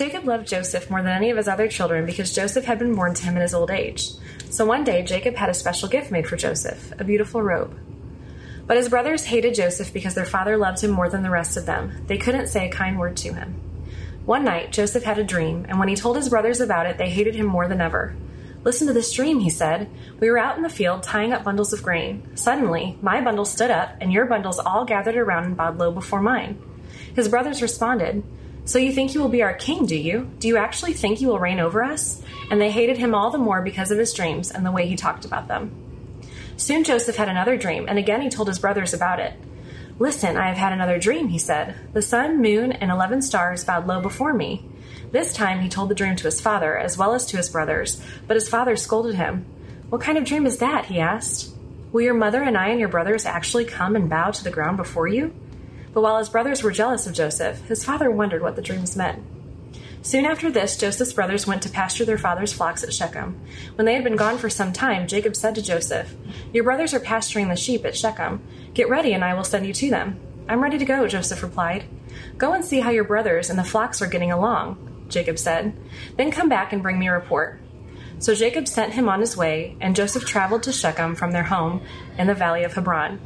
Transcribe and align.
Jacob 0.00 0.24
loved 0.24 0.48
Joseph 0.48 0.88
more 0.88 1.02
than 1.02 1.12
any 1.12 1.28
of 1.28 1.36
his 1.36 1.46
other 1.46 1.68
children 1.68 2.06
because 2.06 2.32
Joseph 2.32 2.64
had 2.64 2.78
been 2.78 2.94
born 2.94 3.12
to 3.12 3.22
him 3.22 3.36
in 3.36 3.42
his 3.42 3.52
old 3.52 3.70
age. 3.70 4.08
So 4.48 4.64
one 4.64 4.82
day, 4.82 5.02
Jacob 5.02 5.36
had 5.36 5.50
a 5.50 5.54
special 5.54 5.90
gift 5.90 6.10
made 6.10 6.26
for 6.26 6.38
Joseph 6.38 6.98
a 6.98 7.04
beautiful 7.04 7.42
robe. 7.42 7.78
But 8.66 8.78
his 8.78 8.88
brothers 8.88 9.26
hated 9.26 9.54
Joseph 9.54 9.92
because 9.92 10.14
their 10.14 10.24
father 10.24 10.56
loved 10.56 10.82
him 10.82 10.90
more 10.90 11.10
than 11.10 11.22
the 11.22 11.28
rest 11.28 11.58
of 11.58 11.66
them. 11.66 11.92
They 12.06 12.16
couldn't 12.16 12.46
say 12.46 12.66
a 12.66 12.72
kind 12.72 12.98
word 12.98 13.14
to 13.18 13.34
him. 13.34 13.60
One 14.24 14.42
night, 14.42 14.72
Joseph 14.72 15.02
had 15.04 15.18
a 15.18 15.22
dream, 15.22 15.66
and 15.68 15.78
when 15.78 15.88
he 15.88 15.96
told 15.96 16.16
his 16.16 16.30
brothers 16.30 16.62
about 16.62 16.86
it, 16.86 16.96
they 16.96 17.10
hated 17.10 17.34
him 17.34 17.44
more 17.44 17.68
than 17.68 17.82
ever. 17.82 18.16
Listen 18.64 18.86
to 18.86 18.94
this 18.94 19.12
dream, 19.12 19.40
he 19.40 19.50
said. 19.50 19.90
We 20.18 20.30
were 20.30 20.38
out 20.38 20.56
in 20.56 20.62
the 20.62 20.70
field 20.70 21.02
tying 21.02 21.34
up 21.34 21.44
bundles 21.44 21.74
of 21.74 21.82
grain. 21.82 22.26
Suddenly, 22.36 22.96
my 23.02 23.20
bundle 23.20 23.44
stood 23.44 23.70
up, 23.70 23.98
and 24.00 24.10
your 24.10 24.24
bundles 24.24 24.58
all 24.60 24.86
gathered 24.86 25.18
around 25.18 25.44
and 25.44 25.56
bowed 25.58 25.76
low 25.76 25.90
before 25.90 26.22
mine. 26.22 26.58
His 27.14 27.28
brothers 27.28 27.60
responded, 27.60 28.22
So 28.64 28.78
you 28.78 28.92
think 28.92 29.14
you 29.14 29.20
will 29.20 29.28
be 29.28 29.42
our 29.42 29.54
king, 29.54 29.86
do 29.86 29.96
you? 29.96 30.30
Do 30.38 30.46
you 30.46 30.56
actually 30.56 30.92
think 30.92 31.20
you 31.20 31.28
will 31.28 31.38
reign 31.38 31.60
over 31.60 31.82
us? 31.82 32.22
And 32.50 32.60
they 32.60 32.70
hated 32.70 32.98
him 32.98 33.14
all 33.14 33.30
the 33.30 33.38
more 33.38 33.62
because 33.62 33.90
of 33.90 33.98
his 33.98 34.12
dreams 34.12 34.50
and 34.50 34.64
the 34.64 34.70
way 34.70 34.86
he 34.86 34.96
talked 34.96 35.24
about 35.24 35.48
them. 35.48 35.72
Soon 36.56 36.84
Joseph 36.84 37.16
had 37.16 37.28
another 37.28 37.56
dream, 37.56 37.86
and 37.88 37.98
again 37.98 38.20
he 38.20 38.28
told 38.28 38.48
his 38.48 38.58
brothers 38.58 38.92
about 38.92 39.18
it. 39.18 39.32
Listen, 39.98 40.36
I 40.36 40.48
have 40.48 40.56
had 40.56 40.72
another 40.72 40.98
dream, 40.98 41.28
he 41.28 41.38
said. 41.38 41.74
The 41.92 42.02
sun, 42.02 42.40
moon, 42.40 42.72
and 42.72 42.90
eleven 42.90 43.22
stars 43.22 43.64
bowed 43.64 43.86
low 43.86 44.00
before 44.00 44.32
me. 44.32 44.64
This 45.10 45.32
time 45.32 45.60
he 45.60 45.68
told 45.68 45.88
the 45.88 45.94
dream 45.94 46.16
to 46.16 46.24
his 46.24 46.40
father, 46.40 46.78
as 46.78 46.96
well 46.96 47.14
as 47.14 47.26
to 47.26 47.36
his 47.36 47.48
brothers, 47.48 48.00
but 48.26 48.36
his 48.36 48.48
father 48.48 48.76
scolded 48.76 49.14
him. 49.16 49.44
What 49.88 50.00
kind 50.00 50.16
of 50.16 50.24
dream 50.24 50.46
is 50.46 50.58
that? 50.58 50.84
he 50.86 51.00
asked. 51.00 51.52
Will 51.92 52.02
your 52.02 52.14
mother 52.14 52.42
and 52.42 52.56
I 52.56 52.68
and 52.68 52.78
your 52.78 52.88
brothers 52.88 53.26
actually 53.26 53.64
come 53.64 53.96
and 53.96 54.08
bow 54.08 54.30
to 54.30 54.44
the 54.44 54.50
ground 54.50 54.76
before 54.76 55.08
you? 55.08 55.34
But 55.92 56.02
while 56.02 56.18
his 56.18 56.28
brothers 56.28 56.62
were 56.62 56.70
jealous 56.70 57.06
of 57.06 57.14
Joseph, 57.14 57.60
his 57.66 57.84
father 57.84 58.10
wondered 58.10 58.42
what 58.42 58.56
the 58.56 58.62
dreams 58.62 58.96
meant. 58.96 59.24
Soon 60.02 60.24
after 60.24 60.50
this, 60.50 60.78
Joseph's 60.78 61.12
brothers 61.12 61.46
went 61.46 61.62
to 61.62 61.68
pasture 61.68 62.06
their 62.06 62.16
father's 62.16 62.52
flocks 62.52 62.82
at 62.82 62.92
Shechem. 62.92 63.38
When 63.74 63.84
they 63.84 63.94
had 63.94 64.04
been 64.04 64.16
gone 64.16 64.38
for 64.38 64.48
some 64.48 64.72
time, 64.72 65.06
Jacob 65.06 65.36
said 65.36 65.54
to 65.56 65.62
Joseph, 65.62 66.14
Your 66.54 66.64
brothers 66.64 66.94
are 66.94 67.00
pasturing 67.00 67.48
the 67.48 67.56
sheep 67.56 67.84
at 67.84 67.96
Shechem. 67.96 68.42
Get 68.72 68.88
ready, 68.88 69.12
and 69.12 69.22
I 69.22 69.34
will 69.34 69.44
send 69.44 69.66
you 69.66 69.74
to 69.74 69.90
them. 69.90 70.18
I'm 70.48 70.62
ready 70.62 70.78
to 70.78 70.84
go, 70.86 71.06
Joseph 71.06 71.42
replied. 71.42 71.84
Go 72.38 72.54
and 72.54 72.64
see 72.64 72.80
how 72.80 72.90
your 72.90 73.04
brothers 73.04 73.50
and 73.50 73.58
the 73.58 73.64
flocks 73.64 74.00
are 74.00 74.06
getting 74.06 74.32
along, 74.32 75.06
Jacob 75.08 75.38
said. 75.38 75.76
Then 76.16 76.30
come 76.30 76.48
back 76.48 76.72
and 76.72 76.82
bring 76.82 76.98
me 76.98 77.08
a 77.08 77.12
report. 77.12 77.60
So 78.20 78.34
Jacob 78.34 78.68
sent 78.68 78.94
him 78.94 79.08
on 79.08 79.20
his 79.20 79.36
way, 79.36 79.76
and 79.80 79.94
Joseph 79.94 80.24
traveled 80.24 80.62
to 80.62 80.72
Shechem 80.72 81.14
from 81.14 81.32
their 81.32 81.44
home 81.44 81.82
in 82.16 82.26
the 82.26 82.34
valley 82.34 82.64
of 82.64 82.72
Hebron. 82.72 83.20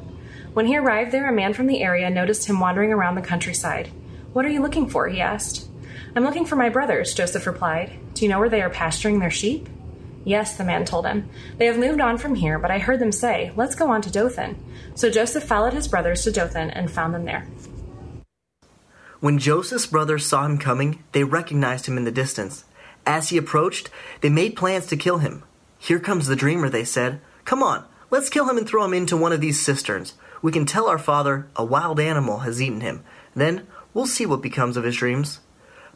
When 0.55 0.67
he 0.67 0.79
arrived 0.79 1.11
there, 1.11 1.29
a 1.29 1.33
man 1.33 1.53
from 1.53 1.67
the 1.67 1.83
area 1.83 2.09
noticed 2.09 2.47
him 2.47 2.61
wandering 2.61 2.93
around 2.93 3.17
the 3.17 3.23
countryside. 3.23 3.89
What 4.33 4.45
are 4.45 4.51
you 4.51 4.63
looking 4.63 4.89
for? 4.89 5.09
he 5.09 5.21
asked. 5.21 5.69
I'm 6.15 6.23
looking 6.23 6.47
for 6.47 6.55
my 6.55 6.69
brothers, 6.69 7.13
Joseph 7.13 7.49
replied. 7.49 7.99
Do 8.15 8.25
you 8.25 8.29
know 8.29 8.39
where 8.39 8.49
they 8.49 8.63
are 8.63 8.71
pasturing 8.71 9.19
their 9.19 9.33
sheep? 9.33 9.69
Yes, 10.25 10.57
the 10.57 10.63
man 10.63 10.85
told 10.85 11.07
him. 11.07 11.29
They 11.59 11.67
have 11.67 11.77
moved 11.77 12.01
on 12.01 12.19
from 12.19 12.37
here, 12.37 12.61
but 12.61 12.71
I 12.71 12.79
heard 12.79 13.01
them 13.01 13.11
say, 13.11 13.53
Let's 13.57 13.75
go 13.75 13.91
on 13.91 14.01
to 14.03 14.13
Dothan. 14.13 14.57
So 14.95 15.11
Joseph 15.11 15.43
followed 15.43 15.73
his 15.73 15.89
brothers 15.89 16.23
to 16.23 16.31
Dothan 16.31 16.71
and 16.71 16.89
found 16.89 17.15
them 17.15 17.25
there. 17.25 17.49
When 19.19 19.41
Joseph's 19.41 19.87
brothers 19.87 20.25
saw 20.25 20.47
him 20.47 20.59
coming, 20.59 21.03
they 21.11 21.25
recognized 21.25 21.87
him 21.87 21.97
in 21.97 22.05
the 22.05 22.13
distance. 22.13 22.65
As 23.05 23.31
he 23.31 23.37
approached, 23.37 23.91
they 24.21 24.31
made 24.31 24.55
plans 24.55 24.87
to 24.87 24.97
kill 24.97 25.19
him. 25.19 25.43
Here 25.79 25.99
comes 25.99 26.29
the 26.29 26.37
dreamer, 26.37 26.71
they 26.71 26.85
said. 26.85 27.21
Come 27.45 27.63
on, 27.63 27.85
let's 28.11 28.31
kill 28.31 28.49
him 28.49 28.57
and 28.57 28.69
throw 28.69 28.85
him 28.85 28.95
into 28.95 29.17
one 29.17 29.33
of 29.33 29.41
these 29.41 29.61
cisterns. 29.61 30.15
We 30.45 30.53
can 30.53 30.67
tell 30.67 30.89
our 30.89 30.99
father 30.99 31.49
a 31.57 31.65
wild 31.65 31.99
animal 31.99 32.41
has 32.41 32.61
eaten 32.61 32.83
him. 32.83 33.03
Then 33.35 33.67
we'll 33.95 34.05
see 34.05 34.27
what 34.27 34.43
becomes 34.43 34.77
of 34.77 34.85
his 34.85 34.97
dreams. 34.97 35.41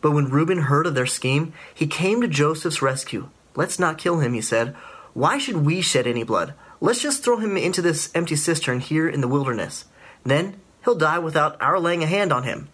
But 0.00 0.12
when 0.12 0.30
Reuben 0.30 0.62
heard 0.62 0.86
of 0.86 0.94
their 0.94 1.04
scheme, 1.04 1.52
he 1.74 1.86
came 1.86 2.22
to 2.22 2.28
Joseph's 2.28 2.80
rescue. 2.80 3.28
Let's 3.54 3.78
not 3.78 3.98
kill 3.98 4.20
him, 4.20 4.32
he 4.32 4.40
said. 4.40 4.74
Why 5.12 5.36
should 5.36 5.66
we 5.66 5.82
shed 5.82 6.06
any 6.06 6.22
blood? 6.22 6.54
Let's 6.80 7.02
just 7.02 7.22
throw 7.22 7.36
him 7.36 7.58
into 7.58 7.82
this 7.82 8.10
empty 8.14 8.36
cistern 8.36 8.80
here 8.80 9.06
in 9.06 9.20
the 9.20 9.28
wilderness. 9.28 9.84
Then 10.24 10.58
he'll 10.82 10.94
die 10.94 11.18
without 11.18 11.60
our 11.60 11.78
laying 11.78 12.02
a 12.02 12.06
hand 12.06 12.32
on 12.32 12.44
him. 12.44 12.70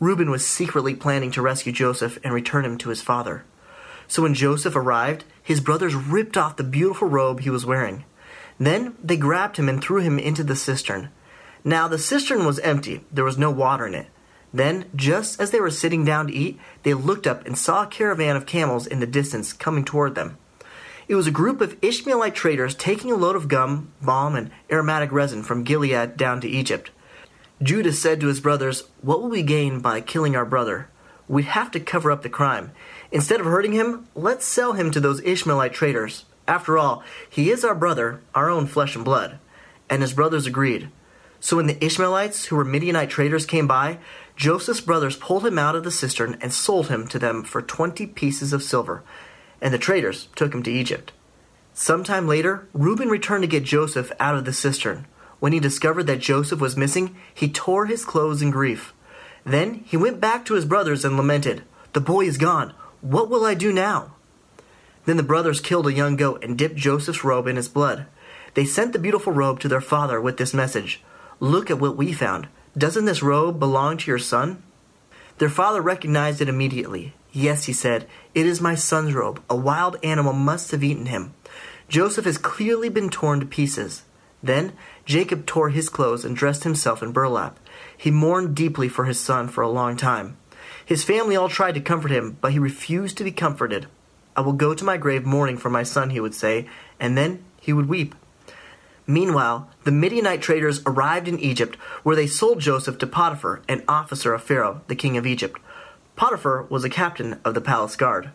Reuben 0.00 0.28
was 0.28 0.44
secretly 0.44 0.96
planning 0.96 1.30
to 1.30 1.40
rescue 1.40 1.70
Joseph 1.70 2.18
and 2.24 2.34
return 2.34 2.64
him 2.64 2.78
to 2.78 2.88
his 2.88 3.00
father. 3.00 3.44
So 4.08 4.22
when 4.22 4.34
Joseph 4.34 4.74
arrived, 4.74 5.22
his 5.40 5.60
brothers 5.60 5.94
ripped 5.94 6.36
off 6.36 6.56
the 6.56 6.64
beautiful 6.64 7.06
robe 7.06 7.42
he 7.42 7.50
was 7.50 7.64
wearing. 7.64 8.06
Then 8.62 8.94
they 9.02 9.16
grabbed 9.16 9.56
him 9.56 9.68
and 9.68 9.82
threw 9.82 10.00
him 10.00 10.20
into 10.20 10.44
the 10.44 10.54
cistern. 10.54 11.08
Now 11.64 11.88
the 11.88 11.98
cistern 11.98 12.46
was 12.46 12.60
empty, 12.60 13.04
there 13.10 13.24
was 13.24 13.36
no 13.36 13.50
water 13.50 13.88
in 13.88 13.94
it. 13.96 14.06
Then, 14.54 14.84
just 14.94 15.40
as 15.40 15.50
they 15.50 15.60
were 15.60 15.70
sitting 15.70 16.04
down 16.04 16.28
to 16.28 16.32
eat, 16.32 16.60
they 16.84 16.94
looked 16.94 17.26
up 17.26 17.44
and 17.44 17.58
saw 17.58 17.82
a 17.82 17.88
caravan 17.88 18.36
of 18.36 18.46
camels 18.46 18.86
in 18.86 19.00
the 19.00 19.06
distance 19.06 19.52
coming 19.52 19.84
toward 19.84 20.14
them. 20.14 20.38
It 21.08 21.16
was 21.16 21.26
a 21.26 21.32
group 21.32 21.60
of 21.60 21.76
Ishmaelite 21.82 22.36
traders 22.36 22.76
taking 22.76 23.10
a 23.10 23.16
load 23.16 23.34
of 23.34 23.48
gum, 23.48 23.90
balm, 24.00 24.36
and 24.36 24.52
aromatic 24.70 25.10
resin 25.10 25.42
from 25.42 25.64
Gilead 25.64 26.16
down 26.16 26.40
to 26.42 26.48
Egypt. 26.48 26.90
Judah 27.60 27.92
said 27.92 28.20
to 28.20 28.28
his 28.28 28.40
brothers, 28.40 28.84
What 29.00 29.20
will 29.20 29.30
we 29.30 29.42
gain 29.42 29.80
by 29.80 30.00
killing 30.00 30.36
our 30.36 30.46
brother? 30.46 30.88
We'd 31.26 31.46
have 31.46 31.72
to 31.72 31.80
cover 31.80 32.12
up 32.12 32.22
the 32.22 32.28
crime. 32.28 32.70
Instead 33.10 33.40
of 33.40 33.46
hurting 33.46 33.72
him, 33.72 34.06
let's 34.14 34.46
sell 34.46 34.74
him 34.74 34.92
to 34.92 35.00
those 35.00 35.20
Ishmaelite 35.22 35.72
traders. 35.72 36.26
After 36.52 36.76
all, 36.76 37.02
he 37.30 37.50
is 37.50 37.64
our 37.64 37.74
brother, 37.74 38.20
our 38.34 38.50
own 38.50 38.66
flesh 38.66 38.94
and 38.94 39.02
blood. 39.02 39.38
And 39.88 40.02
his 40.02 40.12
brothers 40.12 40.46
agreed. 40.46 40.90
So 41.40 41.56
when 41.56 41.66
the 41.66 41.82
Ishmaelites, 41.82 42.44
who 42.44 42.56
were 42.56 42.64
Midianite 42.64 43.08
traders, 43.08 43.46
came 43.46 43.66
by, 43.66 43.96
Joseph's 44.36 44.82
brothers 44.82 45.16
pulled 45.16 45.46
him 45.46 45.58
out 45.58 45.74
of 45.74 45.82
the 45.82 45.90
cistern 45.90 46.36
and 46.42 46.52
sold 46.52 46.88
him 46.88 47.08
to 47.08 47.18
them 47.18 47.42
for 47.42 47.62
twenty 47.62 48.06
pieces 48.06 48.52
of 48.52 48.62
silver, 48.62 49.02
and 49.62 49.72
the 49.72 49.78
traders 49.78 50.28
took 50.36 50.52
him 50.52 50.62
to 50.64 50.70
Egypt. 50.70 51.12
Some 51.72 52.04
time 52.04 52.28
later, 52.28 52.68
Reuben 52.74 53.08
returned 53.08 53.44
to 53.44 53.48
get 53.48 53.64
Joseph 53.64 54.12
out 54.20 54.34
of 54.34 54.44
the 54.44 54.52
cistern. 54.52 55.06
When 55.40 55.54
he 55.54 55.58
discovered 55.58 56.06
that 56.08 56.20
Joseph 56.20 56.60
was 56.60 56.76
missing, 56.76 57.16
he 57.32 57.48
tore 57.48 57.86
his 57.86 58.04
clothes 58.04 58.42
in 58.42 58.50
grief. 58.50 58.92
Then 59.46 59.84
he 59.86 59.96
went 59.96 60.20
back 60.20 60.44
to 60.44 60.54
his 60.54 60.66
brothers 60.66 61.02
and 61.02 61.16
lamented, 61.16 61.62
The 61.94 62.00
boy 62.02 62.26
is 62.26 62.36
gone. 62.36 62.74
What 63.00 63.30
will 63.30 63.46
I 63.46 63.54
do 63.54 63.72
now? 63.72 64.16
Then 65.04 65.16
the 65.16 65.22
brothers 65.22 65.60
killed 65.60 65.86
a 65.86 65.92
young 65.92 66.16
goat 66.16 66.44
and 66.44 66.56
dipped 66.56 66.76
Joseph's 66.76 67.24
robe 67.24 67.46
in 67.46 67.58
its 67.58 67.68
blood. 67.68 68.06
They 68.54 68.64
sent 68.64 68.92
the 68.92 68.98
beautiful 68.98 69.32
robe 69.32 69.60
to 69.60 69.68
their 69.68 69.80
father 69.80 70.20
with 70.20 70.36
this 70.36 70.54
message 70.54 71.02
Look 71.40 71.70
at 71.70 71.80
what 71.80 71.96
we 71.96 72.12
found. 72.12 72.48
Doesn't 72.78 73.04
this 73.04 73.22
robe 73.22 73.58
belong 73.58 73.96
to 73.98 74.10
your 74.10 74.18
son? 74.18 74.62
Their 75.38 75.48
father 75.48 75.80
recognized 75.82 76.40
it 76.40 76.48
immediately. 76.48 77.14
Yes, 77.32 77.64
he 77.64 77.72
said, 77.72 78.06
it 78.34 78.46
is 78.46 78.60
my 78.60 78.74
son's 78.74 79.14
robe. 79.14 79.42
A 79.50 79.56
wild 79.56 79.96
animal 80.04 80.34
must 80.34 80.70
have 80.70 80.84
eaten 80.84 81.06
him. 81.06 81.34
Joseph 81.88 82.26
has 82.26 82.38
clearly 82.38 82.88
been 82.88 83.10
torn 83.10 83.40
to 83.40 83.46
pieces. 83.46 84.04
Then 84.42 84.72
Jacob 85.04 85.46
tore 85.46 85.70
his 85.70 85.88
clothes 85.88 86.24
and 86.24 86.36
dressed 86.36 86.64
himself 86.64 87.02
in 87.02 87.12
burlap. 87.12 87.58
He 87.96 88.10
mourned 88.10 88.54
deeply 88.54 88.88
for 88.88 89.04
his 89.04 89.18
son 89.18 89.48
for 89.48 89.62
a 89.62 89.68
long 89.68 89.96
time. 89.96 90.36
His 90.84 91.04
family 91.04 91.36
all 91.36 91.48
tried 91.48 91.74
to 91.74 91.80
comfort 91.80 92.10
him, 92.10 92.36
but 92.40 92.52
he 92.52 92.58
refused 92.58 93.18
to 93.18 93.24
be 93.24 93.32
comforted. 93.32 93.86
I 94.36 94.40
will 94.40 94.52
go 94.52 94.74
to 94.74 94.84
my 94.84 94.96
grave 94.96 95.24
mourning 95.24 95.58
for 95.58 95.70
my 95.70 95.82
son, 95.82 96.10
he 96.10 96.20
would 96.20 96.34
say, 96.34 96.68
and 96.98 97.16
then 97.16 97.44
he 97.60 97.72
would 97.72 97.88
weep. 97.88 98.14
Meanwhile, 99.06 99.68
the 99.84 99.92
Midianite 99.92 100.42
traders 100.42 100.80
arrived 100.86 101.28
in 101.28 101.38
Egypt, 101.38 101.76
where 102.02 102.16
they 102.16 102.26
sold 102.26 102.60
Joseph 102.60 102.98
to 102.98 103.06
Potiphar, 103.06 103.62
an 103.68 103.82
officer 103.88 104.32
of 104.32 104.42
Pharaoh, 104.42 104.80
the 104.86 104.94
king 104.94 105.16
of 105.16 105.26
Egypt. 105.26 105.60
Potiphar 106.16 106.66
was 106.68 106.84
a 106.84 106.90
captain 106.90 107.40
of 107.44 107.54
the 107.54 107.60
palace 107.60 107.96
guard. 107.96 108.30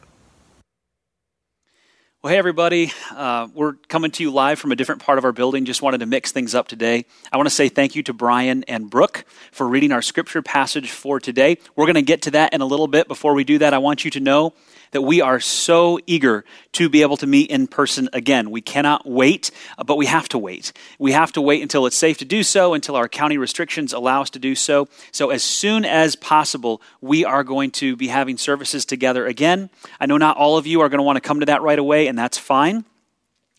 Well, 2.23 2.33
hey, 2.33 2.39
everybody. 2.39 2.91
Uh, 3.15 3.47
we're 3.53 3.73
coming 3.87 4.11
to 4.11 4.23
you 4.23 4.31
live 4.31 4.59
from 4.59 4.71
a 4.71 4.75
different 4.75 5.01
part 5.01 5.17
of 5.17 5.23
our 5.23 5.31
building. 5.31 5.65
Just 5.65 5.81
wanted 5.81 5.99
to 5.99 6.07
mix 6.07 6.31
things 6.31 6.55
up 6.55 6.67
today. 6.67 7.05
I 7.31 7.37
want 7.37 7.47
to 7.47 7.53
say 7.53 7.69
thank 7.69 7.95
you 7.95 8.03
to 8.03 8.13
Brian 8.13 8.63
and 8.63 8.89
Brooke 8.89 9.23
for 9.51 9.67
reading 9.67 9.91
our 9.91 10.01
scripture 10.01 10.41
passage 10.41 10.89
for 10.89 11.19
today. 11.19 11.59
We're 11.75 11.85
going 11.85 11.95
to 11.95 12.01
get 12.01 12.23
to 12.23 12.31
that 12.31 12.53
in 12.53 12.61
a 12.61 12.65
little 12.65 12.87
bit. 12.87 13.07
Before 13.07 13.33
we 13.33 13.43
do 13.43 13.59
that, 13.59 13.73
I 13.73 13.77
want 13.77 14.03
you 14.03 14.11
to 14.11 14.19
know 14.19 14.53
that 14.91 15.01
we 15.01 15.21
are 15.21 15.39
so 15.39 15.99
eager 16.05 16.45
to 16.73 16.89
be 16.89 17.01
able 17.01 17.17
to 17.17 17.27
meet 17.27 17.49
in 17.49 17.67
person 17.67 18.09
again. 18.13 18.51
We 18.51 18.61
cannot 18.61 19.07
wait, 19.07 19.51
uh, 19.77 19.83
but 19.83 19.97
we 19.97 20.05
have 20.05 20.29
to 20.29 20.37
wait. 20.37 20.73
We 20.99 21.11
have 21.11 21.31
to 21.33 21.41
wait 21.41 21.61
until 21.61 21.85
it's 21.85 21.97
safe 21.97 22.17
to 22.19 22.25
do 22.25 22.43
so, 22.43 22.73
until 22.73 22.95
our 22.95 23.07
county 23.07 23.37
restrictions 23.37 23.93
allow 23.93 24.21
us 24.21 24.29
to 24.31 24.39
do 24.39 24.55
so. 24.55 24.87
So, 25.11 25.29
as 25.29 25.43
soon 25.43 25.85
as 25.85 26.15
possible, 26.15 26.81
we 27.01 27.25
are 27.25 27.43
going 27.43 27.71
to 27.71 27.95
be 27.95 28.07
having 28.07 28.37
services 28.37 28.85
together 28.85 29.25
again. 29.25 29.69
I 29.99 30.05
know 30.05 30.17
not 30.17 30.37
all 30.37 30.57
of 30.57 30.67
you 30.67 30.81
are 30.81 30.89
going 30.89 30.99
to 30.99 31.03
want 31.03 31.17
to 31.17 31.21
come 31.21 31.39
to 31.39 31.45
that 31.47 31.61
right 31.61 31.79
away, 31.79 32.07
and 32.07 32.17
that's 32.17 32.37
fine. 32.37 32.85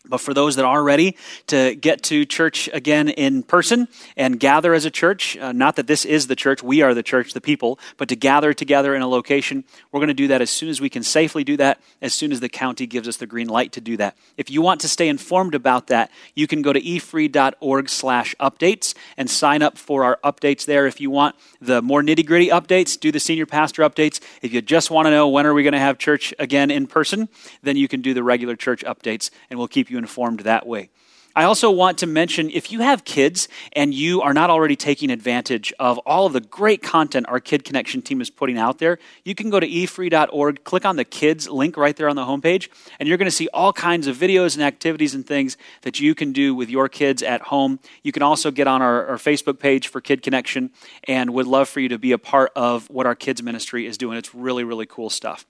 But 0.09 0.19
for 0.19 0.33
those 0.33 0.55
that 0.55 0.65
are 0.65 0.83
ready 0.83 1.15
to 1.47 1.75
get 1.75 2.03
to 2.03 2.25
church 2.25 2.69
again 2.73 3.09
in 3.09 3.43
person 3.43 3.87
and 4.17 4.39
gather 4.39 4.73
as 4.73 4.85
a 4.85 4.91
church, 4.91 5.37
uh, 5.37 5.51
not 5.51 5.75
that 5.75 5.87
this 5.87 6.03
is 6.03 6.27
the 6.27 6.35
church, 6.35 6.63
we 6.63 6.81
are 6.81 6.93
the 6.93 7.03
church, 7.03 7.33
the 7.33 7.41
people, 7.41 7.79
but 7.97 8.09
to 8.09 8.15
gather 8.15 8.53
together 8.53 8.95
in 8.95 9.01
a 9.01 9.07
location, 9.07 9.63
we're 9.91 9.99
going 9.99 10.07
to 10.07 10.13
do 10.13 10.27
that 10.27 10.41
as 10.41 10.49
soon 10.49 10.69
as 10.69 10.81
we 10.81 10.89
can 10.89 11.03
safely 11.03 11.43
do 11.43 11.55
that, 11.57 11.79
as 12.01 12.13
soon 12.13 12.31
as 12.31 12.39
the 12.39 12.49
county 12.49 12.87
gives 12.87 13.07
us 13.07 13.17
the 13.17 13.27
green 13.27 13.47
light 13.47 13.71
to 13.73 13.81
do 13.81 13.97
that. 13.97 14.17
If 14.35 14.49
you 14.49 14.61
want 14.61 14.81
to 14.81 14.89
stay 14.89 15.07
informed 15.07 15.53
about 15.53 15.87
that, 15.87 16.09
you 16.33 16.47
can 16.47 16.61
go 16.61 16.73
to 16.73 16.81
efree.org 16.81 17.89
slash 17.89 18.35
updates 18.39 18.95
and 19.15 19.29
sign 19.29 19.61
up 19.61 19.77
for 19.77 20.03
our 20.03 20.19
updates 20.23 20.65
there. 20.65 20.87
If 20.87 20.99
you 20.99 21.11
want 21.11 21.35
the 21.61 21.81
more 21.81 22.01
nitty 22.01 22.25
gritty 22.25 22.47
updates, 22.47 22.99
do 22.99 23.11
the 23.11 23.19
senior 23.19 23.45
pastor 23.45 23.83
updates. 23.83 24.19
If 24.41 24.53
you 24.53 24.61
just 24.61 24.89
want 24.89 25.05
to 25.05 25.11
know 25.11 25.29
when 25.29 25.45
are 25.45 25.53
we 25.53 25.63
going 25.63 25.73
to 25.73 25.79
have 25.79 25.99
church 25.99 26.33
again 26.39 26.71
in 26.71 26.87
person, 26.87 27.29
then 27.61 27.77
you 27.77 27.87
can 27.87 28.01
do 28.01 28.13
the 28.15 28.23
regular 28.23 28.55
church 28.55 28.83
updates 28.83 29.29
and 29.49 29.59
we'll 29.59 29.67
keep 29.67 29.91
you 29.91 29.98
informed 29.99 30.39
that 30.41 30.65
way. 30.65 30.89
I 31.35 31.43
also 31.43 31.69
want 31.69 31.99
to 31.99 32.07
mention 32.07 32.49
if 32.49 32.71
you 32.71 32.81
have 32.81 33.05
kids 33.05 33.47
and 33.73 33.93
you 33.93 34.21
are 34.21 34.33
not 34.33 34.49
already 34.49 34.75
taking 34.75 35.11
advantage 35.11 35.71
of 35.79 35.97
all 35.99 36.25
of 36.25 36.33
the 36.33 36.41
great 36.41 36.81
content 36.81 37.27
our 37.29 37.39
Kid 37.39 37.63
Connection 37.63 38.01
team 38.01 38.19
is 38.19 38.29
putting 38.31 38.57
out 38.57 38.79
there, 38.79 38.97
you 39.23 39.35
can 39.35 39.49
go 39.49 39.59
to 39.59 39.65
efree.org, 39.67 40.63
click 40.63 40.85
on 40.85 40.95
the 40.95 41.05
kids 41.05 41.47
link 41.47 41.77
right 41.77 41.95
there 41.95 42.09
on 42.09 42.15
the 42.15 42.23
homepage, 42.23 42.67
and 42.99 43.07
you're 43.07 43.17
going 43.17 43.27
to 43.27 43.31
see 43.31 43.47
all 43.53 43.71
kinds 43.71 44.07
of 44.07 44.17
videos 44.17 44.55
and 44.55 44.63
activities 44.63 45.13
and 45.13 45.25
things 45.25 45.55
that 45.83 45.99
you 45.99 46.15
can 46.15 46.33
do 46.33 46.55
with 46.55 46.69
your 46.69 46.89
kids 46.89 47.21
at 47.21 47.41
home. 47.43 47.79
You 48.01 48.11
can 48.11 48.23
also 48.23 48.49
get 48.49 48.67
on 48.67 48.81
our, 48.81 49.07
our 49.07 49.17
Facebook 49.17 49.59
page 49.59 49.87
for 49.87 50.01
Kid 50.01 50.23
Connection 50.23 50.71
and 51.05 51.33
would 51.33 51.47
love 51.47 51.69
for 51.69 51.79
you 51.79 51.89
to 51.89 51.99
be 51.99 52.11
a 52.11 52.17
part 52.17 52.51
of 52.55 52.89
what 52.89 53.05
our 53.05 53.15
kids 53.15 53.43
ministry 53.43 53.85
is 53.85 53.97
doing. 53.97 54.17
It's 54.17 54.33
really, 54.33 54.63
really 54.63 54.87
cool 54.87 55.11
stuff. 55.11 55.45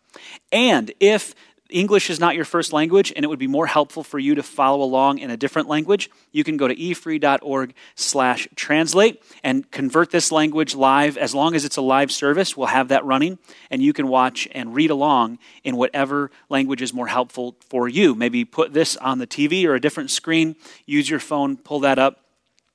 And 0.52 0.92
if 1.00 1.36
English 1.70 2.10
is 2.10 2.20
not 2.20 2.36
your 2.36 2.46
first 2.46 2.74
language 2.74 3.14
and 3.16 3.24
it 3.24 3.28
would 3.28 3.40
be 3.40 3.48
more 3.48 3.68
helpful 3.68 4.04
for 4.04 4.18
you 4.18 4.36
to 4.36 4.44
follow 4.44 4.84
along 4.84 5.20
in 5.20 5.30
a 5.30 5.38
different 5.38 5.68
language, 5.68 6.10
you 6.32 6.44
can 6.44 6.58
go 6.58 6.68
to 6.68 6.76
efree.org 6.76 7.74
slash 7.96 8.48
translate 8.56 9.22
and 9.44 9.70
convert 9.72 10.10
this 10.10 10.32
language 10.32 10.76
live. 10.76 11.18
As 11.18 11.36
long 11.36 11.56
as 11.56 11.66
it's 11.66 11.78
a 11.78 11.82
live 11.82 12.12
service, 12.12 12.58
we'll 12.58 12.68
have 12.68 12.88
that 12.88 13.06
running 13.06 13.38
and 13.70 13.82
you 13.82 13.94
can 13.94 14.08
watch 14.08 14.48
and 14.52 14.74
read 14.74 14.90
along 14.90 15.38
in 15.64 15.76
whatever 15.76 16.32
language 16.50 16.82
is 16.82 16.94
more 16.94 17.08
helpful 17.08 17.56
for 17.70 17.88
you. 17.88 18.16
Maybe 18.16 18.46
put 18.46 18.74
this 18.74 18.98
on 18.98 19.20
the 19.20 19.28
TV 19.28 19.66
or 19.66 19.76
a 19.76 19.82
different 19.82 20.12
screen, 20.12 20.56
use 20.86 21.10
your 21.10 21.20
phone, 21.20 21.58
pull 21.58 21.82
that 21.82 22.00
up 22.00 22.29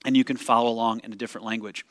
and 0.05 0.17
you 0.17 0.25
can 0.25 0.37
follow 0.37 0.71
along 0.71 1.01
in 1.03 1.13
a 1.13 1.17
different 1.17 1.47
language. 1.47 1.85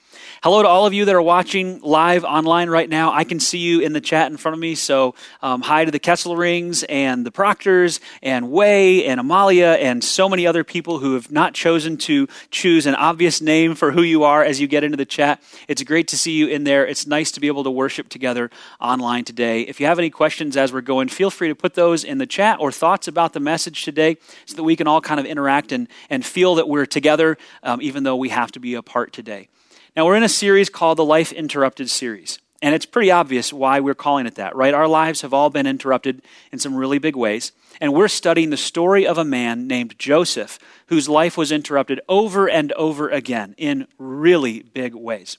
Hello 0.44 0.62
to 0.62 0.68
all 0.68 0.86
of 0.86 0.94
you 0.94 1.06
that 1.06 1.16
are 1.16 1.22
watching 1.22 1.82
live 1.82 2.24
online 2.24 2.70
right 2.70 2.88
now. 2.88 3.12
I 3.12 3.24
can 3.24 3.40
see 3.40 3.58
you 3.58 3.80
in 3.80 3.94
the 3.94 4.02
chat 4.02 4.32
in 4.32 4.38
front 4.38 4.54
of 4.54 4.60
me, 4.60 4.76
so 4.76 5.16
um, 5.42 5.62
hi 5.62 5.86
to 5.86 5.92
the 5.92 6.00
Kesselrings 6.00 6.86
and 6.88 7.26
the 7.26 7.32
Proctors 7.32 8.00
and 8.22 8.52
Way 8.52 9.06
and 9.06 9.20
Amalia 9.20 9.78
and 9.80 10.04
so 10.04 10.30
many 10.30 10.46
other 10.46 10.64
people 10.64 11.00
who 11.00 11.16
have 11.16 11.32
not 11.32 11.54
chosen 11.54 11.98
to 11.98 12.28
choose 12.52 12.86
an 12.86 12.96
obvious 12.96 13.42
name 13.42 13.74
for 13.74 13.92
who 13.92 14.04
you 14.04 14.24
are 14.24 14.44
as 14.44 14.62
you 14.62 14.68
get 14.68 14.84
into 14.84 14.98
the 14.98 15.06
chat. 15.06 15.42
It's 15.68 15.82
great 15.82 16.08
to 16.10 16.18
see 16.18 16.34
you 16.34 16.48
in 16.48 16.66
there. 16.66 16.86
It's 16.86 17.08
nice 17.08 17.32
to 17.32 17.40
be 17.40 17.48
able 17.48 17.64
to 17.64 17.72
worship 17.72 18.10
together 18.10 18.52
online 18.80 19.24
today. 19.24 19.62
If 19.62 19.80
you 19.80 19.88
have 19.88 19.98
any 19.98 20.12
questions 20.12 20.56
as 20.56 20.72
we're 20.72 20.82
going, 20.82 21.08
feel 21.08 21.32
free 21.32 21.48
to 21.48 21.56
put 21.56 21.74
those 21.74 22.04
in 22.04 22.20
the 22.20 22.28
chat 22.28 22.60
or 22.60 22.72
thoughts 22.72 23.08
about 23.08 23.34
the 23.34 23.40
message 23.40 23.84
today 23.84 24.18
so 24.46 24.56
that 24.56 24.64
we 24.64 24.76
can 24.76 24.88
all 24.88 25.02
kind 25.02 25.20
of 25.20 25.26
interact 25.26 25.72
and, 25.72 25.88
and 26.10 26.24
feel 26.24 26.56
that 26.56 26.70
we're 26.70 26.86
together, 26.86 27.38
um, 27.64 27.82
even 27.82 28.03
even 28.04 28.12
though 28.12 28.18
we 28.18 28.30
have 28.30 28.52
to 28.52 28.60
be 28.60 28.74
apart 28.74 29.14
today. 29.14 29.48
Now, 29.96 30.06
we're 30.06 30.18
in 30.18 30.24
a 30.24 30.30
series 30.30 30.68
called 30.68 30.98
the 30.98 31.06
Life 31.06 31.32
Interrupted 31.32 31.90
series. 31.90 32.38
And 32.62 32.76
it's 32.76 32.86
pretty 32.86 33.12
obvious 33.12 33.54
why 33.54 33.80
we're 33.80 33.94
calling 33.94 34.26
it 34.26 34.36
that, 34.36 34.58
right? 34.58 34.74
Our 34.74 34.90
lives 34.90 35.22
have 35.22 35.34
all 35.34 35.50
been 35.50 35.66
interrupted 35.66 36.22
in 36.52 36.60
some 36.60 36.76
really 36.76 36.98
big 36.98 37.16
ways. 37.16 37.54
And 37.80 37.94
we're 37.94 38.10
studying 38.10 38.50
the 38.50 38.58
story 38.58 39.08
of 39.08 39.18
a 39.18 39.24
man 39.24 39.68
named 39.68 39.98
Joseph, 39.98 40.60
whose 40.88 41.08
life 41.08 41.38
was 41.38 41.50
interrupted 41.50 42.02
over 42.10 42.50
and 42.50 42.74
over 42.74 43.08
again 43.08 43.56
in 43.58 43.88
really 43.98 44.64
big 44.64 44.94
ways. 44.94 45.38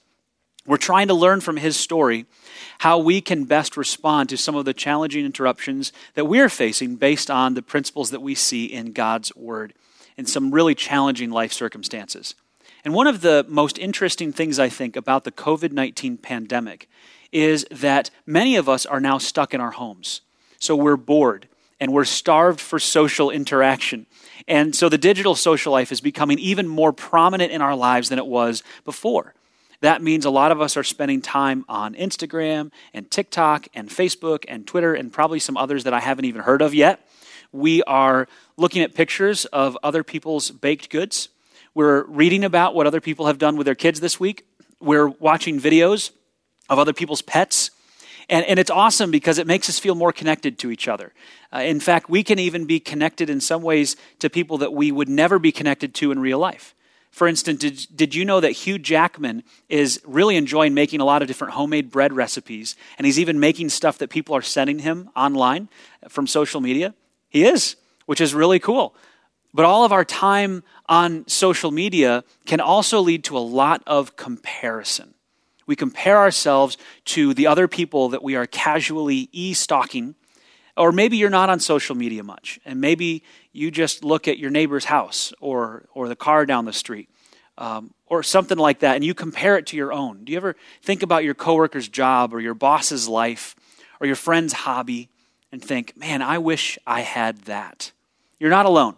We're 0.67 0.79
trying 0.79 1.09
to 1.09 1.15
learn 1.15 1.43
from 1.43 1.59
his 1.59 1.77
story 1.77 2.25
how 2.79 2.99
we 2.99 3.21
can 3.21 3.45
best 3.45 3.77
respond 3.77 4.31
to 4.31 4.39
some 4.39 4.55
of 4.55 4.65
the 4.65 4.73
challenging 4.73 5.27
interruptions 5.27 5.93
that 6.15 6.25
we're 6.25 6.49
facing 6.49 6.97
based 6.97 7.31
on 7.31 7.53
the 7.53 7.63
principles 7.63 8.09
that 8.09 8.23
we 8.23 8.35
see 8.35 8.65
in 8.65 8.93
God's 8.93 9.37
Word 9.37 9.75
in 10.17 10.25
some 10.25 10.51
really 10.51 10.75
challenging 10.75 11.31
life 11.31 11.53
circumstances. 11.53 12.35
And 12.85 12.93
one 12.93 13.07
of 13.07 13.23
the 13.23 13.47
most 13.49 13.79
interesting 13.79 14.31
things 14.31 14.59
I 14.59 14.69
think 14.69 14.95
about 14.95 15.25
the 15.25 15.33
COVID 15.33 15.73
19 15.73 16.19
pandemic 16.19 16.89
is 17.33 17.67
that 17.71 18.11
many 18.27 18.57
of 18.57 18.69
us 18.69 18.85
are 18.85 19.01
now 19.01 19.19
stuck 19.19 19.55
in 19.55 19.61
our 19.61 19.73
homes. 19.73 20.21
So 20.59 20.77
we're 20.77 20.97
bored 20.97 21.49
and 21.81 21.93
we're 21.93 22.05
starved 22.05 22.61
for 22.61 22.79
social 22.79 23.31
interaction. 23.31 24.07
And 24.47 24.75
so 24.75 24.89
the 24.89 24.99
digital 24.99 25.35
social 25.35 25.73
life 25.73 25.91
is 25.91 26.01
becoming 26.01 26.39
even 26.39 26.69
more 26.69 26.93
prominent 26.93 27.51
in 27.51 27.63
our 27.63 27.75
lives 27.75 28.11
than 28.11 28.19
it 28.19 28.27
was 28.27 28.63
before. 28.85 29.35
That 29.81 30.03
means 30.03 30.25
a 30.25 30.31
lot 30.31 30.53
of 30.53 30.61
us 30.61 30.77
are 30.77 30.85
spending 30.85 31.21
time 31.21 31.65
on 31.69 31.95
Instagram 31.95 32.71
and 32.93 33.11
TikTok 33.11 33.69
and 33.75 33.89
Facebook 33.89 34.45
and 34.47 34.67
Twitter 34.67 34.95
and 34.95 35.13
probably 35.13 35.39
some 35.39 35.57
others 35.57 35.85
that 35.85 35.93
I 35.93 36.01
haven't 36.01 36.27
even 36.27 36.43
heard 36.43 36.63
of 36.63 36.75
yet. 36.75 37.07
We 37.51 37.83
are 37.83 38.29
looking 38.57 38.83
at 38.83 38.95
pictures 38.95 39.45
of 39.47 39.77
other 39.83 40.03
people's 40.03 40.51
baked 40.51 40.91
goods 40.91 41.29
we're 41.75 42.05
reading 42.05 42.45
about 42.45 42.75
what 42.75 42.87
other 42.87 43.01
people 43.01 43.27
have 43.27 43.39
done 43.39 43.57
with 43.57 43.65
their 43.65 43.75
kids 43.75 44.01
this 44.01 44.21
week. 44.21 44.47
We're 44.81 45.09
watching 45.09 45.61
videos 45.61 46.11
of 46.71 46.79
other 46.79 46.93
people's 46.93 47.23
pets. 47.23 47.71
And, 48.29 48.47
and 48.47 48.59
it's 48.59 48.71
awesome 48.71 49.11
because 49.11 49.39
it 49.39 49.47
makes 49.47 49.69
us 49.69 49.79
feel 49.79 49.95
more 49.95 50.13
connected 50.13 50.59
to 50.61 50.71
each 50.71 50.89
other. 50.89 51.13
Uh, 51.53 51.59
in 51.59 51.81
fact, 51.81 52.09
we 52.09 52.23
can 52.23 52.39
even 52.39 52.65
be 52.65 52.81
connected 52.81 53.29
in 53.29 53.41
some 53.41 53.63
ways 53.63 53.97
to 54.21 54.31
people 54.31 54.59
that 54.59 54.73
we 54.73 54.91
would 54.93 55.09
never 55.09 55.39
be 55.39 55.53
connected 55.53 55.95
to 55.97 56.11
in 56.11 56.19
real 56.21 56.39
life. 56.39 56.75
For 57.11 57.29
instance, 57.29 57.61
did, 57.61 57.87
did 57.95 58.15
you 58.15 58.25
know 58.25 58.41
that 58.41 58.53
Hugh 58.53 58.79
Jackman 58.79 59.45
is 59.69 60.01
really 60.05 60.37
enjoying 60.37 60.75
making 60.75 61.01
a 61.01 61.05
lot 61.05 61.23
of 61.23 61.29
different 61.29 61.55
homemade 61.55 61.91
bread 61.91 62.13
recipes? 62.13 62.77
And 62.99 63.05
he's 63.05 63.21
even 63.21 63.39
making 63.39 63.69
stuff 63.69 63.99
that 63.99 64.11
people 64.11 64.35
are 64.35 64.43
sending 64.43 64.81
him 64.81 65.11
online 65.15 65.69
from 66.09 66.27
social 66.27 66.61
media? 66.61 66.95
He 67.29 67.45
is, 67.45 67.77
which 68.07 68.21
is 68.21 68.35
really 68.35 68.59
cool. 68.59 68.95
But 69.55 69.65
all 69.65 69.85
of 69.85 69.93
our 69.93 70.05
time 70.05 70.65
on 70.87 71.27
social 71.29 71.71
media 71.71 72.25
can 72.45 72.61
also 72.61 73.01
lead 73.01 73.23
to 73.25 73.39
a 73.39 73.41
lot 73.41 73.85
of 73.87 74.17
comparison. 74.17 75.15
We 75.67 75.77
compare 75.77 76.19
ourselves 76.19 76.77
to 77.07 77.33
the 77.33 77.47
other 77.47 77.69
people 77.69 78.11
that 78.11 78.23
we 78.23 78.35
are 78.35 78.47
casually 78.47 79.29
e 79.31 79.55
stalking. 79.55 80.17
Or 80.77 80.91
maybe 80.91 81.17
you're 81.17 81.31
not 81.31 81.51
on 81.51 81.61
social 81.61 81.95
media 81.95 82.25
much, 82.25 82.59
and 82.65 82.81
maybe 82.81 83.23
you 83.53 83.71
just 83.71 84.03
look 84.03 84.27
at 84.27 84.39
your 84.39 84.51
neighbor's 84.51 84.87
house 84.87 85.33
or, 85.41 85.87
or 85.95 86.09
the 86.09 86.17
car 86.17 86.45
down 86.47 86.65
the 86.65 86.73
street. 86.73 87.09
Um, 87.57 87.95
or 88.07 88.25
something 88.25 88.59
like 88.59 88.81
that, 88.81 88.97
and 88.97 89.05
you 89.05 89.15
compare 89.15 89.57
it 89.57 89.67
to 89.67 89.77
your 89.77 89.93
own. 89.93 90.25
Do 90.25 90.33
you 90.33 90.39
ever 90.39 90.57
think 90.83 91.05
about 91.05 91.23
your 91.23 91.35
coworker's 91.35 91.89
job 91.89 92.35
or 92.35 92.41
your 92.41 92.55
boss's 92.55 93.09
life 93.09 93.55
or 94.01 94.07
your 94.09 94.17
friend's 94.17 94.53
hobby 94.53 95.09
and 95.53 95.63
think, 95.63 95.97
man, 95.97 96.21
I 96.21 96.39
wish 96.39 96.79
I 96.87 97.01
had 97.01 97.43
that? 97.43 97.93
You're 98.41 98.51
not 98.51 98.67
alone. 98.67 98.97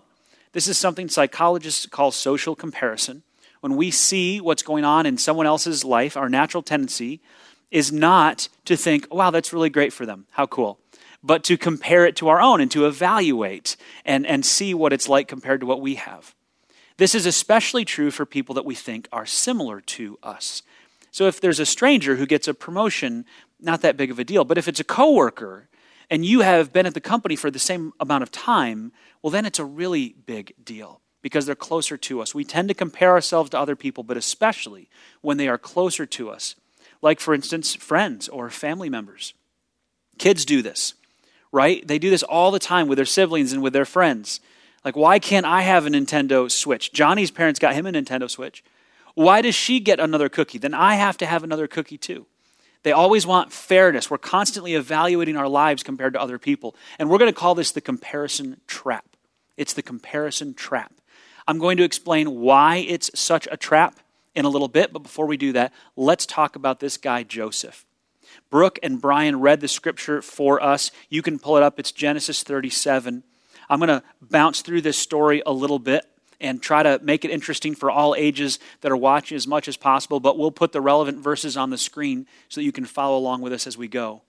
This 0.57 0.69
is 0.69 0.79
something 0.79 1.11
psychologists 1.11 1.85
call 1.85 2.11
social 2.11 2.57
comparison. 2.57 3.25
When 3.61 3.77
we 3.77 3.91
see 3.91 4.41
what's 4.41 4.63
going 4.63 4.87
on 4.87 5.05
in 5.05 5.19
someone 5.19 5.45
else's 5.45 5.85
life, 5.85 6.17
our 6.17 6.31
natural 6.31 6.63
tendency 6.63 7.21
is 7.71 7.93
not 7.93 8.49
to 8.65 8.75
think, 8.75 9.07
wow, 9.13 9.31
that's 9.31 9.53
really 9.53 9.69
great 9.69 9.93
for 9.93 10.07
them. 10.07 10.25
How 10.31 10.47
cool. 10.47 10.79
But 11.23 11.45
to 11.45 11.59
compare 11.59 12.07
it 12.07 12.17
to 12.17 12.29
our 12.29 12.41
own 12.41 12.63
and 12.63 12.71
to 12.71 12.87
evaluate 12.87 13.77
and, 14.07 14.27
and 14.27 14.47
see 14.47 14.73
what 14.73 14.95
it's 14.95 15.11
like 15.11 15.29
compared 15.29 15.61
to 15.61 15.67
what 15.67 15.83
we 15.83 15.97
have. 15.97 16.35
This 16.97 17.15
is 17.15 17.27
especially 17.27 17.85
true 17.85 18.11
for 18.11 18.25
people 18.25 18.55
that 18.55 18.65
we 18.65 18.75
think 18.75 19.09
are 19.13 19.27
similar 19.27 19.83
to 19.83 20.19
us. 20.23 20.63
So 21.11 21.27
if 21.27 21.39
there's 21.39 21.61
a 21.61 21.67
stranger 21.67 22.17
who 22.17 22.25
gets 22.25 22.49
a 22.49 22.55
promotion, 22.55 23.27
not 23.61 23.83
that 23.83 23.99
big 23.99 24.11
of 24.11 24.19
a 24.19 24.25
deal. 24.25 24.47
But 24.47 24.57
if 24.57 24.69
it's 24.69 24.81
a 24.81 24.85
coworker 24.85 25.69
and 26.11 26.25
you 26.25 26.41
have 26.41 26.73
been 26.73 26.87
at 26.87 26.95
the 26.95 27.01
company 27.01 27.37
for 27.37 27.51
the 27.51 27.59
same 27.59 27.93
amount 27.99 28.23
of 28.23 28.31
time, 28.31 28.93
well, 29.23 29.31
then 29.31 29.47
it's 29.47 29.59
a 29.59 29.65
really 29.65 30.15
big 30.27 30.55
deal 30.63 31.01
because 31.23 31.47
they're 31.47 31.55
closer 31.55 31.97
to 31.97 32.21
us. 32.21 32.35
We 32.35 32.45
tend 32.45 32.69
to 32.69 32.75
compare 32.75 33.11
ourselves 33.11 33.51
to 33.51 33.59
other 33.59 33.75
people, 33.75 34.05
but 34.05 34.17
especially 34.17 34.89
when 35.23 35.37
they 35.37 35.49
are 35.49 35.59
closer 35.59 36.07
to 36.07 36.31
us, 36.31 36.55
like, 37.03 37.19
for 37.19 37.35
instance, 37.35 37.75
friends 37.75 38.29
or 38.29 38.49
family 38.51 38.89
members. 38.89 39.35
Kids 40.19 40.45
do 40.45 40.63
this, 40.63 40.95
right? 41.51 41.87
They 41.87 41.99
do 41.99 42.11
this 42.11 42.23
all 42.23 42.51
the 42.51 42.59
time 42.59 42.87
with 42.87 42.97
their 42.97 43.05
siblings 43.05 43.53
and 43.53 43.63
with 43.63 43.73
their 43.73 43.85
friends. 43.85 44.41
Like, 44.85 44.97
why 44.97 45.19
can't 45.19 45.45
I 45.45 45.63
have 45.63 45.85
a 45.85 45.91
Nintendo 45.91 46.49
Switch? 46.49 46.93
Johnny's 46.93 47.33
parents 47.33 47.59
got 47.59 47.75
him 47.75 47.87
a 47.87 47.93
Nintendo 47.93 48.31
Switch. 48.31 48.63
Why 49.15 49.43
does 49.43 49.55
she 49.55 49.81
get 49.81 49.99
another 49.99 50.29
cookie? 50.29 50.59
Then 50.59 50.75
I 50.75 50.95
have 50.95 51.17
to 51.19 51.27
have 51.27 51.43
another 51.43 51.67
cookie 51.67 51.99
too. 51.99 52.27
They 52.87 52.93
always 52.93 53.27
want 53.27 53.53
fairness. 53.53 54.13
We're 54.13 54.19
constantly 54.19 54.77
evaluating 54.77 55.37
our 55.37 55.49
lives 55.49 55.83
compared 55.83 56.13
to 56.13 56.21
other 56.21 56.39
people. 56.39 56.77
And 57.01 57.11
we're 57.11 57.19
going 57.19 57.33
to 57.33 57.37
call 57.37 57.57
this 57.57 57.73
the 57.73 57.81
comparison 57.81 58.61
trap. 58.69 59.17
It's 59.57 59.73
the 59.73 59.83
comparison 59.83 60.55
trap. 60.55 60.93
I'm 61.49 61.59
going 61.59 61.79
to 61.79 61.83
explain 61.83 62.39
why 62.39 62.77
it's 62.77 63.11
such 63.13 63.49
a 63.51 63.57
trap 63.57 63.99
in 64.37 64.45
a 64.45 64.49
little 64.49 64.69
bit, 64.69 64.93
but 64.93 65.03
before 65.03 65.27
we 65.27 65.37
do 65.37 65.53
that, 65.55 65.73
let's 65.97 66.27
talk 66.27 66.55
about 66.55 66.79
this 66.79 66.97
guy, 66.97 67.25
Joseph. 67.25 67.85
Brooke 68.51 68.79
and 68.85 69.01
Brian 69.01 69.41
read 69.41 69.61
the 69.61 69.67
scripture 69.67 70.23
for 70.23 70.63
us. 70.63 70.93
You 71.09 71.23
can 71.23 71.41
pull 71.41 71.57
it 71.57 71.65
up, 71.65 71.81
it's 71.81 71.91
Genesis 71.91 72.45
37. 72.45 73.25
I'm 73.69 73.81
going 73.81 73.89
to 73.89 74.05
bounce 74.23 74.63
through 74.63 74.83
this 74.83 74.97
story 74.97 75.43
a 75.45 75.53
little 75.53 75.81
bit 75.81 76.07
and 76.41 76.63
try 76.63 76.83
to 76.83 77.01
make 77.03 77.25
it 77.25 77.31
interesting 77.31 77.75
for 77.75 77.91
all 77.91 78.15
ages 78.15 78.59
that 78.81 78.93
are 78.93 78.97
watching 78.97 79.37
as 79.37 79.47
much 79.47 79.69
as 79.69 79.77
possible, 79.77 80.21
but 80.21 80.39
we'll 80.39 80.51
put 80.51 80.73
the 80.73 80.81
relevant 80.81 81.19
verses 81.19 81.57
on 81.57 81.71
the 81.71 81.79
screen 81.79 82.27
so 82.49 82.61
that 82.61 82.65
you 82.65 82.73
can 82.73 82.85
follow 82.85 83.17
along 83.17 83.43
with 83.43 83.53
us 83.53 83.67
as 83.67 83.79
we 83.79 83.89
go. 83.89 84.23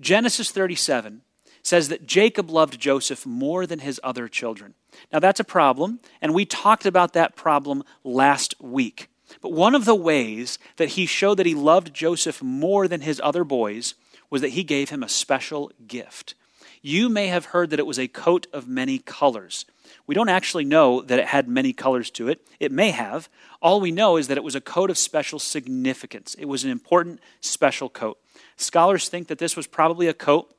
Genesis 0.00 0.50
37 0.50 1.22
says 1.62 1.88
that 1.88 2.06
Jacob 2.06 2.50
loved 2.50 2.80
Joseph 2.80 3.26
more 3.26 3.66
than 3.66 3.80
his 3.80 4.00
other 4.02 4.28
children. 4.28 4.74
Now, 5.12 5.18
that's 5.18 5.40
a 5.40 5.44
problem, 5.44 6.00
and 6.20 6.34
we 6.34 6.44
talked 6.44 6.86
about 6.86 7.12
that 7.12 7.36
problem 7.36 7.84
last 8.02 8.54
week. 8.60 9.08
But 9.40 9.52
one 9.52 9.74
of 9.74 9.84
the 9.84 9.94
ways 9.94 10.58
that 10.76 10.90
he 10.90 11.06
showed 11.06 11.36
that 11.36 11.46
he 11.46 11.54
loved 11.54 11.94
Joseph 11.94 12.42
more 12.42 12.88
than 12.88 13.02
his 13.02 13.20
other 13.22 13.44
boys 13.44 13.94
was 14.28 14.40
that 14.42 14.50
he 14.50 14.64
gave 14.64 14.90
him 14.90 15.02
a 15.02 15.08
special 15.08 15.70
gift. 15.86 16.34
You 16.82 17.08
may 17.08 17.26
have 17.26 17.46
heard 17.46 17.70
that 17.70 17.78
it 17.78 17.86
was 17.86 17.98
a 17.98 18.08
coat 18.08 18.46
of 18.52 18.66
many 18.66 18.98
colors. 18.98 19.66
We 20.06 20.14
don't 20.14 20.28
actually 20.28 20.64
know 20.64 21.02
that 21.02 21.18
it 21.18 21.26
had 21.26 21.48
many 21.48 21.72
colors 21.72 22.10
to 22.12 22.28
it. 22.28 22.40
It 22.58 22.72
may 22.72 22.90
have. 22.90 23.28
All 23.60 23.80
we 23.80 23.90
know 23.90 24.16
is 24.16 24.28
that 24.28 24.38
it 24.38 24.44
was 24.44 24.54
a 24.54 24.60
coat 24.60 24.90
of 24.90 24.96
special 24.96 25.38
significance. 25.38 26.34
It 26.38 26.46
was 26.46 26.64
an 26.64 26.70
important 26.70 27.20
special 27.40 27.88
coat. 27.88 28.18
Scholars 28.56 29.08
think 29.08 29.28
that 29.28 29.38
this 29.38 29.56
was 29.56 29.66
probably 29.66 30.06
a 30.06 30.14
coat 30.14 30.54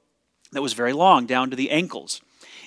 that 0.51 0.61
was 0.61 0.73
very 0.73 0.93
long, 0.93 1.25
down 1.25 1.49
to 1.49 1.55
the 1.55 1.71
ankles. 1.71 2.21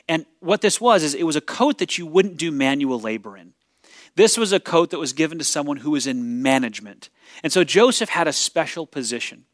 And 0.08 0.26
what 0.40 0.60
this 0.60 0.80
was 0.80 1.02
is 1.02 1.14
it 1.14 1.26
was 1.26 1.36
a 1.36 1.40
coat 1.40 1.78
that 1.78 1.96
you 1.98 2.06
wouldn't 2.06 2.36
do 2.36 2.50
manual 2.50 2.98
labor 2.98 3.36
in. 3.36 3.52
This 4.16 4.36
was 4.36 4.52
a 4.52 4.60
coat 4.60 4.90
that 4.90 4.98
was 4.98 5.12
given 5.12 5.38
to 5.38 5.44
someone 5.44 5.78
who 5.78 5.90
was 5.90 6.06
in 6.06 6.42
management. 6.42 7.10
And 7.42 7.52
so 7.52 7.64
Joseph 7.64 8.10
had 8.10 8.28
a 8.28 8.32
special 8.32 8.86
position 8.86 9.44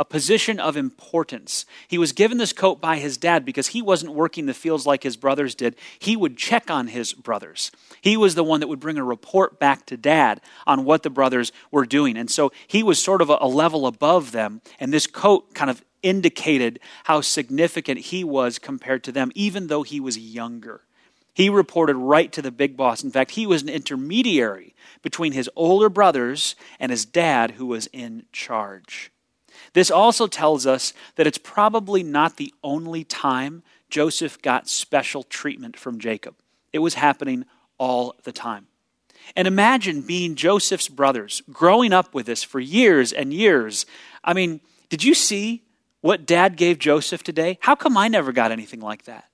a 0.00 0.04
position 0.04 0.58
of 0.58 0.78
importance. 0.78 1.66
He 1.86 1.98
was 1.98 2.12
given 2.12 2.38
this 2.38 2.54
coat 2.54 2.80
by 2.80 2.96
his 2.96 3.18
dad 3.18 3.44
because 3.44 3.68
he 3.68 3.82
wasn't 3.82 4.14
working 4.14 4.46
the 4.46 4.54
fields 4.54 4.86
like 4.86 5.02
his 5.02 5.18
brothers 5.18 5.54
did. 5.54 5.76
He 5.98 6.16
would 6.16 6.38
check 6.38 6.70
on 6.70 6.86
his 6.86 7.12
brothers. 7.12 7.70
He 8.00 8.16
was 8.16 8.34
the 8.34 8.42
one 8.42 8.60
that 8.60 8.68
would 8.68 8.80
bring 8.80 8.96
a 8.96 9.04
report 9.04 9.60
back 9.60 9.84
to 9.86 9.98
dad 9.98 10.40
on 10.66 10.86
what 10.86 11.02
the 11.02 11.10
brothers 11.10 11.52
were 11.70 11.84
doing. 11.84 12.16
And 12.16 12.30
so 12.30 12.50
he 12.66 12.82
was 12.82 12.98
sort 12.98 13.20
of 13.20 13.28
a, 13.28 13.46
level 13.46 13.86
above 13.86 14.32
them. 14.32 14.62
And 14.78 14.90
this 14.90 15.06
coat 15.06 15.52
kind 15.52 15.70
of 15.70 15.84
indicated 16.02 16.80
how 17.04 17.20
significant 17.20 18.00
he 18.00 18.24
was 18.24 18.58
compared 18.58 19.04
to 19.04 19.12
them, 19.12 19.30
even 19.34 19.66
though 19.66 19.82
he 19.82 20.00
was 20.00 20.16
younger. 20.16 20.80
He 21.34 21.50
reported 21.50 21.96
right 21.96 22.32
to 22.32 22.40
the 22.40 22.50
big 22.50 22.74
boss. 22.74 23.04
In 23.04 23.10
fact, 23.10 23.32
he 23.32 23.46
was 23.46 23.60
an 23.60 23.68
intermediary 23.68 24.74
between 25.02 25.32
his 25.32 25.50
older 25.54 25.90
brothers 25.90 26.56
and 26.78 26.90
his 26.90 27.04
dad, 27.04 27.52
who 27.52 27.66
was 27.66 27.86
in 27.88 28.24
charge. 28.32 29.12
This 29.72 29.90
also 29.90 30.26
tells 30.26 30.66
us 30.66 30.92
that 31.16 31.26
it's 31.26 31.38
probably 31.38 32.02
not 32.02 32.36
the 32.36 32.52
only 32.62 33.04
time 33.04 33.62
Joseph 33.88 34.40
got 34.42 34.68
special 34.68 35.22
treatment 35.22 35.76
from 35.76 35.98
Jacob. 35.98 36.36
It 36.72 36.78
was 36.78 36.94
happening 36.94 37.44
all 37.78 38.14
the 38.24 38.32
time. 38.32 38.66
And 39.36 39.46
imagine 39.46 40.00
being 40.02 40.34
Joseph's 40.34 40.88
brothers, 40.88 41.42
growing 41.52 41.92
up 41.92 42.14
with 42.14 42.26
this 42.26 42.42
for 42.42 42.60
years 42.60 43.12
and 43.12 43.32
years. 43.32 43.86
I 44.24 44.32
mean, 44.32 44.60
did 44.88 45.04
you 45.04 45.14
see 45.14 45.62
what 46.00 46.26
dad 46.26 46.56
gave 46.56 46.78
Joseph 46.78 47.22
today? 47.22 47.58
How 47.60 47.74
come 47.74 47.96
I 47.96 48.08
never 48.08 48.32
got 48.32 48.52
anything 48.52 48.80
like 48.80 49.04
that? 49.04 49.24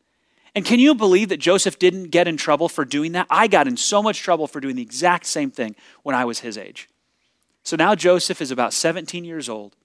And 0.55 0.65
can 0.65 0.81
you 0.81 0.95
believe 0.95 1.29
that 1.29 1.37
Joseph 1.37 1.79
didn't 1.79 2.11
get 2.11 2.27
in 2.27 2.37
trouble 2.37 2.69
for 2.69 2.85
doing 2.85 3.13
that? 3.13 3.27
I 3.29 3.47
got 3.47 3.69
in 3.69 3.77
so 3.77 4.03
much 4.03 4.21
trouble 4.21 4.47
for 4.47 4.59
doing 4.59 4.77
the 4.77 4.83
exact 4.83 5.27
same 5.27 5.51
thing 5.51 5.77
when 6.03 6.15
I 6.15 6.25
was 6.25 6.41
his 6.41 6.57
age. 6.57 6.89
So 7.63 7.77
now 7.77 7.95
Joseph 7.95 8.41
is 8.41 8.51
about 8.51 8.73
17 8.73 9.25
years 9.25 9.49
old. 9.49 9.77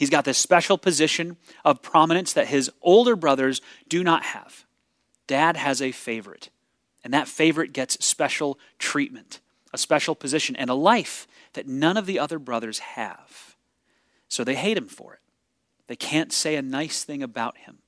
He's 0.00 0.08
got 0.08 0.24
this 0.24 0.38
special 0.38 0.78
position 0.78 1.36
of 1.62 1.82
prominence 1.82 2.32
that 2.32 2.46
his 2.46 2.70
older 2.80 3.14
brothers 3.14 3.60
do 3.86 4.02
not 4.02 4.22
have. 4.22 4.64
Dad 5.26 5.58
has 5.58 5.82
a 5.82 5.92
favorite, 5.92 6.48
and 7.04 7.12
that 7.12 7.28
favorite 7.28 7.74
gets 7.74 8.02
special 8.02 8.58
treatment, 8.78 9.40
a 9.74 9.76
special 9.78 10.14
position, 10.14 10.56
and 10.56 10.70
a 10.70 10.74
life 10.74 11.28
that 11.52 11.68
none 11.68 11.98
of 11.98 12.06
the 12.06 12.18
other 12.18 12.38
brothers 12.38 12.78
have. 12.78 13.56
So 14.26 14.42
they 14.42 14.54
hate 14.54 14.78
him 14.78 14.88
for 14.88 15.12
it. 15.12 15.20
They 15.86 15.96
can't 15.96 16.32
say 16.32 16.56
a 16.56 16.62
nice 16.62 17.04
thing 17.04 17.22
about 17.22 17.58
him. 17.58 17.80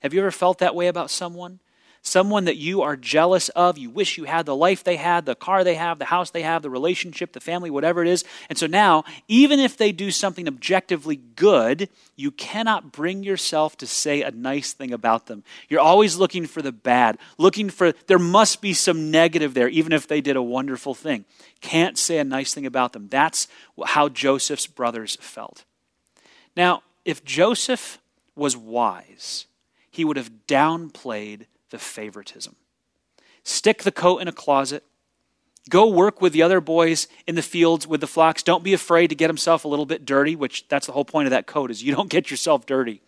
Have 0.00 0.14
you 0.14 0.20
ever 0.20 0.30
felt 0.30 0.60
that 0.60 0.74
way 0.74 0.86
about 0.86 1.10
someone? 1.10 1.60
Someone 2.04 2.44
that 2.44 2.56
you 2.56 2.82
are 2.82 2.96
jealous 2.96 3.48
of. 3.50 3.78
You 3.78 3.90
wish 3.90 4.16
you 4.18 4.24
had 4.24 4.46
the 4.46 4.54
life 4.54 4.84
they 4.84 4.96
had, 4.96 5.26
the 5.26 5.34
car 5.34 5.64
they 5.64 5.74
have, 5.74 5.98
the 5.98 6.04
house 6.04 6.30
they 6.30 6.42
have, 6.42 6.62
the 6.62 6.70
relationship, 6.70 7.32
the 7.32 7.40
family, 7.40 7.70
whatever 7.70 8.02
it 8.02 8.08
is. 8.08 8.24
And 8.48 8.56
so 8.56 8.66
now, 8.66 9.04
even 9.26 9.58
if 9.58 9.76
they 9.76 9.90
do 9.90 10.10
something 10.10 10.46
objectively 10.46 11.16
good, 11.16 11.88
you 12.14 12.30
cannot 12.30 12.92
bring 12.92 13.24
yourself 13.24 13.76
to 13.78 13.86
say 13.86 14.22
a 14.22 14.30
nice 14.30 14.74
thing 14.74 14.92
about 14.92 15.26
them. 15.26 15.42
You're 15.68 15.80
always 15.80 16.16
looking 16.16 16.46
for 16.46 16.62
the 16.62 16.72
bad, 16.72 17.18
looking 17.38 17.70
for, 17.70 17.92
there 18.06 18.18
must 18.18 18.60
be 18.60 18.74
some 18.74 19.10
negative 19.10 19.54
there, 19.54 19.68
even 19.68 19.92
if 19.92 20.06
they 20.06 20.20
did 20.20 20.36
a 20.36 20.42
wonderful 20.42 20.94
thing. 20.94 21.24
Can't 21.60 21.96
say 21.98 22.18
a 22.18 22.24
nice 22.24 22.52
thing 22.52 22.66
about 22.66 22.92
them. 22.92 23.08
That's 23.08 23.48
how 23.86 24.10
Joseph's 24.10 24.66
brothers 24.66 25.16
felt. 25.20 25.64
Now, 26.54 26.82
if 27.04 27.24
Joseph 27.24 27.98
was 28.36 28.56
wise, 28.56 29.46
he 29.90 30.04
would 30.04 30.16
have 30.16 30.46
downplayed 30.46 31.46
the 31.74 31.78
favoritism. 31.80 32.54
Stick 33.42 33.82
the 33.82 33.90
coat 33.90 34.18
in 34.18 34.28
a 34.28 34.32
closet. 34.32 34.84
Go 35.68 35.90
work 35.90 36.20
with 36.20 36.32
the 36.32 36.42
other 36.42 36.60
boys 36.60 37.08
in 37.26 37.34
the 37.34 37.42
fields 37.42 37.84
with 37.84 38.00
the 38.00 38.06
flocks. 38.06 38.44
Don't 38.44 38.62
be 38.62 38.74
afraid 38.74 39.08
to 39.08 39.16
get 39.16 39.28
himself 39.28 39.64
a 39.64 39.68
little 39.68 39.86
bit 39.86 40.04
dirty, 40.04 40.36
which 40.36 40.68
that's 40.68 40.86
the 40.86 40.92
whole 40.92 41.04
point 41.04 41.26
of 41.26 41.32
that 41.32 41.48
coat 41.48 41.72
is 41.72 41.82
you 41.82 41.92
don't 41.92 42.08
get 42.08 42.30
yourself 42.30 42.64
dirty. 42.64 43.02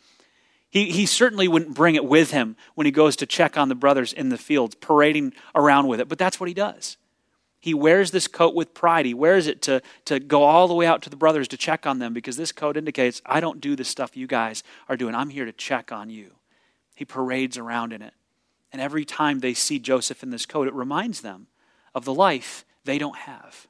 He, 0.68 0.90
he 0.90 1.06
certainly 1.06 1.46
wouldn't 1.46 1.76
bring 1.76 1.94
it 1.94 2.04
with 2.04 2.32
him 2.32 2.56
when 2.74 2.86
he 2.86 2.90
goes 2.90 3.14
to 3.16 3.26
check 3.26 3.56
on 3.56 3.68
the 3.68 3.76
brothers 3.76 4.12
in 4.12 4.30
the 4.30 4.36
fields, 4.36 4.74
parading 4.74 5.34
around 5.54 5.86
with 5.86 6.00
it, 6.00 6.08
but 6.08 6.18
that's 6.18 6.40
what 6.40 6.48
he 6.48 6.54
does. 6.54 6.96
He 7.60 7.72
wears 7.72 8.10
this 8.10 8.26
coat 8.26 8.52
with 8.52 8.74
pride. 8.74 9.06
He 9.06 9.14
wears 9.14 9.46
it 9.46 9.62
to, 9.62 9.80
to 10.06 10.18
go 10.18 10.42
all 10.42 10.66
the 10.66 10.74
way 10.74 10.86
out 10.86 11.02
to 11.02 11.10
the 11.10 11.16
brothers 11.16 11.46
to 11.48 11.56
check 11.56 11.86
on 11.86 12.00
them 12.00 12.12
because 12.12 12.36
this 12.36 12.50
coat 12.50 12.76
indicates, 12.76 13.22
I 13.24 13.38
don't 13.38 13.60
do 13.60 13.76
the 13.76 13.84
stuff 13.84 14.16
you 14.16 14.26
guys 14.26 14.64
are 14.88 14.96
doing. 14.96 15.14
I'm 15.14 15.30
here 15.30 15.44
to 15.44 15.52
check 15.52 15.92
on 15.92 16.10
you. 16.10 16.32
He 16.96 17.04
parades 17.04 17.56
around 17.56 17.92
in 17.92 18.02
it. 18.02 18.14
And 18.72 18.82
every 18.82 19.04
time 19.04 19.40
they 19.40 19.54
see 19.54 19.78
Joseph 19.78 20.22
in 20.22 20.30
this 20.30 20.46
coat, 20.46 20.68
it 20.68 20.74
reminds 20.74 21.20
them 21.20 21.46
of 21.94 22.04
the 22.04 22.14
life 22.14 22.64
they 22.84 22.98
don't 22.98 23.16
have, 23.16 23.66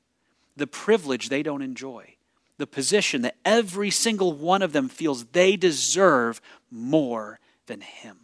the 0.57 0.67
privilege 0.67 1.29
they 1.29 1.43
don't 1.43 1.63
enjoy, 1.63 2.17
the 2.59 2.67
position 2.67 3.23
that 3.23 3.37
every 3.45 3.91
single 3.91 4.33
one 4.33 4.63
of 4.63 4.73
them 4.73 4.89
feels 4.89 5.27
they 5.27 5.57
deserve 5.57 6.41
more 6.71 7.39
than 7.67 7.81
him. 7.81 8.21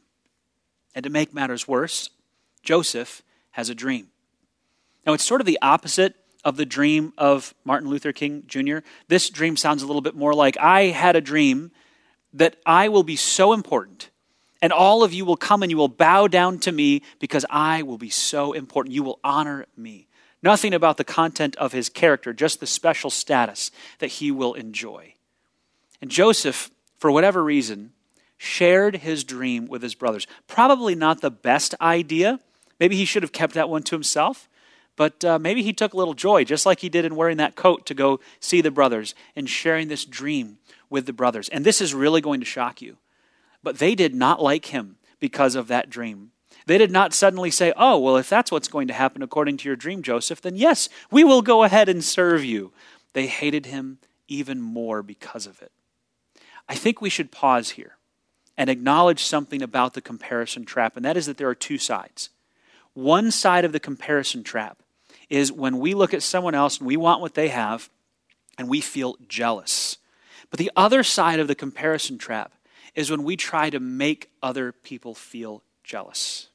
And 0.94 1.04
to 1.04 1.10
make 1.10 1.34
matters 1.34 1.68
worse, 1.68 2.10
Joseph 2.62 3.22
has 3.52 3.68
a 3.68 3.74
dream. 3.74 4.08
Now, 5.06 5.12
it's 5.12 5.24
sort 5.24 5.40
of 5.40 5.46
the 5.46 5.58
opposite 5.62 6.14
of 6.44 6.56
the 6.56 6.66
dream 6.66 7.12
of 7.18 7.54
Martin 7.64 7.88
Luther 7.88 8.12
King 8.12 8.44
Jr. 8.46 8.78
This 9.08 9.30
dream 9.30 9.56
sounds 9.56 9.82
a 9.82 9.86
little 9.86 10.02
bit 10.02 10.14
more 10.14 10.34
like 10.34 10.56
I 10.58 10.86
had 10.86 11.16
a 11.16 11.20
dream 11.20 11.70
that 12.32 12.56
I 12.66 12.88
will 12.88 13.02
be 13.02 13.16
so 13.16 13.52
important 13.52 14.10
and 14.62 14.72
all 14.72 15.02
of 15.02 15.12
you 15.12 15.24
will 15.24 15.36
come 15.36 15.62
and 15.62 15.70
you 15.70 15.76
will 15.76 15.88
bow 15.88 16.28
down 16.28 16.60
to 16.60 16.72
me 16.72 17.02
because 17.18 17.44
I 17.50 17.82
will 17.82 17.98
be 17.98 18.08
so 18.08 18.52
important. 18.52 18.94
You 18.94 19.02
will 19.02 19.18
honor 19.24 19.66
me. 19.76 20.06
Nothing 20.40 20.72
about 20.72 20.96
the 20.96 21.04
content 21.04 21.56
of 21.56 21.72
his 21.72 21.88
character, 21.88 22.32
just 22.32 22.60
the 22.60 22.66
special 22.66 23.10
status 23.10 23.72
that 23.98 24.06
he 24.06 24.30
will 24.30 24.54
enjoy. 24.54 25.14
And 26.00 26.10
Joseph, 26.10 26.70
for 26.96 27.10
whatever 27.10 27.42
reason, 27.42 27.92
shared 28.38 28.96
his 28.96 29.24
dream 29.24 29.66
with 29.66 29.82
his 29.82 29.94
brothers. 29.94 30.26
Probably 30.46 30.94
not 30.94 31.20
the 31.20 31.30
best 31.30 31.74
idea. 31.80 32.40
Maybe 32.80 32.96
he 32.96 33.04
should 33.04 33.22
have 33.22 33.32
kept 33.32 33.54
that 33.54 33.68
one 33.68 33.82
to 33.84 33.94
himself. 33.94 34.48
But 34.94 35.24
uh, 35.24 35.38
maybe 35.38 35.62
he 35.62 35.72
took 35.72 35.94
a 35.94 35.96
little 35.96 36.14
joy, 36.14 36.44
just 36.44 36.66
like 36.66 36.80
he 36.80 36.88
did 36.88 37.04
in 37.04 37.16
wearing 37.16 37.38
that 37.38 37.56
coat 37.56 37.86
to 37.86 37.94
go 37.94 38.20
see 38.40 38.60
the 38.60 38.70
brothers 38.70 39.14
and 39.34 39.48
sharing 39.48 39.88
this 39.88 40.04
dream 40.04 40.58
with 40.90 41.06
the 41.06 41.12
brothers. 41.12 41.48
And 41.48 41.64
this 41.64 41.80
is 41.80 41.94
really 41.94 42.20
going 42.20 42.40
to 42.40 42.46
shock 42.46 42.82
you. 42.82 42.98
But 43.62 43.78
they 43.78 43.94
did 43.94 44.14
not 44.14 44.42
like 44.42 44.66
him 44.66 44.96
because 45.20 45.54
of 45.54 45.68
that 45.68 45.90
dream. 45.90 46.32
They 46.66 46.78
did 46.78 46.90
not 46.90 47.14
suddenly 47.14 47.50
say, 47.50 47.72
Oh, 47.76 47.98
well, 47.98 48.16
if 48.16 48.28
that's 48.28 48.52
what's 48.52 48.68
going 48.68 48.88
to 48.88 48.94
happen 48.94 49.22
according 49.22 49.56
to 49.58 49.68
your 49.68 49.76
dream, 49.76 50.02
Joseph, 50.02 50.40
then 50.40 50.56
yes, 50.56 50.88
we 51.10 51.24
will 51.24 51.42
go 51.42 51.64
ahead 51.64 51.88
and 51.88 52.04
serve 52.04 52.44
you. 52.44 52.72
They 53.12 53.26
hated 53.26 53.66
him 53.66 53.98
even 54.28 54.60
more 54.60 55.02
because 55.02 55.46
of 55.46 55.60
it. 55.60 55.72
I 56.68 56.74
think 56.74 57.00
we 57.00 57.10
should 57.10 57.32
pause 57.32 57.70
here 57.70 57.96
and 58.56 58.70
acknowledge 58.70 59.22
something 59.24 59.62
about 59.62 59.94
the 59.94 60.00
comparison 60.00 60.64
trap, 60.64 60.96
and 60.96 61.04
that 61.04 61.16
is 61.16 61.26
that 61.26 61.36
there 61.36 61.48
are 61.48 61.54
two 61.54 61.78
sides. 61.78 62.30
One 62.94 63.30
side 63.30 63.64
of 63.64 63.72
the 63.72 63.80
comparison 63.80 64.42
trap 64.42 64.82
is 65.28 65.50
when 65.50 65.78
we 65.78 65.94
look 65.94 66.12
at 66.12 66.22
someone 66.22 66.54
else 66.54 66.78
and 66.78 66.86
we 66.86 66.96
want 66.96 67.20
what 67.20 67.34
they 67.34 67.48
have 67.48 67.90
and 68.58 68.68
we 68.68 68.80
feel 68.80 69.16
jealous. 69.28 69.96
But 70.50 70.58
the 70.58 70.70
other 70.76 71.02
side 71.02 71.40
of 71.40 71.48
the 71.48 71.54
comparison 71.54 72.18
trap 72.18 72.52
is 72.94 73.10
when 73.10 73.24
we 73.24 73.36
try 73.36 73.70
to 73.70 73.80
make 73.80 74.30
other 74.42 74.72
people 74.72 75.14
feel 75.14 75.62
jealous. 75.82 76.48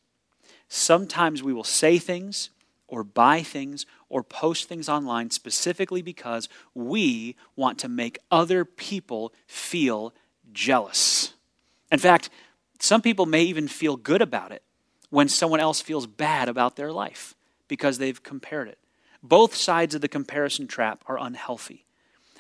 Sometimes 0.70 1.42
we 1.42 1.54
will 1.54 1.64
say 1.64 1.98
things 1.98 2.50
or 2.88 3.04
buy 3.04 3.42
things 3.42 3.86
or 4.10 4.24
post 4.24 4.70
things 4.70 4.88
online 4.88 5.30
specifically 5.32 6.02
because 6.02 6.48
we 6.74 7.36
want 7.56 7.78
to 7.80 7.90
make 7.90 8.20
other 8.32 8.64
people 8.66 9.34
feel 9.46 10.14
jealous. 10.54 11.34
In 11.92 12.00
fact, 12.00 12.30
some 12.80 13.02
people 13.02 13.26
may 13.26 13.44
even 13.44 13.68
feel 13.68 13.98
good 13.98 14.22
about 14.22 14.52
it. 14.52 14.64
when 15.10 15.30
someone 15.30 15.60
else 15.60 15.82
feels 15.82 16.06
bad 16.06 16.50
about 16.50 16.76
their 16.76 16.92
life 16.92 17.36
because 17.68 17.98
they've 17.98 18.22
compared 18.24 18.68
it. 18.68 18.78
Both 19.24 19.56
sides 19.56 19.96
of 19.96 20.02
the 20.02 20.08
comparison 20.08 20.68
trap 20.68 21.04
are 21.08 21.18
unhealthy. 21.18 21.86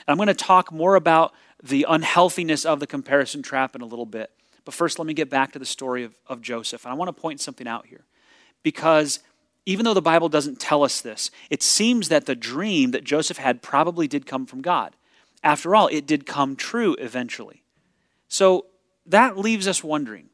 I'm 0.07 0.17
going 0.17 0.27
to 0.27 0.33
talk 0.33 0.71
more 0.71 0.95
about 0.95 1.33
the 1.61 1.85
unhealthiness 1.87 2.65
of 2.65 2.79
the 2.79 2.87
comparison 2.87 3.41
trap 3.41 3.75
in 3.75 3.81
a 3.81 3.85
little 3.85 4.05
bit. 4.05 4.31
But 4.65 4.73
first, 4.73 4.99
let 4.99 5.05
me 5.05 5.13
get 5.13 5.29
back 5.29 5.53
to 5.53 5.59
the 5.59 5.65
story 5.65 6.03
of, 6.03 6.13
of 6.27 6.41
Joseph. 6.41 6.85
And 6.85 6.91
I 6.91 6.95
want 6.95 7.09
to 7.09 7.21
point 7.21 7.39
something 7.39 7.67
out 7.67 7.87
here. 7.87 8.05
Because 8.63 9.19
even 9.65 9.85
though 9.85 9.93
the 9.93 10.01
Bible 10.01 10.29
doesn't 10.29 10.59
tell 10.59 10.83
us 10.83 11.01
this, 11.01 11.31
it 11.49 11.63
seems 11.63 12.09
that 12.09 12.25
the 12.25 12.35
dream 12.35 12.91
that 12.91 13.03
Joseph 13.03 13.37
had 13.37 13.61
probably 13.61 14.07
did 14.07 14.25
come 14.25 14.45
from 14.45 14.61
God. 14.61 14.95
After 15.43 15.75
all, 15.75 15.87
it 15.87 16.05
did 16.05 16.25
come 16.25 16.55
true 16.55 16.95
eventually. 16.99 17.63
So 18.27 18.65
that 19.05 19.37
leaves 19.37 19.67
us 19.67 19.83
wondering 19.83 20.29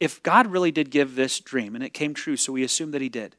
if 0.00 0.22
God 0.22 0.46
really 0.46 0.70
did 0.70 0.90
give 0.90 1.14
this 1.14 1.40
dream 1.40 1.74
and 1.74 1.82
it 1.82 1.94
came 1.94 2.14
true, 2.14 2.36
so 2.36 2.52
we 2.52 2.62
assume 2.62 2.92
that 2.92 3.02
he 3.02 3.08
did, 3.08 3.36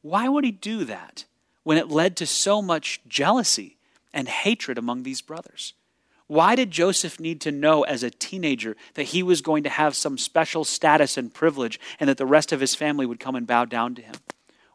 why 0.00 0.28
would 0.28 0.44
he 0.44 0.50
do 0.50 0.84
that 0.84 1.26
when 1.62 1.76
it 1.76 1.88
led 1.88 2.16
to 2.16 2.26
so 2.26 2.62
much 2.62 3.00
jealousy 3.06 3.76
and 4.12 4.28
hatred 4.28 4.78
among 4.78 5.02
these 5.02 5.20
brothers? 5.20 5.74
Why 6.32 6.54
did 6.54 6.70
Joseph 6.70 7.20
need 7.20 7.42
to 7.42 7.52
know 7.52 7.82
as 7.82 8.02
a 8.02 8.08
teenager 8.08 8.74
that 8.94 9.02
he 9.02 9.22
was 9.22 9.42
going 9.42 9.64
to 9.64 9.68
have 9.68 9.94
some 9.94 10.16
special 10.16 10.64
status 10.64 11.18
and 11.18 11.34
privilege 11.34 11.78
and 12.00 12.08
that 12.08 12.16
the 12.16 12.24
rest 12.24 12.52
of 12.52 12.60
his 12.60 12.74
family 12.74 13.04
would 13.04 13.20
come 13.20 13.36
and 13.36 13.46
bow 13.46 13.66
down 13.66 13.94
to 13.96 14.00
him? 14.00 14.14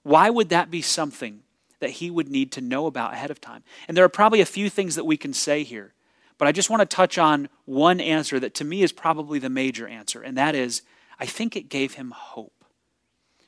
Why 0.03 0.29
would 0.29 0.49
that 0.49 0.69
be 0.69 0.83
something 0.83 1.41
that 1.79 1.89
he 1.89 2.11
would 2.11 2.29
need 2.29 2.51
to 2.51 2.61
know 2.61 2.85
about 2.85 3.13
ahead 3.13 3.31
of 3.31 3.41
time? 3.41 3.63
And 3.87 3.97
there 3.97 4.05
are 4.05 4.09
probably 4.09 4.39
a 4.39 4.45
few 4.45 4.69
things 4.69 4.93
that 4.93 5.07
we 5.07 5.17
can 5.17 5.33
say 5.33 5.63
here, 5.63 5.95
but 6.37 6.47
I 6.47 6.51
just 6.51 6.69
want 6.69 6.81
to 6.81 6.95
touch 6.95 7.17
on 7.17 7.49
one 7.65 7.99
answer 7.99 8.39
that 8.39 8.53
to 8.53 8.63
me 8.63 8.83
is 8.83 8.91
probably 8.91 9.39
the 9.39 9.49
major 9.49 9.87
answer, 9.87 10.21
and 10.21 10.37
that 10.37 10.53
is 10.53 10.83
I 11.19 11.25
think 11.25 11.55
it 11.55 11.69
gave 11.69 11.95
him 11.95 12.11
hope. 12.11 12.65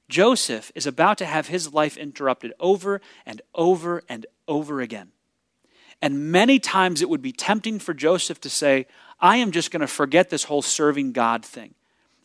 Joseph 0.09 0.71
is 0.73 0.87
about 0.87 1.19
to 1.19 1.27
have 1.27 1.49
his 1.49 1.75
life 1.75 1.95
interrupted 1.95 2.53
over 2.59 3.01
and 3.23 3.43
over 3.53 4.01
and 4.09 4.25
over 4.47 4.81
again. 4.81 5.11
And 6.01 6.31
many 6.31 6.59
times 6.59 7.01
it 7.01 7.09
would 7.09 7.21
be 7.21 7.31
tempting 7.31 7.79
for 7.79 7.93
Joseph 7.93 8.39
to 8.41 8.49
say, 8.49 8.87
I 9.19 9.37
am 9.37 9.51
just 9.51 9.71
going 9.71 9.81
to 9.81 9.87
forget 9.87 10.29
this 10.29 10.45
whole 10.45 10.61
serving 10.61 11.11
God 11.11 11.43
thing. 11.43 11.73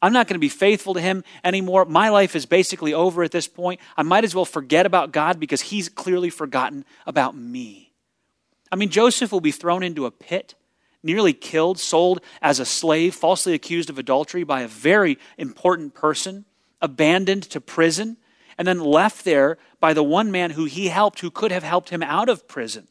I'm 0.01 0.13
not 0.13 0.29
going 0.29 0.35
to 0.35 0.41
be 0.41 0.51
faithful 0.51 0.95
to 0.95 1.01
him 1.01 1.25
anymore. 1.43 1.87
My 1.87 2.11
life 2.11 2.37
is 2.37 2.47
basically 2.47 2.93
over 2.93 3.23
at 3.23 3.31
this 3.31 3.49
point. 3.49 3.81
I 3.97 4.03
might 4.03 4.25
as 4.25 4.35
well 4.35 4.45
forget 4.45 4.87
about 4.87 5.13
God 5.13 5.41
because 5.41 5.63
he's 5.63 5.89
clearly 5.89 6.31
forgotten 6.31 6.85
about 7.07 7.35
me. 7.35 7.93
I 8.71 8.77
mean, 8.77 8.91
Joseph 8.91 9.33
will 9.33 9.41
be 9.41 9.51
thrown 9.51 9.83
into 9.83 10.05
a 10.05 10.11
pit, 10.11 10.55
nearly 11.03 11.33
killed, 11.33 11.79
sold 11.79 12.21
as 12.43 12.61
a 12.61 12.67
slave, 12.67 13.15
falsely 13.15 13.55
accused 13.55 13.89
of 13.89 13.99
adultery 13.99 14.45
by 14.45 14.61
a 14.61 14.69
very 14.69 15.19
important 15.39 15.95
person 15.95 16.45
abandoned 16.83 17.45
to 17.45 17.61
prison, 17.61 18.19
and 18.59 18.69
then 18.69 18.79
left 18.79 19.25
there 19.25 19.57
by 19.81 19.95
the 19.95 20.03
one 20.03 20.31
man 20.31 20.51
who 20.51 20.67
he 20.67 20.89
helped 20.89 21.21
who 21.21 21.31
could 21.31 21.51
have 21.51 21.63
helped 21.63 21.89
him 21.89 22.03
out 22.03 22.29
of 22.29 22.47
prison. 22.47 22.87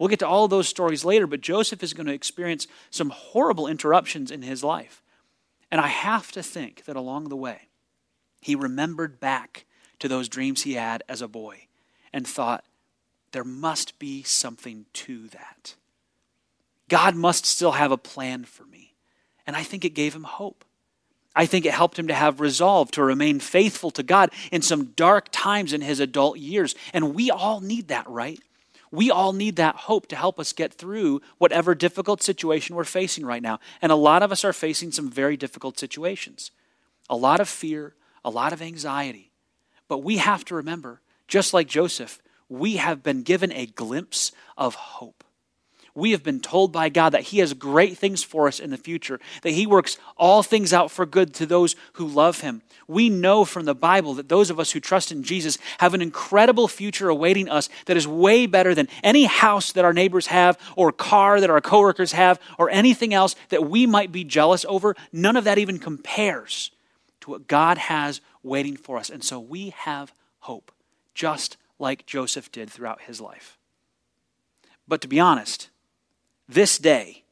We'll 0.00 0.08
get 0.08 0.20
to 0.20 0.26
all 0.26 0.48
those 0.48 0.66
stories 0.66 1.04
later, 1.04 1.26
but 1.26 1.42
Joseph 1.42 1.82
is 1.82 1.92
going 1.92 2.06
to 2.06 2.14
experience 2.14 2.66
some 2.88 3.10
horrible 3.10 3.66
interruptions 3.66 4.30
in 4.30 4.40
his 4.40 4.64
life. 4.64 5.02
And 5.70 5.78
I 5.78 5.88
have 5.88 6.32
to 6.32 6.42
think 6.42 6.86
that 6.86 6.96
along 6.96 7.28
the 7.28 7.36
way, 7.36 7.68
he 8.40 8.54
remembered 8.54 9.20
back 9.20 9.66
to 9.98 10.08
those 10.08 10.30
dreams 10.30 10.62
he 10.62 10.72
had 10.72 11.02
as 11.06 11.20
a 11.20 11.28
boy 11.28 11.66
and 12.14 12.26
thought, 12.26 12.64
there 13.32 13.44
must 13.44 13.98
be 13.98 14.22
something 14.22 14.86
to 14.94 15.28
that. 15.28 15.74
God 16.88 17.14
must 17.14 17.44
still 17.44 17.72
have 17.72 17.92
a 17.92 17.98
plan 17.98 18.44
for 18.44 18.64
me. 18.64 18.94
And 19.46 19.54
I 19.54 19.62
think 19.62 19.84
it 19.84 19.90
gave 19.90 20.14
him 20.14 20.24
hope. 20.24 20.64
I 21.36 21.44
think 21.44 21.66
it 21.66 21.74
helped 21.74 21.98
him 21.98 22.08
to 22.08 22.14
have 22.14 22.40
resolve 22.40 22.90
to 22.92 23.04
remain 23.04 23.38
faithful 23.38 23.90
to 23.90 24.02
God 24.02 24.30
in 24.50 24.62
some 24.62 24.86
dark 24.96 25.28
times 25.30 25.74
in 25.74 25.82
his 25.82 26.00
adult 26.00 26.38
years. 26.38 26.74
And 26.94 27.14
we 27.14 27.30
all 27.30 27.60
need 27.60 27.88
that, 27.88 28.08
right? 28.08 28.40
We 28.92 29.10
all 29.10 29.32
need 29.32 29.56
that 29.56 29.76
hope 29.76 30.08
to 30.08 30.16
help 30.16 30.40
us 30.40 30.52
get 30.52 30.74
through 30.74 31.20
whatever 31.38 31.74
difficult 31.74 32.22
situation 32.22 32.74
we're 32.74 32.84
facing 32.84 33.24
right 33.24 33.42
now. 33.42 33.60
And 33.80 33.92
a 33.92 33.96
lot 33.96 34.22
of 34.22 34.32
us 34.32 34.44
are 34.44 34.52
facing 34.52 34.92
some 34.92 35.10
very 35.10 35.36
difficult 35.36 35.78
situations 35.78 36.50
a 37.08 37.16
lot 37.16 37.40
of 37.40 37.48
fear, 37.48 37.94
a 38.24 38.30
lot 38.30 38.52
of 38.52 38.62
anxiety. 38.62 39.32
But 39.88 39.98
we 39.98 40.18
have 40.18 40.44
to 40.44 40.54
remember, 40.54 41.00
just 41.26 41.52
like 41.52 41.66
Joseph, 41.66 42.22
we 42.48 42.76
have 42.76 43.02
been 43.02 43.22
given 43.22 43.50
a 43.52 43.66
glimpse 43.66 44.30
of 44.56 44.76
hope 44.76 45.24
we 45.94 46.12
have 46.12 46.22
been 46.22 46.40
told 46.40 46.72
by 46.72 46.88
God 46.88 47.10
that 47.10 47.22
He 47.22 47.38
has 47.38 47.54
great 47.54 47.98
things 47.98 48.22
for 48.22 48.48
us 48.48 48.60
in 48.60 48.70
the 48.70 48.76
future, 48.76 49.20
that 49.42 49.52
He 49.52 49.66
works 49.66 49.98
all 50.16 50.42
things 50.42 50.72
out 50.72 50.90
for 50.90 51.06
good 51.06 51.34
to 51.34 51.46
those 51.46 51.76
who 51.94 52.06
love 52.06 52.40
Him. 52.40 52.62
We 52.86 53.08
know 53.08 53.44
from 53.44 53.66
the 53.66 53.74
Bible 53.74 54.14
that 54.14 54.28
those 54.28 54.50
of 54.50 54.58
us 54.58 54.72
who 54.72 54.80
trust 54.80 55.12
in 55.12 55.22
Jesus 55.22 55.58
have 55.78 55.94
an 55.94 56.02
incredible 56.02 56.68
future 56.68 57.08
awaiting 57.08 57.48
us 57.48 57.68
that 57.86 57.96
is 57.96 58.06
way 58.06 58.46
better 58.46 58.74
than 58.74 58.88
any 59.02 59.24
house 59.24 59.72
that 59.72 59.84
our 59.84 59.92
neighbors 59.92 60.28
have, 60.28 60.58
or 60.76 60.92
car 60.92 61.40
that 61.40 61.50
our 61.50 61.60
coworkers 61.60 62.12
have, 62.12 62.40
or 62.58 62.70
anything 62.70 63.14
else 63.14 63.36
that 63.50 63.68
we 63.68 63.86
might 63.86 64.12
be 64.12 64.24
jealous 64.24 64.64
over. 64.68 64.96
None 65.12 65.36
of 65.36 65.44
that 65.44 65.58
even 65.58 65.78
compares 65.78 66.70
to 67.20 67.30
what 67.30 67.46
God 67.46 67.78
has 67.78 68.20
waiting 68.42 68.76
for 68.76 68.96
us. 68.96 69.10
And 69.10 69.22
so 69.22 69.38
we 69.38 69.70
have 69.70 70.12
hope, 70.40 70.72
just 71.14 71.56
like 71.78 72.06
Joseph 72.06 72.50
did 72.50 72.70
throughout 72.70 73.02
his 73.02 73.20
life. 73.20 73.58
But 74.88 75.00
to 75.02 75.08
be 75.08 75.20
honest, 75.20 75.70
this 76.50 76.78
day 76.78 77.22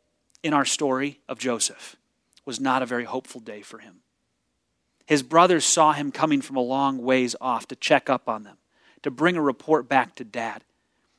in 0.43 0.53
our 0.53 0.65
story 0.65 1.21
of 1.29 1.39
Joseph 1.39 1.97
was 2.45 2.61
not 2.61 2.83
a 2.83 2.87
very 2.87 3.05
hopeful 3.05 3.41
day 3.41 3.63
for 3.63 3.79
him. 3.79 3.97
His 5.07 5.23
brothers 5.23 5.65
saw 5.65 5.93
him 5.93 6.13
coming 6.13 6.41
from 6.41 6.57
a 6.57 6.63
long 6.63 7.03
ways 7.03 7.35
off 7.41 7.67
to 7.69 7.77
check 7.77 8.09
up 8.11 8.29
on 8.29 8.45
them, 8.45 8.59
to 9.03 9.11
bring 9.11 9.37
a 9.37 9.43
report 9.43 9.89
back 9.89 10.15
to 10.17 10.25
dad. 10.25 10.65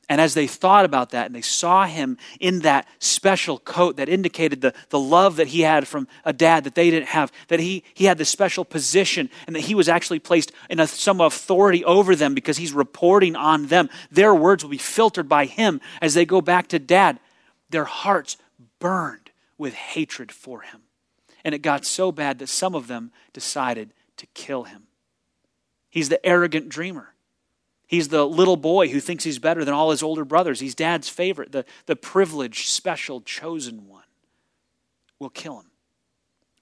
And 0.08 0.20
as 0.20 0.34
they 0.34 0.48
thought 0.48 0.84
about 0.84 1.10
that 1.10 1.26
and 1.26 1.34
they 1.34 1.40
saw 1.40 1.86
him 1.86 2.18
in 2.40 2.60
that 2.60 2.88
special 2.98 3.58
coat 3.58 3.96
that 3.96 4.08
indicated 4.08 4.60
the, 4.60 4.74
the 4.88 4.98
love 4.98 5.36
that 5.36 5.46
he 5.46 5.60
had 5.60 5.86
from 5.86 6.08
a 6.24 6.32
dad 6.32 6.64
that 6.64 6.74
they 6.74 6.90
didn't 6.90 7.08
have, 7.08 7.30
that 7.46 7.60
he, 7.60 7.84
he 7.94 8.06
had 8.06 8.18
this 8.18 8.28
special 8.28 8.64
position 8.64 9.30
and 9.46 9.54
that 9.54 9.60
he 9.60 9.74
was 9.76 9.88
actually 9.88 10.18
placed 10.18 10.50
in 10.68 10.80
a, 10.80 10.86
some 10.88 11.20
authority 11.20 11.84
over 11.84 12.16
them 12.16 12.34
because 12.34 12.56
he's 12.56 12.72
reporting 12.72 13.36
on 13.36 13.66
them, 13.66 13.88
their 14.10 14.34
words 14.34 14.64
will 14.64 14.70
be 14.70 14.78
filtered 14.78 15.28
by 15.28 15.46
him 15.46 15.80
as 16.02 16.14
they 16.14 16.24
go 16.24 16.40
back 16.40 16.66
to 16.68 16.80
dad 16.80 17.20
their 17.70 17.84
hearts 17.84 18.36
burned 18.78 19.30
with 19.56 19.74
hatred 19.74 20.32
for 20.32 20.62
him. 20.62 20.82
And 21.44 21.54
it 21.54 21.62
got 21.62 21.84
so 21.86 22.12
bad 22.12 22.38
that 22.38 22.48
some 22.48 22.74
of 22.74 22.86
them 22.86 23.12
decided 23.32 23.94
to 24.16 24.26
kill 24.34 24.64
him. 24.64 24.84
He's 25.88 26.08
the 26.08 26.24
arrogant 26.24 26.68
dreamer. 26.68 27.14
He's 27.86 28.08
the 28.08 28.24
little 28.26 28.56
boy 28.56 28.88
who 28.88 29.00
thinks 29.00 29.24
he's 29.24 29.40
better 29.40 29.64
than 29.64 29.74
all 29.74 29.90
his 29.90 30.02
older 30.02 30.24
brothers. 30.24 30.60
He's 30.60 30.74
dad's 30.74 31.08
favorite, 31.08 31.50
the, 31.50 31.64
the 31.86 31.96
privileged, 31.96 32.68
special, 32.68 33.20
chosen 33.20 33.88
one. 33.88 34.04
We'll 35.18 35.30
kill 35.30 35.58
him. 35.58 35.70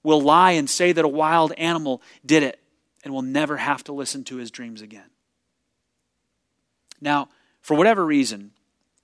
We'll 0.01 0.21
lie 0.21 0.53
and 0.53 0.69
say 0.69 0.91
that 0.91 1.05
a 1.05 1.09
wild 1.09 1.51
animal 1.53 2.01
did 2.25 2.41
it, 2.41 2.59
and 3.03 3.13
we'll 3.13 3.21
never 3.21 3.57
have 3.57 3.83
to 3.83 3.93
listen 3.93 4.23
to 4.25 4.37
his 4.37 4.49
dreams 4.49 4.81
again. 4.81 5.09
Now, 6.99 7.29
for 7.61 7.77
whatever 7.77 8.05
reason, 8.05 8.51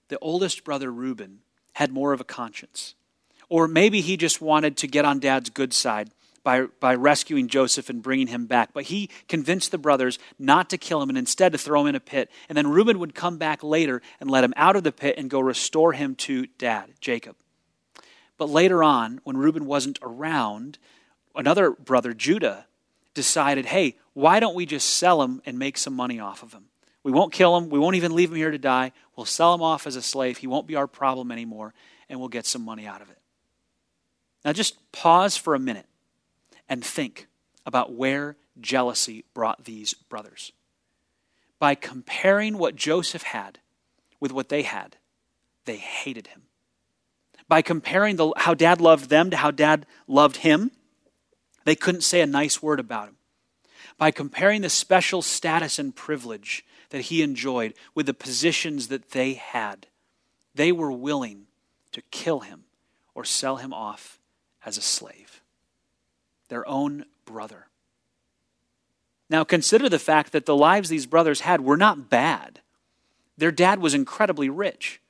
the 0.08 0.20
oldest 0.20 0.64
brother, 0.64 0.92
Reuben, 0.92 1.42
had 1.76 1.92
more 1.92 2.14
of 2.14 2.22
a 2.22 2.26
conscience. 2.26 2.96
Or 3.50 3.68
maybe 3.68 4.02
he 4.02 4.18
just 4.18 4.42
wanted 4.42 4.78
to 4.78 4.88
get 4.88 5.06
on 5.06 5.20
dad's 5.20 5.50
good 5.50 5.74
side 5.74 6.10
by, 6.42 6.68
by 6.80 6.96
rescuing 6.96 7.50
Joseph 7.50 7.90
and 7.90 8.02
bringing 8.02 8.28
him 8.28 8.46
back. 8.46 8.70
But 8.74 8.86
he 8.86 9.10
convinced 9.28 9.72
the 9.72 9.78
brothers 9.78 10.18
not 10.40 10.70
to 10.70 10.78
kill 10.78 11.02
him 11.02 11.10
and 11.10 11.18
instead 11.18 11.52
to 11.52 11.58
throw 11.58 11.82
him 11.82 11.88
in 11.88 11.96
a 11.96 12.00
pit. 12.00 12.32
And 12.48 12.58
then 12.58 12.68
Reuben 12.68 12.98
would 13.00 13.14
come 13.14 13.38
back 13.38 13.62
later 13.62 14.02
and 14.22 14.32
let 14.32 14.44
him 14.44 14.54
out 14.56 14.78
of 14.78 14.84
the 14.84 14.94
pit 14.94 15.16
and 15.18 15.30
go 15.30 15.42
restore 15.42 15.92
him 15.92 16.16
to 16.16 16.48
dad, 16.58 16.92
Jacob. 17.02 17.36
But 18.38 18.50
later 18.50 18.82
on, 18.82 19.20
when 19.24 19.36
Reuben 19.36 19.66
wasn't 19.66 20.00
around, 20.02 20.78
another 21.36 21.72
brother, 21.72 22.14
Judah, 22.14 22.68
decided, 23.14 23.66
hey, 23.66 23.98
why 24.14 24.40
don't 24.40 24.56
we 24.56 24.66
just 24.66 24.92
sell 24.92 25.22
him 25.22 25.42
and 25.46 25.60
make 25.60 25.78
some 25.78 25.94
money 25.94 26.22
off 26.22 26.42
of 26.42 26.54
him? 26.54 26.66
We 27.06 27.12
won't 27.12 27.32
kill 27.32 27.56
him. 27.56 27.70
We 27.70 27.78
won't 27.78 27.98
even 27.98 28.16
leave 28.16 28.32
him 28.32 28.38
here 28.38 28.50
to 28.50 28.58
die. 28.58 28.92
We'll 29.16 29.28
sell 29.28 29.54
him 29.54 29.62
off 29.62 29.86
as 29.86 29.96
a 29.96 30.02
slave. 30.02 30.40
He 30.40 30.48
won't 30.48 30.66
be 30.66 30.76
our 30.76 30.88
problem 30.88 31.32
anymore, 31.32 31.76
and 32.10 32.20
we'll 32.20 32.30
get 32.30 32.48
some 32.48 32.66
money 32.66 32.88
out 32.88 33.00
of 33.00 33.12
it. 33.12 33.20
Now, 34.44 34.54
just 34.54 34.92
pause 34.92 35.38
for 35.38 35.54
a 35.54 35.60
minute 35.60 35.86
and 36.68 36.84
think 36.84 37.28
about 37.64 37.94
where 37.94 38.38
jealousy 38.60 39.24
brought 39.36 39.66
these 39.66 39.94
brothers. 39.94 40.52
By 41.60 41.76
comparing 41.76 42.58
what 42.58 42.76
Joseph 42.76 43.22
had 43.22 43.60
with 44.20 44.32
what 44.32 44.50
they 44.50 44.64
had, 44.64 44.98
they 45.66 45.78
hated 45.78 46.28
him. 46.28 46.42
By 47.48 47.62
comparing 47.62 48.16
the, 48.16 48.34
how 48.36 48.56
dad 48.56 48.82
loved 48.82 49.12
them 49.12 49.30
to 49.30 49.38
how 49.38 49.52
dad 49.52 49.86
loved 50.08 50.38
him, 50.38 50.72
they 51.66 51.76
couldn't 51.76 52.02
say 52.02 52.22
a 52.22 52.26
nice 52.26 52.64
word 52.64 52.80
about 52.80 53.10
him. 53.10 53.18
By 53.98 54.12
comparing 54.12 54.62
the 54.62 54.70
special 54.70 55.22
status 55.22 55.80
and 55.80 55.96
privilege 55.96 56.66
that 56.90 57.04
he 57.04 57.22
enjoyed 57.22 57.74
with 57.94 58.06
the 58.06 58.14
positions 58.14 58.90
that 58.90 59.12
they 59.12 59.34
had. 59.34 59.88
They 60.54 60.72
were 60.72 60.92
willing 60.92 61.48
to 61.92 62.02
kill 62.12 62.42
him 62.42 62.66
or 63.14 63.24
sell 63.24 63.58
him 63.58 63.74
off 63.74 64.20
as 64.66 64.78
a 64.78 64.82
slave. 64.82 65.42
Their 66.50 66.68
own 66.68 67.06
brother. 67.26 67.68
Now, 69.30 69.44
consider 69.44 69.90
the 69.90 70.00
fact 70.00 70.32
that 70.34 70.46
the 70.46 70.56
lives 70.56 70.90
these 70.90 71.06
brothers 71.06 71.42
had 71.42 71.62
were 71.62 71.78
not 71.78 72.10
bad. 72.10 72.60
Their 73.38 73.52
dad 73.52 73.80
was 73.80 73.94
incredibly 73.94 74.50
rich. 74.50 75.02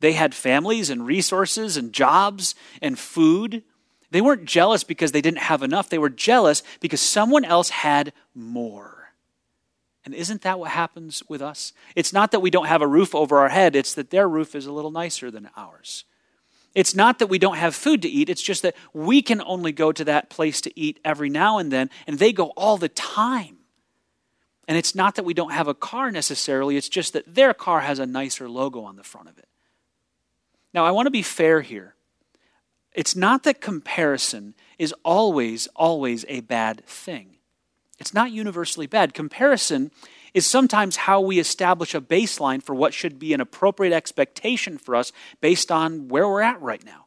They 0.00 0.12
had 0.12 0.34
families 0.34 0.90
and 0.90 1.06
resources 1.06 1.76
and 1.76 1.92
jobs 1.92 2.54
and 2.80 2.98
food. 2.98 3.64
They 4.10 4.20
weren't 4.20 4.44
jealous 4.44 4.84
because 4.84 5.12
they 5.12 5.20
didn't 5.20 5.38
have 5.38 5.62
enough. 5.62 5.88
They 5.88 5.98
were 5.98 6.10
jealous 6.10 6.62
because 6.80 7.00
someone 7.00 7.44
else 7.44 7.70
had 7.70 8.12
more. 8.34 8.96
And 10.06 10.14
isn't 10.14 10.42
that 10.42 10.60
what 10.60 10.70
happens 10.70 11.22
with 11.28 11.42
us? 11.42 11.72
It's 11.96 12.12
not 12.12 12.30
that 12.30 12.40
we 12.40 12.50
don't 12.50 12.68
have 12.68 12.80
a 12.80 12.86
roof 12.86 13.14
over 13.14 13.38
our 13.38 13.48
head, 13.48 13.74
it's 13.74 13.94
that 13.94 14.10
their 14.10 14.28
roof 14.28 14.54
is 14.54 14.66
a 14.66 14.72
little 14.72 14.92
nicer 14.92 15.32
than 15.32 15.50
ours. 15.56 16.04
It's 16.76 16.94
not 16.94 17.18
that 17.18 17.26
we 17.26 17.38
don't 17.38 17.56
have 17.56 17.74
food 17.74 18.02
to 18.02 18.08
eat, 18.08 18.30
it's 18.30 18.42
just 18.42 18.62
that 18.62 18.76
we 18.92 19.20
can 19.20 19.42
only 19.42 19.72
go 19.72 19.90
to 19.90 20.04
that 20.04 20.30
place 20.30 20.60
to 20.60 20.80
eat 20.80 21.00
every 21.04 21.28
now 21.28 21.58
and 21.58 21.72
then, 21.72 21.90
and 22.06 22.20
they 22.20 22.32
go 22.32 22.48
all 22.50 22.76
the 22.76 22.88
time. 22.88 23.56
And 24.68 24.78
it's 24.78 24.94
not 24.94 25.16
that 25.16 25.24
we 25.24 25.34
don't 25.34 25.52
have 25.52 25.66
a 25.66 25.74
car 25.74 26.12
necessarily, 26.12 26.76
it's 26.76 26.88
just 26.88 27.12
that 27.14 27.34
their 27.34 27.52
car 27.52 27.80
has 27.80 27.98
a 27.98 28.06
nicer 28.06 28.48
logo 28.48 28.82
on 28.82 28.94
the 28.94 29.02
front 29.02 29.28
of 29.28 29.38
it. 29.38 29.48
Now, 30.72 30.84
I 30.84 30.92
want 30.92 31.06
to 31.06 31.10
be 31.10 31.22
fair 31.22 31.62
here. 31.62 31.95
It's 32.96 33.14
not 33.14 33.42
that 33.42 33.60
comparison 33.60 34.54
is 34.78 34.94
always, 35.04 35.68
always 35.76 36.24
a 36.28 36.40
bad 36.40 36.84
thing. 36.86 37.36
It's 37.98 38.14
not 38.14 38.32
universally 38.32 38.86
bad. 38.86 39.14
Comparison 39.14 39.90
is 40.32 40.46
sometimes 40.46 40.96
how 40.96 41.20
we 41.20 41.38
establish 41.38 41.94
a 41.94 42.00
baseline 42.00 42.62
for 42.62 42.74
what 42.74 42.94
should 42.94 43.18
be 43.18 43.34
an 43.34 43.40
appropriate 43.40 43.94
expectation 43.94 44.78
for 44.78 44.96
us 44.96 45.12
based 45.42 45.70
on 45.70 46.08
where 46.08 46.26
we're 46.26 46.40
at 46.40 46.60
right 46.60 46.84
now. 46.84 47.04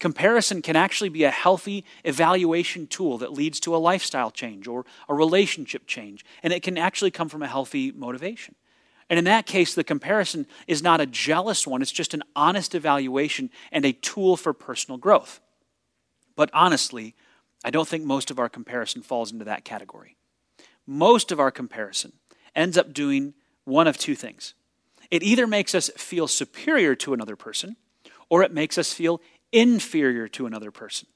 Comparison 0.00 0.62
can 0.62 0.76
actually 0.76 1.08
be 1.10 1.24
a 1.24 1.30
healthy 1.30 1.84
evaluation 2.04 2.86
tool 2.86 3.18
that 3.18 3.32
leads 3.32 3.60
to 3.60 3.74
a 3.74 3.78
lifestyle 3.78 4.30
change 4.30 4.66
or 4.66 4.86
a 5.08 5.14
relationship 5.14 5.86
change, 5.86 6.24
and 6.42 6.52
it 6.52 6.62
can 6.62 6.78
actually 6.78 7.10
come 7.10 7.28
from 7.28 7.42
a 7.42 7.48
healthy 7.48 7.92
motivation. 7.92 8.54
And 9.10 9.18
in 9.18 9.24
that 9.24 9.46
case, 9.46 9.74
the 9.74 9.84
comparison 9.84 10.46
is 10.66 10.82
not 10.82 11.00
a 11.00 11.06
jealous 11.06 11.66
one, 11.66 11.82
it's 11.82 11.92
just 11.92 12.14
an 12.14 12.22
honest 12.36 12.74
evaluation 12.74 13.50
and 13.72 13.84
a 13.84 13.92
tool 13.92 14.36
for 14.36 14.52
personal 14.52 14.98
growth. 14.98 15.40
But 16.36 16.50
honestly, 16.52 17.14
I 17.64 17.70
don't 17.70 17.88
think 17.88 18.04
most 18.04 18.30
of 18.30 18.38
our 18.38 18.48
comparison 18.48 19.02
falls 19.02 19.32
into 19.32 19.46
that 19.46 19.64
category. 19.64 20.16
Most 20.86 21.32
of 21.32 21.40
our 21.40 21.50
comparison 21.50 22.12
ends 22.54 22.78
up 22.78 22.92
doing 22.92 23.34
one 23.64 23.86
of 23.86 23.98
two 23.98 24.14
things 24.14 24.54
it 25.10 25.22
either 25.22 25.46
makes 25.46 25.74
us 25.74 25.90
feel 25.96 26.28
superior 26.28 26.94
to 26.96 27.14
another 27.14 27.36
person, 27.36 27.76
or 28.28 28.42
it 28.42 28.52
makes 28.52 28.76
us 28.76 28.92
feel 28.92 29.22
inferior 29.52 30.28
to 30.28 30.44
another 30.44 30.70
person. 30.70 31.08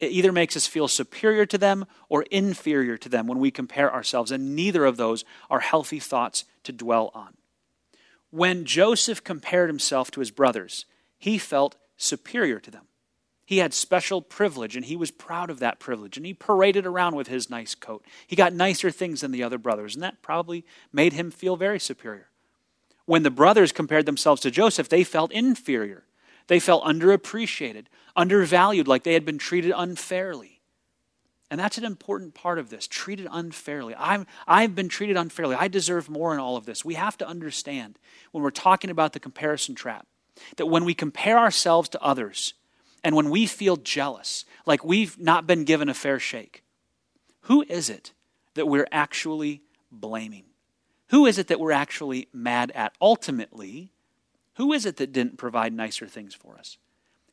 It 0.00 0.10
either 0.10 0.32
makes 0.32 0.56
us 0.56 0.66
feel 0.66 0.88
superior 0.88 1.46
to 1.46 1.56
them 1.56 1.86
or 2.08 2.24
inferior 2.24 2.98
to 2.98 3.08
them 3.08 3.26
when 3.26 3.38
we 3.38 3.50
compare 3.50 3.92
ourselves, 3.92 4.30
and 4.30 4.54
neither 4.54 4.84
of 4.84 4.96
those 4.96 5.24
are 5.48 5.60
healthy 5.60 5.98
thoughts 5.98 6.44
to 6.64 6.72
dwell 6.72 7.10
on. 7.14 7.34
When 8.30 8.64
Joseph 8.64 9.22
compared 9.22 9.68
himself 9.68 10.10
to 10.12 10.20
his 10.20 10.30
brothers, 10.30 10.86
he 11.18 11.38
felt 11.38 11.76
superior 11.96 12.58
to 12.60 12.70
them. 12.70 12.86
He 13.44 13.58
had 13.58 13.74
special 13.74 14.22
privilege, 14.22 14.76
and 14.76 14.84
he 14.86 14.96
was 14.96 15.10
proud 15.10 15.50
of 15.50 15.58
that 15.58 15.78
privilege, 15.78 16.16
and 16.16 16.24
he 16.24 16.32
paraded 16.32 16.86
around 16.86 17.16
with 17.16 17.28
his 17.28 17.50
nice 17.50 17.74
coat. 17.74 18.04
He 18.26 18.36
got 18.36 18.54
nicer 18.54 18.90
things 18.90 19.20
than 19.20 19.32
the 19.32 19.42
other 19.42 19.58
brothers, 19.58 19.94
and 19.94 20.02
that 20.02 20.22
probably 20.22 20.64
made 20.92 21.12
him 21.12 21.30
feel 21.30 21.56
very 21.56 21.78
superior. 21.78 22.28
When 23.04 23.24
the 23.24 23.30
brothers 23.30 23.72
compared 23.72 24.06
themselves 24.06 24.40
to 24.42 24.50
Joseph, 24.50 24.88
they 24.88 25.04
felt 25.04 25.32
inferior. 25.32 26.04
They 26.46 26.60
felt 26.60 26.84
underappreciated, 26.84 27.86
undervalued, 28.16 28.88
like 28.88 29.02
they 29.02 29.14
had 29.14 29.26
been 29.26 29.38
treated 29.38 29.72
unfairly. 29.76 30.61
And 31.52 31.60
that's 31.60 31.76
an 31.76 31.84
important 31.84 32.32
part 32.32 32.58
of 32.58 32.70
this 32.70 32.88
treated 32.88 33.28
unfairly. 33.30 33.94
I'm, 33.98 34.26
I've 34.48 34.74
been 34.74 34.88
treated 34.88 35.18
unfairly. 35.18 35.54
I 35.54 35.68
deserve 35.68 36.08
more 36.08 36.32
in 36.32 36.40
all 36.40 36.56
of 36.56 36.64
this. 36.64 36.82
We 36.82 36.94
have 36.94 37.18
to 37.18 37.28
understand 37.28 37.98
when 38.30 38.42
we're 38.42 38.48
talking 38.48 38.88
about 38.88 39.12
the 39.12 39.20
comparison 39.20 39.74
trap 39.74 40.06
that 40.56 40.64
when 40.64 40.86
we 40.86 40.94
compare 40.94 41.38
ourselves 41.38 41.90
to 41.90 42.00
others, 42.00 42.54
and 43.04 43.14
when 43.14 43.28
we 43.28 43.44
feel 43.44 43.76
jealous, 43.76 44.46
like 44.64 44.82
we've 44.82 45.18
not 45.18 45.46
been 45.46 45.64
given 45.64 45.90
a 45.90 45.94
fair 45.94 46.18
shake, 46.18 46.62
who 47.42 47.66
is 47.68 47.90
it 47.90 48.12
that 48.54 48.66
we're 48.66 48.88
actually 48.90 49.60
blaming? 49.90 50.44
Who 51.08 51.26
is 51.26 51.36
it 51.36 51.48
that 51.48 51.60
we're 51.60 51.72
actually 51.72 52.28
mad 52.32 52.72
at? 52.74 52.94
Ultimately, 52.98 53.92
who 54.54 54.72
is 54.72 54.86
it 54.86 54.96
that 54.96 55.12
didn't 55.12 55.36
provide 55.36 55.74
nicer 55.74 56.06
things 56.06 56.34
for 56.34 56.56
us? 56.56 56.78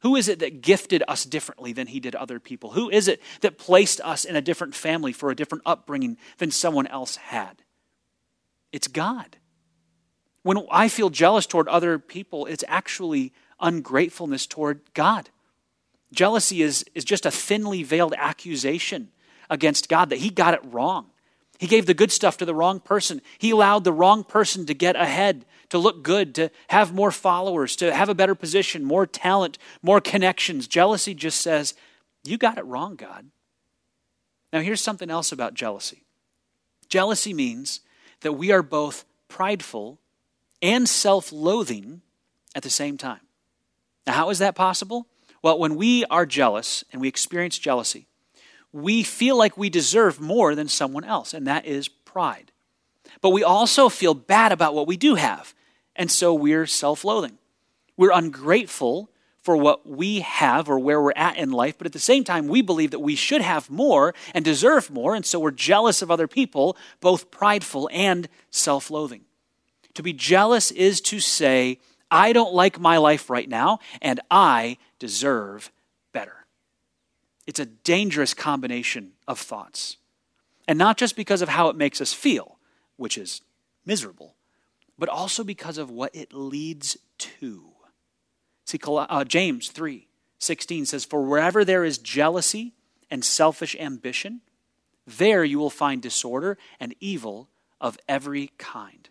Who 0.02 0.16
is 0.16 0.28
it 0.28 0.40
that 0.40 0.62
gifted 0.62 1.04
us 1.08 1.26
differently 1.26 1.74
than 1.74 1.88
he 1.88 2.00
did 2.00 2.16
other 2.16 2.40
people? 2.40 2.72
Who 2.72 2.90
is 2.90 3.08
it 3.08 3.22
that 3.42 3.58
placed 3.58 4.00
us 4.02 4.24
in 4.24 4.36
a 4.36 4.42
different 4.42 4.76
family 4.76 5.12
for 5.12 5.30
a 5.30 5.36
different 5.36 5.64
upbringing 5.66 6.18
than 6.38 6.52
someone 6.52 6.88
else 6.88 7.18
had? 7.18 7.64
It's 8.72 8.88
God. 8.88 9.38
When 10.44 10.58
I 10.72 10.88
feel 10.88 11.10
jealous 11.10 11.46
toward 11.46 11.68
other 11.68 12.00
people, 12.00 12.46
it's 12.46 12.64
actually 12.68 13.34
ungratefulness 13.60 14.48
toward 14.48 14.82
God. 14.94 15.30
Jealousy 16.14 16.62
is, 16.62 16.86
is 16.96 17.04
just 17.04 17.26
a 17.26 17.32
thinly 17.32 17.84
veiled 17.84 18.14
accusation 18.18 19.10
against 19.50 19.90
God 19.90 20.10
that 20.10 20.20
he 20.20 20.30
got 20.30 20.54
it 20.54 20.62
wrong. 20.64 21.08
He 21.60 21.68
gave 21.68 21.86
the 21.86 21.94
good 21.94 22.12
stuff 22.12 22.38
to 22.38 22.46
the 22.46 22.56
wrong 22.56 22.80
person. 22.80 23.22
He 23.38 23.52
allowed 23.52 23.84
the 23.84 23.94
wrong 23.94 24.24
person 24.24 24.66
to 24.66 24.74
get 24.74 24.96
ahead, 24.96 25.46
to 25.70 25.78
look 25.78 26.04
good, 26.04 26.34
to 26.36 26.50
have 26.70 26.94
more 26.94 27.12
followers, 27.12 27.76
to 27.76 27.94
have 27.94 28.08
a 28.08 28.16
better 28.16 28.34
position, 28.34 28.86
more 28.86 29.06
talent, 29.06 29.58
more 29.84 30.00
connections. 30.00 30.68
Jealousy 30.68 31.14
just 31.14 31.42
says, 31.42 31.74
You 32.24 32.38
got 32.38 32.58
it 32.58 32.66
wrong, 32.66 32.96
God. 32.96 33.26
Now, 34.54 34.62
here's 34.62 34.82
something 34.82 35.12
else 35.12 35.32
about 35.32 35.54
jealousy 35.54 36.06
jealousy 36.88 37.34
means 37.34 37.82
that 38.22 38.34
we 38.34 38.52
are 38.52 38.64
both 38.64 39.06
prideful 39.28 40.00
and 40.62 40.88
self 40.88 41.32
loathing 41.32 42.02
at 42.56 42.64
the 42.64 42.70
same 42.70 42.98
time. 42.98 43.22
Now, 44.08 44.14
how 44.14 44.30
is 44.30 44.40
that 44.40 44.56
possible? 44.56 45.08
Well, 45.42 45.60
when 45.60 45.76
we 45.76 46.04
are 46.06 46.26
jealous 46.26 46.84
and 46.92 47.02
we 47.02 47.08
experience 47.08 47.58
jealousy, 47.58 48.08
we 48.72 49.04
feel 49.04 49.38
like 49.38 49.58
we 49.58 49.70
deserve 49.70 50.20
more 50.20 50.56
than 50.56 50.68
someone 50.68 51.04
else, 51.04 51.34
and 51.34 51.48
that 51.48 51.66
is 51.66 51.88
pride. 51.88 52.52
But 53.22 53.32
we 53.32 53.44
also 53.44 53.90
feel 53.90 54.14
bad 54.14 54.52
about 54.52 54.76
what 54.76 54.88
we 54.88 54.98
do 54.98 55.16
have, 55.16 55.54
and 55.96 56.12
so 56.12 56.34
we're 56.34 56.66
self 56.66 57.04
loathing. 57.04 57.38
We're 57.98 58.12
ungrateful 58.12 59.10
for 59.42 59.58
what 59.58 59.88
we 59.88 60.20
have 60.20 60.70
or 60.70 60.78
where 60.78 61.02
we're 61.02 61.14
at 61.16 61.38
in 61.38 61.52
life, 61.52 61.78
but 61.78 61.88
at 61.88 61.94
the 61.94 62.00
same 62.00 62.24
time, 62.24 62.48
we 62.48 62.62
believe 62.62 62.92
that 62.92 63.00
we 63.00 63.16
should 63.16 63.42
have 63.42 63.70
more 63.70 64.14
and 64.34 64.46
deserve 64.46 64.90
more, 64.90 65.16
and 65.16 65.26
so 65.26 65.40
we're 65.40 65.52
jealous 65.52 66.02
of 66.02 66.12
other 66.12 66.28
people, 66.28 66.78
both 67.00 67.32
prideful 67.32 67.90
and 67.92 68.30
self 68.52 68.92
loathing. 68.92 69.22
To 69.96 70.04
be 70.04 70.14
jealous 70.14 70.72
is 70.72 71.02
to 71.02 71.20
say, 71.20 71.80
I 72.12 72.34
don't 72.34 72.54
like 72.54 72.80
my 72.80 72.98
life 72.98 73.30
right 73.30 73.50
now, 73.50 73.80
and 74.02 74.20
I 74.30 74.78
deserve. 75.00 75.72
It's 77.50 77.60
a 77.60 77.66
dangerous 77.66 78.36
combination 78.36 79.14
of 79.28 79.40
thoughts. 79.40 79.98
And 80.68 80.78
not 80.78 80.98
just 80.98 81.16
because 81.16 81.42
of 81.42 81.50
how 81.50 81.68
it 81.70 81.76
makes 81.76 82.00
us 82.00 82.14
feel, 82.14 82.60
which 82.96 83.18
is 83.18 83.42
miserable, 83.88 84.36
but 85.00 85.10
also 85.10 85.44
because 85.44 85.80
of 85.80 85.90
what 85.90 86.16
it 86.16 86.32
leads 86.32 86.96
to. 87.18 87.72
See, 88.66 88.80
uh, 88.86 89.24
James 89.24 89.70
3 89.70 90.08
16 90.38 90.86
says, 90.86 91.06
For 91.06 91.24
wherever 91.24 91.66
there 91.66 91.84
is 91.84 91.98
jealousy 91.98 92.74
and 93.10 93.26
selfish 93.26 93.76
ambition, 93.80 94.42
there 95.08 95.44
you 95.44 95.58
will 95.58 95.72
find 95.72 96.04
disorder 96.04 96.56
and 96.80 96.94
evil 97.00 97.50
of 97.82 97.98
every 98.08 98.52
kind. 98.60 99.10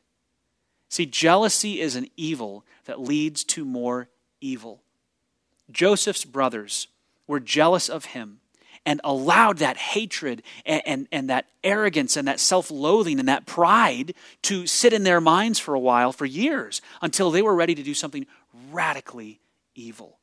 See, 0.89 1.07
jealousy 1.07 1.81
is 1.81 1.97
an 1.97 2.07
evil 2.17 2.65
that 2.85 3.01
leads 3.01 3.43
to 3.45 3.65
more 3.65 4.09
evil. 4.41 4.85
Joseph's 5.73 6.25
brothers 6.25 6.87
were 7.29 7.39
jealous 7.39 7.89
of 7.89 8.07
him 8.07 8.41
and 8.85 9.01
allowed 9.05 9.59
that 9.59 9.77
hatred 9.77 10.43
and, 10.65 10.83
and, 10.87 11.09
and 11.13 11.31
that 11.31 11.47
arrogance 11.63 12.17
and 12.17 12.27
that 12.27 12.41
self 12.41 12.71
loathing 12.71 13.21
and 13.21 13.29
that 13.29 13.47
pride 13.47 14.15
to 14.43 14.67
sit 14.67 14.93
in 14.93 15.05
their 15.05 15.21
minds 15.21 15.59
for 15.59 15.75
a 15.75 15.81
while, 15.81 16.11
for 16.11 16.25
years, 16.25 16.81
until 17.03 17.31
they 17.31 17.43
were 17.43 17.55
ready 17.55 17.75
to 17.75 17.83
do 17.83 17.95
something 17.95 18.27
radically 18.73 19.41
evil. 19.75 20.19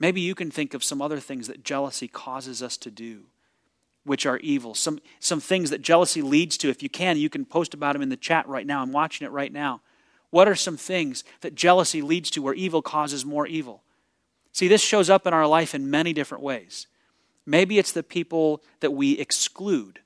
Maybe 0.00 0.20
you 0.20 0.34
can 0.34 0.50
think 0.50 0.74
of 0.74 0.82
some 0.82 1.02
other 1.02 1.20
things 1.20 1.46
that 1.48 1.62
jealousy 1.62 2.08
causes 2.08 2.62
us 2.62 2.76
to 2.78 2.90
do, 2.90 3.24
which 4.04 4.24
are 4.26 4.38
evil. 4.38 4.74
Some, 4.74 5.00
some 5.20 5.40
things 5.40 5.70
that 5.70 5.82
jealousy 5.82 6.22
leads 6.22 6.56
to. 6.58 6.70
If 6.70 6.82
you 6.82 6.88
can, 6.88 7.18
you 7.18 7.28
can 7.28 7.44
post 7.44 7.74
about 7.74 7.92
them 7.94 8.02
in 8.02 8.08
the 8.08 8.16
chat 8.16 8.48
right 8.48 8.66
now. 8.66 8.80
I'm 8.80 8.92
watching 8.92 9.26
it 9.26 9.30
right 9.30 9.52
now. 9.52 9.82
What 10.30 10.48
are 10.48 10.54
some 10.54 10.76
things 10.76 11.24
that 11.40 11.54
jealousy 11.54 12.00
leads 12.00 12.30
to 12.30 12.42
where 12.42 12.54
evil 12.54 12.80
causes 12.80 13.24
more 13.24 13.46
evil? 13.46 13.82
See, 14.58 14.66
this 14.66 14.82
shows 14.82 15.08
up 15.08 15.24
in 15.24 15.32
our 15.32 15.46
life 15.46 15.72
in 15.72 15.88
many 15.88 16.12
different 16.12 16.42
ways. 16.42 16.88
Maybe 17.46 17.78
it's 17.78 17.92
the 17.92 18.02
people 18.02 18.60
that 18.80 18.90
we 18.90 19.12
exclude. 19.12 20.00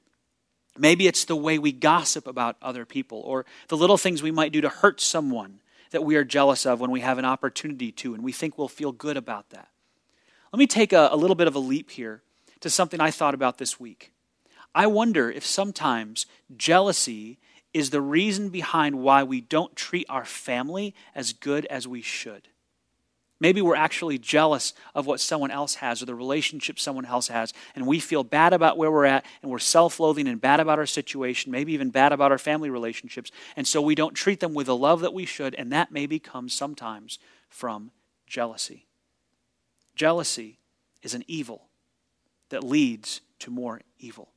Maybe 0.76 1.06
it's 1.06 1.24
the 1.24 1.34
way 1.34 1.58
we 1.58 1.72
gossip 1.72 2.26
about 2.26 2.56
other 2.60 2.84
people 2.84 3.22
or 3.24 3.46
the 3.68 3.78
little 3.78 3.96
things 3.96 4.22
we 4.22 4.30
might 4.30 4.52
do 4.52 4.60
to 4.60 4.68
hurt 4.68 5.00
someone 5.00 5.60
that 5.92 6.04
we 6.04 6.16
are 6.16 6.22
jealous 6.24 6.66
of 6.66 6.80
when 6.80 6.90
we 6.90 7.00
have 7.00 7.16
an 7.16 7.24
opportunity 7.24 7.92
to 7.92 8.12
and 8.12 8.22
we 8.22 8.30
think 8.30 8.58
we'll 8.58 8.68
feel 8.68 8.92
good 8.92 9.16
about 9.16 9.48
that. 9.48 9.68
Let 10.52 10.58
me 10.58 10.66
take 10.66 10.92
a, 10.92 11.08
a 11.10 11.16
little 11.16 11.34
bit 11.34 11.48
of 11.48 11.54
a 11.54 11.58
leap 11.58 11.90
here 11.90 12.20
to 12.60 12.68
something 12.68 13.00
I 13.00 13.10
thought 13.10 13.32
about 13.32 13.56
this 13.56 13.80
week. 13.80 14.12
I 14.74 14.86
wonder 14.86 15.30
if 15.30 15.46
sometimes 15.46 16.26
jealousy 16.54 17.38
is 17.72 17.88
the 17.88 18.02
reason 18.02 18.50
behind 18.50 18.96
why 18.96 19.22
we 19.22 19.40
don't 19.40 19.74
treat 19.74 20.04
our 20.10 20.26
family 20.26 20.94
as 21.14 21.32
good 21.32 21.64
as 21.70 21.88
we 21.88 22.02
should. 22.02 22.48
Maybe 23.42 23.60
we're 23.60 23.74
actually 23.74 24.18
jealous 24.18 24.72
of 24.94 25.06
what 25.06 25.18
someone 25.18 25.50
else 25.50 25.74
has 25.74 26.00
or 26.00 26.06
the 26.06 26.14
relationship 26.14 26.78
someone 26.78 27.04
else 27.04 27.26
has, 27.26 27.52
and 27.74 27.88
we 27.88 27.98
feel 27.98 28.22
bad 28.22 28.52
about 28.52 28.78
where 28.78 28.88
we're 28.88 29.04
at, 29.04 29.26
and 29.42 29.50
we're 29.50 29.58
self 29.58 29.98
loathing 29.98 30.28
and 30.28 30.40
bad 30.40 30.60
about 30.60 30.78
our 30.78 30.86
situation, 30.86 31.50
maybe 31.50 31.72
even 31.72 31.90
bad 31.90 32.12
about 32.12 32.30
our 32.30 32.38
family 32.38 32.70
relationships, 32.70 33.32
and 33.56 33.66
so 33.66 33.82
we 33.82 33.96
don't 33.96 34.14
treat 34.14 34.38
them 34.38 34.54
with 34.54 34.68
the 34.68 34.76
love 34.76 35.00
that 35.00 35.12
we 35.12 35.26
should, 35.26 35.56
and 35.56 35.72
that 35.72 35.90
maybe 35.90 36.20
comes 36.20 36.54
sometimes 36.54 37.18
from 37.48 37.90
jealousy. 38.28 38.86
Jealousy 39.96 40.60
is 41.02 41.12
an 41.12 41.24
evil 41.26 41.66
that 42.50 42.62
leads 42.62 43.22
to 43.40 43.50
more 43.50 43.80
evil. 43.98 44.28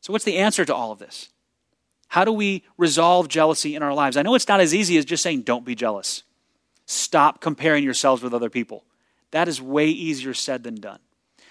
So, 0.00 0.14
what's 0.14 0.24
the 0.24 0.38
answer 0.38 0.64
to 0.64 0.74
all 0.74 0.92
of 0.92 0.98
this? 0.98 1.28
How 2.08 2.24
do 2.24 2.32
we 2.32 2.64
resolve 2.78 3.28
jealousy 3.28 3.74
in 3.74 3.82
our 3.82 3.92
lives? 3.92 4.16
I 4.16 4.22
know 4.22 4.34
it's 4.34 4.48
not 4.48 4.60
as 4.60 4.74
easy 4.74 4.96
as 4.96 5.04
just 5.04 5.22
saying, 5.22 5.42
don't 5.42 5.66
be 5.66 5.74
jealous. 5.74 6.22
Stop 6.86 7.40
comparing 7.40 7.84
yourselves 7.84 8.22
with 8.22 8.32
other 8.32 8.50
people. 8.50 8.84
That 9.32 9.48
is 9.48 9.60
way 9.60 9.88
easier 9.88 10.34
said 10.34 10.62
than 10.62 10.76
done. 10.76 11.00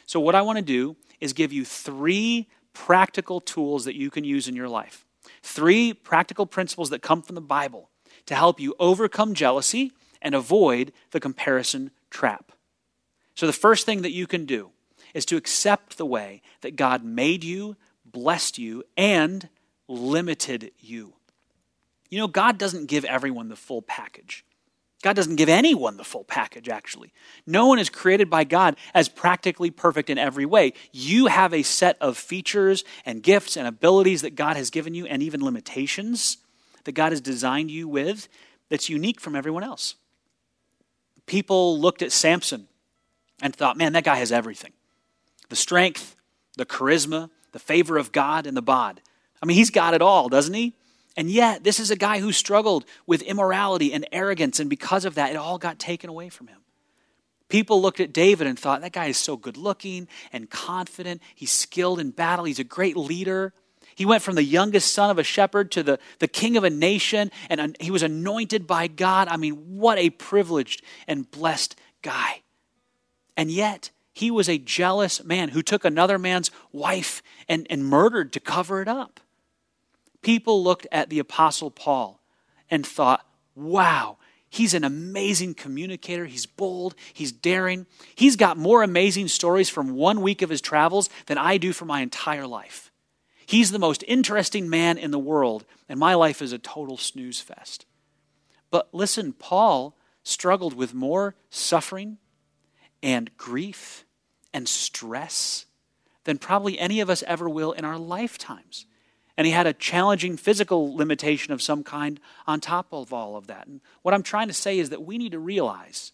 So, 0.05 0.19
what 0.19 0.35
I 0.35 0.41
want 0.41 0.57
to 0.57 0.63
do 0.63 0.95
is 1.19 1.33
give 1.33 1.51
you 1.51 1.65
three 1.65 2.47
practical 2.73 3.41
tools 3.41 3.85
that 3.85 3.95
you 3.95 4.09
can 4.09 4.23
use 4.23 4.47
in 4.47 4.55
your 4.55 4.69
life. 4.69 5.05
Three 5.41 5.93
practical 5.93 6.45
principles 6.45 6.89
that 6.89 7.01
come 7.01 7.21
from 7.21 7.35
the 7.35 7.41
Bible 7.41 7.89
to 8.27 8.35
help 8.35 8.59
you 8.59 8.75
overcome 8.79 9.33
jealousy 9.33 9.91
and 10.21 10.33
avoid 10.33 10.91
the 11.11 11.19
comparison 11.19 11.91
trap. 12.09 12.51
So, 13.35 13.45
the 13.45 13.53
first 13.53 13.85
thing 13.85 14.03
that 14.03 14.13
you 14.13 14.27
can 14.27 14.45
do 14.45 14.71
is 15.13 15.25
to 15.25 15.37
accept 15.37 15.97
the 15.97 16.05
way 16.05 16.41
that 16.61 16.75
God 16.75 17.03
made 17.03 17.43
you, 17.43 17.75
blessed 18.05 18.57
you, 18.57 18.83
and 18.95 19.49
limited 19.87 20.71
you. 20.79 21.13
You 22.09 22.19
know, 22.19 22.27
God 22.27 22.57
doesn't 22.57 22.85
give 22.85 23.05
everyone 23.05 23.49
the 23.49 23.55
full 23.55 23.81
package. 23.81 24.45
God 25.05 25.15
doesn't 25.15 25.35
give 25.35 25.49
anyone 25.49 25.97
the 25.97 26.03
full 26.03 26.23
package, 26.23 26.67
actually. 26.67 27.13
No 27.45 27.67
one 27.67 27.77
is 27.77 27.91
created 27.91 28.27
by 28.27 28.43
God 28.43 28.75
as 28.91 29.07
practically 29.07 29.69
perfect 29.69 30.09
in 30.09 30.17
every 30.17 30.47
way. 30.47 30.73
You 30.91 31.27
have 31.27 31.53
a 31.53 31.61
set 31.61 31.95
of 32.01 32.17
features 32.17 32.83
and 33.05 33.21
gifts 33.21 33.55
and 33.55 33.67
abilities 33.67 34.23
that 34.23 34.33
God 34.33 34.57
has 34.57 34.71
given 34.71 34.95
you, 34.95 35.05
and 35.05 35.21
even 35.21 35.45
limitations 35.45 36.37
that 36.85 36.93
God 36.93 37.11
has 37.11 37.21
designed 37.21 37.69
you 37.69 37.87
with 37.87 38.27
that's 38.71 38.89
unique 38.89 39.21
from 39.21 39.35
everyone 39.35 39.63
else. 39.63 39.93
People 41.27 41.79
looked 41.79 42.01
at 42.01 42.11
Samson 42.11 42.67
and 43.43 43.55
thought, 43.55 43.77
man, 43.77 43.93
that 43.93 44.05
guy 44.05 44.15
has 44.15 44.31
everything 44.31 44.73
the 45.49 45.55
strength, 45.55 46.15
the 46.57 46.65
charisma, 46.65 47.29
the 47.51 47.59
favor 47.59 47.99
of 47.99 48.11
God, 48.11 48.47
and 48.47 48.57
the 48.57 48.63
bod. 48.63 49.01
I 49.39 49.45
mean, 49.45 49.55
he's 49.55 49.69
got 49.69 49.93
it 49.93 50.01
all, 50.01 50.29
doesn't 50.29 50.55
he? 50.55 50.73
And 51.15 51.29
yet, 51.29 51.63
this 51.63 51.79
is 51.79 51.91
a 51.91 51.95
guy 51.95 52.19
who 52.19 52.31
struggled 52.31 52.85
with 53.07 53.21
immorality 53.21 53.93
and 53.93 54.05
arrogance, 54.11 54.59
and 54.59 54.69
because 54.69 55.05
of 55.05 55.15
that, 55.15 55.31
it 55.31 55.37
all 55.37 55.57
got 55.57 55.79
taken 55.79 56.09
away 56.09 56.29
from 56.29 56.47
him. 56.47 56.59
People 57.47 57.81
looked 57.81 57.99
at 57.99 58.11
David 58.11 58.47
and 58.47 58.59
thought, 58.59 58.81
that 58.81 58.91
guy 58.91 59.05
is 59.05 59.17
so 59.17 59.37
good 59.37 59.55
looking 59.55 60.07
and 60.33 60.49
confident. 60.49 61.21
He's 61.33 61.51
skilled 61.51 61.99
in 61.99 62.11
battle. 62.11 62.45
He's 62.45 62.59
a 62.59 62.65
great 62.65 62.97
leader. 62.97 63.53
He 63.93 64.05
went 64.05 64.23
from 64.23 64.35
the 64.35 64.43
youngest 64.43 64.91
son 64.91 65.09
of 65.09 65.19
a 65.19 65.23
shepherd 65.23 65.71
to 65.71 65.83
the, 65.83 65.99
the 66.19 66.27
king 66.27 66.57
of 66.57 66.65
a 66.65 66.69
nation, 66.69 67.31
and 67.49 67.77
he 67.79 67.91
was 67.91 68.03
anointed 68.03 68.67
by 68.67 68.87
God. 68.87 69.29
I 69.29 69.37
mean, 69.37 69.77
what 69.77 69.97
a 69.97 70.09
privileged 70.09 70.81
and 71.07 71.29
blessed 71.29 71.79
guy. 72.01 72.41
And 73.37 73.49
yet, 73.49 73.91
he 74.11 74.31
was 74.31 74.49
a 74.49 74.57
jealous 74.57 75.23
man 75.23 75.49
who 75.49 75.61
took 75.61 75.85
another 75.85 76.17
man's 76.17 76.51
wife 76.71 77.21
and, 77.47 77.67
and 77.69 77.85
murdered 77.85 78.33
to 78.33 78.39
cover 78.39 78.81
it 78.81 78.87
up 78.87 79.19
people 80.25 80.63
looked 80.63 80.87
at 80.91 81.11
the 81.11 81.19
Apostle 81.19 81.69
Paul 81.69 82.19
and 82.71 82.83
thought, 82.83 83.23
wow, 83.53 84.17
he's 84.49 84.73
an 84.73 84.83
amazing 84.83 85.53
communicator. 85.53 86.25
He's 86.25 86.47
bold, 86.47 86.95
he's 87.13 87.31
daring. 87.31 87.85
He's 88.15 88.35
got 88.35 88.57
more 88.57 88.81
amazing 88.81 89.27
stories 89.27 89.69
from 89.69 89.93
one 89.93 90.21
week 90.21 90.41
of 90.41 90.49
his 90.49 90.61
travels 90.61 91.11
than 91.27 91.37
I 91.37 91.57
do 91.57 91.71
for 91.71 91.85
my 91.85 92.01
entire 92.01 92.47
life. 92.47 92.91
He's 93.45 93.69
the 93.69 93.77
most 93.77 94.03
interesting 94.07 94.67
man 94.67 94.97
in 94.97 95.11
the 95.11 95.19
world, 95.19 95.63
and 95.87 95.99
my 95.99 96.15
life 96.15 96.41
is 96.41 96.51
a 96.51 96.57
total 96.57 96.97
snooze 96.97 97.39
fest. 97.39 97.85
But 98.71 98.89
listen, 98.91 99.31
Paul 99.31 99.95
struggled 100.23 100.73
with 100.73 100.95
more 100.95 101.35
suffering 101.51 102.17
and 103.03 103.29
grief 103.37 104.05
and 104.51 104.67
stress 104.67 105.67
than 106.23 106.39
probably 106.39 106.79
any 106.79 106.99
of 106.99 107.11
us 107.11 107.21
ever 107.27 107.47
will 107.47 107.73
in 107.73 107.85
our 107.85 107.99
lifetimes 107.99 108.87
and 109.37 109.45
he 109.45 109.51
had 109.51 109.67
a 109.67 109.73
challenging 109.73 110.37
physical 110.37 110.95
limitation 110.95 111.53
of 111.53 111.61
some 111.61 111.83
kind 111.83 112.19
on 112.47 112.61
top 112.61 112.87
of 112.91 113.11
all 113.11 113.35
of 113.35 113.47
that. 113.47 113.67
And 113.67 113.81
what 114.01 114.13
I'm 114.13 114.23
trying 114.23 114.47
to 114.47 114.53
say 114.53 114.79
is 114.79 114.89
that 114.89 115.03
we 115.03 115.17
need 115.17 115.33
to 115.33 115.39
realize 115.39 116.13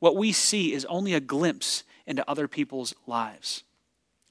what 0.00 0.16
we 0.16 0.32
see 0.32 0.72
is 0.72 0.84
only 0.86 1.14
a 1.14 1.20
glimpse 1.20 1.84
into 2.06 2.28
other 2.28 2.48
people's 2.48 2.94
lives. 3.06 3.64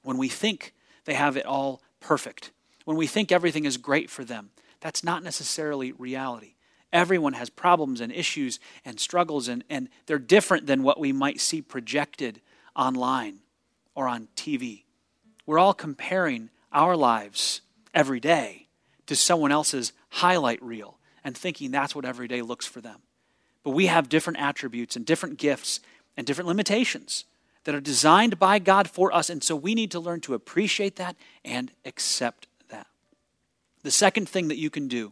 When 0.04 0.18
we 0.18 0.28
think 0.28 0.74
they 1.06 1.14
have 1.14 1.38
it 1.38 1.46
all 1.46 1.82
perfect, 2.00 2.52
when 2.86 2.98
we 2.98 3.08
think 3.08 3.32
everything 3.32 3.66
is 3.66 3.78
great 3.78 4.10
for 4.10 4.24
them, 4.24 4.50
that's 4.80 5.04
not 5.04 5.24
necessarily 5.24 5.92
reality. 5.94 6.56
Everyone 6.94 7.34
has 7.34 7.50
problems 7.50 8.00
and 8.00 8.12
issues 8.12 8.60
and 8.86 9.00
struggles, 9.00 9.48
and, 9.48 9.64
and 9.70 9.90
they're 10.06 10.20
different 10.20 10.68
than 10.68 10.84
what 10.84 11.00
we 11.00 11.12
might 11.12 11.42
see 11.42 11.62
projected 11.62 12.42
online 12.76 13.40
or 13.94 14.08
on 14.08 14.30
TV. 14.36 14.84
We're 15.46 15.60
all 15.60 15.74
comparing 15.74 16.50
our 16.72 16.96
lives 16.96 17.62
every 17.98 18.20
day 18.20 18.68
to 19.08 19.16
someone 19.16 19.52
else's 19.52 19.92
highlight 20.10 20.62
reel 20.62 21.00
and 21.24 21.36
thinking 21.36 21.72
that's 21.72 21.96
what 21.96 22.06
every 22.06 22.28
day 22.28 22.44
looks 22.44 22.68
for 22.68 22.80
them. 22.80 23.02
But 23.64 23.72
we 23.72 23.88
have 23.88 24.08
different 24.08 24.40
attributes 24.40 24.96
and 24.96 25.04
different 25.04 25.40
gifts 25.40 25.80
and 26.16 26.28
different 26.28 26.48
limitations 26.48 27.26
that 27.64 27.74
are 27.74 27.82
designed 27.82 28.38
by 28.38 28.60
God 28.60 28.88
for 28.88 29.12
us. 29.12 29.32
And 29.32 29.44
so 29.44 29.56
we 29.56 29.74
need 29.74 29.90
to 29.92 30.00
learn 30.00 30.22
to 30.22 30.36
appreciate 30.36 30.96
that 30.98 31.16
and 31.44 31.72
accept 31.86 32.46
that. 32.70 32.86
The 33.82 33.92
second 33.92 34.30
thing 34.30 34.48
that 34.48 34.60
you 34.60 34.70
can 34.70 34.88
do 34.88 35.12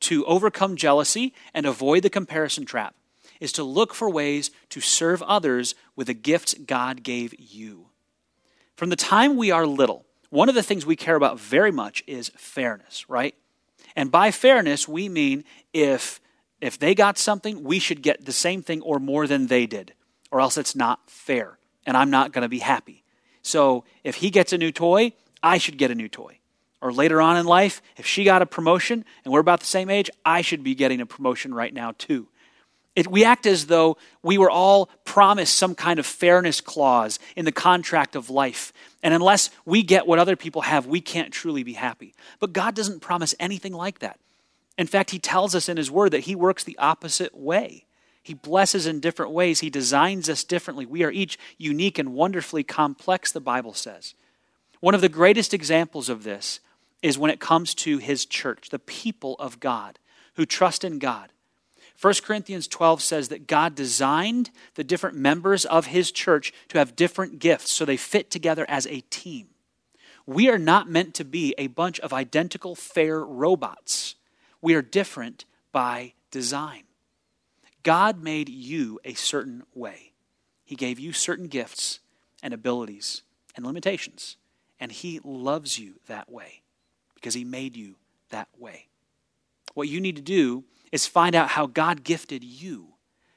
to 0.00 0.24
overcome 0.26 0.76
jealousy 0.76 1.34
and 1.52 1.66
avoid 1.66 2.04
the 2.04 2.10
comparison 2.10 2.64
trap 2.64 2.94
is 3.40 3.50
to 3.52 3.64
look 3.64 3.92
for 3.92 4.08
ways 4.08 4.52
to 4.68 4.80
serve 4.80 5.20
others 5.24 5.74
with 5.96 6.06
the 6.06 6.14
gifts 6.14 6.54
God 6.54 7.02
gave 7.02 7.34
you. 7.38 7.88
From 8.76 8.88
the 8.88 8.96
time 8.96 9.36
we 9.36 9.50
are 9.50 9.66
little, 9.66 10.06
one 10.30 10.48
of 10.48 10.54
the 10.54 10.62
things 10.62 10.86
we 10.86 10.96
care 10.96 11.16
about 11.16 11.38
very 11.38 11.70
much 11.70 12.02
is 12.06 12.30
fairness, 12.36 13.08
right? 13.08 13.34
And 13.94 14.10
by 14.10 14.30
fairness, 14.30 14.88
we 14.88 15.08
mean 15.08 15.44
if 15.72 16.20
if 16.60 16.78
they 16.78 16.94
got 16.94 17.16
something, 17.16 17.64
we 17.64 17.78
should 17.78 18.02
get 18.02 18.26
the 18.26 18.32
same 18.32 18.62
thing 18.62 18.82
or 18.82 18.98
more 18.98 19.26
than 19.26 19.46
they 19.46 19.66
did, 19.66 19.94
or 20.30 20.40
else 20.40 20.58
it's 20.58 20.76
not 20.76 21.08
fair, 21.08 21.58
and 21.86 21.96
I'm 21.96 22.10
not 22.10 22.32
going 22.32 22.42
to 22.42 22.50
be 22.50 22.58
happy. 22.58 23.02
So 23.42 23.84
if 24.04 24.16
he 24.16 24.30
gets 24.30 24.52
a 24.52 24.58
new 24.58 24.70
toy, 24.70 25.14
I 25.42 25.58
should 25.58 25.78
get 25.78 25.90
a 25.90 25.94
new 25.94 26.08
toy. 26.08 26.38
Or 26.82 26.92
later 26.92 27.20
on 27.20 27.36
in 27.36 27.46
life, 27.46 27.82
if 27.96 28.06
she 28.06 28.24
got 28.24 28.42
a 28.42 28.46
promotion 28.46 29.04
and 29.24 29.32
we're 29.32 29.40
about 29.40 29.60
the 29.60 29.66
same 29.66 29.90
age, 29.90 30.10
I 30.24 30.42
should 30.42 30.62
be 30.62 30.74
getting 30.74 31.00
a 31.00 31.06
promotion 31.06 31.52
right 31.54 31.72
now 31.72 31.92
too. 31.96 32.28
It, 32.96 33.06
we 33.06 33.24
act 33.24 33.46
as 33.46 33.66
though 33.66 33.96
we 34.22 34.38
were 34.38 34.50
all 34.50 34.90
promised 35.04 35.56
some 35.56 35.74
kind 35.74 35.98
of 35.98 36.06
fairness 36.06 36.60
clause 36.60 37.18
in 37.36 37.44
the 37.44 37.52
contract 37.52 38.16
of 38.16 38.30
life. 38.30 38.72
And 39.02 39.14
unless 39.14 39.50
we 39.64 39.82
get 39.82 40.06
what 40.06 40.18
other 40.18 40.36
people 40.36 40.62
have, 40.62 40.86
we 40.86 41.00
can't 41.00 41.32
truly 41.32 41.62
be 41.62 41.72
happy. 41.72 42.14
But 42.38 42.52
God 42.52 42.74
doesn't 42.74 43.00
promise 43.00 43.34
anything 43.40 43.72
like 43.72 44.00
that. 44.00 44.18
In 44.76 44.86
fact, 44.86 45.10
He 45.10 45.18
tells 45.18 45.54
us 45.54 45.68
in 45.68 45.76
His 45.76 45.90
Word 45.90 46.12
that 46.12 46.20
He 46.20 46.34
works 46.34 46.64
the 46.64 46.78
opposite 46.78 47.36
way. 47.36 47.86
He 48.22 48.34
blesses 48.34 48.86
in 48.86 49.00
different 49.00 49.32
ways, 49.32 49.60
He 49.60 49.70
designs 49.70 50.28
us 50.28 50.44
differently. 50.44 50.84
We 50.84 51.02
are 51.02 51.10
each 51.10 51.38
unique 51.56 51.98
and 51.98 52.12
wonderfully 52.12 52.62
complex, 52.62 53.32
the 53.32 53.40
Bible 53.40 53.74
says. 53.74 54.14
One 54.80 54.94
of 54.94 55.00
the 55.00 55.08
greatest 55.08 55.54
examples 55.54 56.08
of 56.08 56.24
this 56.24 56.60
is 57.02 57.18
when 57.18 57.30
it 57.30 57.40
comes 57.40 57.74
to 57.76 57.98
His 57.98 58.26
church, 58.26 58.68
the 58.68 58.78
people 58.78 59.36
of 59.38 59.60
God 59.60 59.98
who 60.34 60.44
trust 60.44 60.84
in 60.84 60.98
God 60.98 61.32
1 62.00 62.14
Corinthians 62.24 62.66
12 62.66 63.02
says 63.02 63.28
that 63.28 63.46
God 63.46 63.74
designed 63.74 64.50
the 64.74 64.84
different 64.84 65.16
members 65.16 65.66
of 65.66 65.86
his 65.86 66.10
church 66.10 66.52
to 66.68 66.78
have 66.78 66.96
different 66.96 67.38
gifts 67.38 67.70
so 67.70 67.84
they 67.84 67.98
fit 67.98 68.30
together 68.30 68.64
as 68.68 68.86
a 68.86 69.02
team. 69.10 69.48
We 70.26 70.48
are 70.48 70.58
not 70.58 70.88
meant 70.88 71.14
to 71.14 71.24
be 71.24 71.54
a 71.58 71.66
bunch 71.66 72.00
of 72.00 72.12
identical 72.12 72.74
fair 72.74 73.20
robots. 73.20 74.14
We 74.62 74.74
are 74.74 74.82
different 74.82 75.44
by 75.72 76.14
design. 76.30 76.84
God 77.82 78.22
made 78.22 78.48
you 78.48 78.98
a 79.04 79.14
certain 79.14 79.64
way. 79.74 80.12
He 80.64 80.76
gave 80.76 80.98
you 80.98 81.12
certain 81.12 81.48
gifts 81.48 82.00
and 82.42 82.54
abilities 82.54 83.22
and 83.56 83.66
limitations, 83.66 84.36
and 84.78 84.92
He 84.92 85.20
loves 85.24 85.78
you 85.78 85.94
that 86.06 86.30
way 86.30 86.62
because 87.14 87.34
He 87.34 87.44
made 87.44 87.76
you 87.76 87.96
that 88.30 88.48
way. 88.58 88.86
What 89.74 89.88
you 89.88 90.00
need 90.00 90.16
to 90.16 90.22
do 90.22 90.64
is 90.92 91.06
find 91.06 91.34
out 91.34 91.50
how 91.50 91.66
God 91.66 92.04
gifted 92.04 92.44
you 92.44 92.94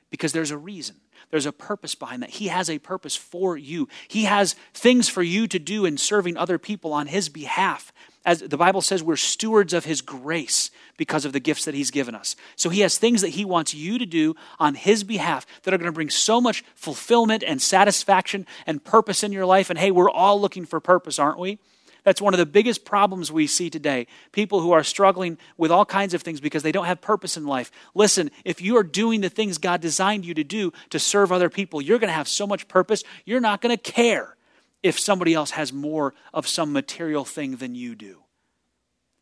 because 0.10 0.32
there's 0.32 0.52
a 0.52 0.58
reason. 0.58 0.98
There's 1.30 1.46
a 1.46 1.52
purpose 1.52 1.96
behind 1.96 2.22
that. 2.22 2.30
He 2.30 2.50
has 2.50 2.70
a 2.70 2.78
purpose 2.78 3.16
for 3.16 3.58
you. 3.58 3.88
He 4.08 4.26
has 4.26 4.54
things 4.74 5.10
for 5.10 5.24
you 5.24 5.48
to 5.48 5.58
do 5.58 5.86
in 5.86 5.98
serving 5.98 6.38
other 6.38 6.60
people 6.60 6.94
on 6.94 7.08
His 7.08 7.30
behalf. 7.30 7.92
As 8.26 8.40
the 8.40 8.58
Bible 8.58 8.82
says, 8.82 9.02
we're 9.02 9.16
stewards 9.16 9.74
of 9.74 9.86
His 9.86 10.02
grace 10.02 10.70
because 10.96 11.26
of 11.26 11.34
the 11.34 11.40
gifts 11.40 11.66
that 11.66 11.74
He's 11.74 11.90
given 11.90 12.14
us. 12.14 12.36
So 12.56 12.70
He 12.70 12.82
has 12.82 12.98
things 12.98 13.22
that 13.22 13.30
He 13.30 13.46
wants 13.46 13.74
you 13.74 13.98
to 13.98 14.06
do 14.06 14.36
on 14.60 14.76
His 14.76 15.04
behalf 15.04 15.48
that 15.64 15.74
are 15.74 15.78
going 15.80 15.92
to 15.92 15.96
bring 15.96 16.12
so 16.12 16.40
much 16.40 16.64
fulfillment 16.76 17.44
and 17.44 17.60
satisfaction 17.60 18.46
and 18.68 18.84
purpose 18.84 19.24
in 19.24 19.32
your 19.32 19.46
life. 19.46 19.72
And 19.72 19.80
hey, 19.80 19.90
we're 19.90 20.12
all 20.12 20.40
looking 20.40 20.66
for 20.66 20.80
purpose, 20.80 21.18
aren't 21.18 21.40
we? 21.40 21.58
That's 22.04 22.22
one 22.22 22.34
of 22.34 22.38
the 22.38 22.46
biggest 22.46 22.84
problems 22.84 23.32
we 23.32 23.48
see 23.48 23.70
today. 23.70 24.08
People 24.32 24.60
who 24.60 24.72
are 24.72 24.84
struggling 24.84 25.38
with 25.58 25.72
all 25.72 25.86
kinds 25.86 26.14
of 26.14 26.22
things 26.22 26.42
because 26.42 26.64
they 26.64 26.72
don't 26.72 26.86
have 26.86 27.02
purpose 27.02 27.38
in 27.38 27.46
life. 27.46 27.72
Listen, 27.96 28.30
if 28.44 28.62
you 28.62 28.78
are 28.78 28.84
doing 28.84 29.22
the 29.22 29.30
things 29.30 29.58
God 29.58 29.80
designed 29.80 30.26
you 30.26 30.34
to 30.34 30.44
do 30.44 30.74
to 30.90 31.00
serve 31.00 31.32
other 31.32 31.50
people, 31.50 31.82
you're 31.82 32.00
going 32.00 32.10
to 32.10 32.14
have 32.14 32.28
so 32.28 32.46
much 32.46 32.68
purpose, 32.68 33.04
you're 33.26 33.40
not 33.40 33.62
going 33.62 33.76
to 33.76 33.82
care 33.82 34.36
if 34.82 35.00
somebody 35.00 35.34
else 35.34 35.52
has 35.52 35.72
more 35.72 36.14
of 36.34 36.48
some 36.48 36.74
material 36.74 37.24
thing 37.24 37.56
than 37.56 37.74
you 37.74 37.96
do. 37.96 38.24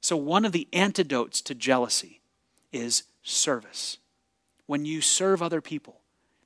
So, 0.01 0.17
one 0.17 0.45
of 0.45 0.51
the 0.51 0.67
antidotes 0.73 1.41
to 1.41 1.53
jealousy 1.53 2.21
is 2.71 3.03
service. 3.21 3.99
When 4.65 4.85
you 4.85 5.01
serve 5.01 5.43
other 5.43 5.61
people, 5.61 6.00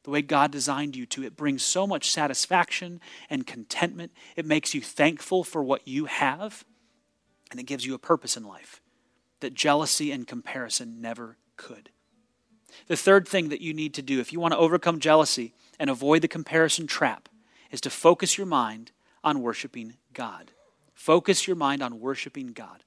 the 0.05 0.11
way 0.11 0.21
God 0.21 0.51
designed 0.51 0.95
you 0.95 1.05
to. 1.07 1.23
It 1.23 1.35
brings 1.35 1.63
so 1.63 1.85
much 1.85 2.09
satisfaction 2.09 3.01
and 3.29 3.45
contentment. 3.45 4.11
It 4.35 4.45
makes 4.45 4.73
you 4.73 4.81
thankful 4.81 5.43
for 5.43 5.63
what 5.63 5.87
you 5.87 6.05
have, 6.05 6.63
and 7.51 7.59
it 7.59 7.63
gives 7.65 7.85
you 7.85 7.95
a 7.95 7.99
purpose 7.99 8.37
in 8.37 8.45
life 8.45 8.81
that 9.41 9.53
jealousy 9.53 10.11
and 10.11 10.27
comparison 10.27 11.01
never 11.01 11.37
could. 11.57 11.89
The 12.87 12.95
third 12.95 13.27
thing 13.27 13.49
that 13.49 13.61
you 13.61 13.73
need 13.73 13.93
to 13.95 14.01
do 14.01 14.19
if 14.19 14.31
you 14.31 14.39
want 14.39 14.53
to 14.53 14.59
overcome 14.59 14.99
jealousy 14.99 15.53
and 15.79 15.89
avoid 15.89 16.21
the 16.21 16.27
comparison 16.27 16.87
trap 16.87 17.27
is 17.71 17.81
to 17.81 17.89
focus 17.89 18.37
your 18.37 18.47
mind 18.47 18.91
on 19.23 19.41
worshiping 19.41 19.95
God. 20.13 20.51
Focus 20.93 21.47
your 21.47 21.55
mind 21.55 21.81
on 21.81 21.99
worshiping 21.99 22.47
God. 22.47 22.83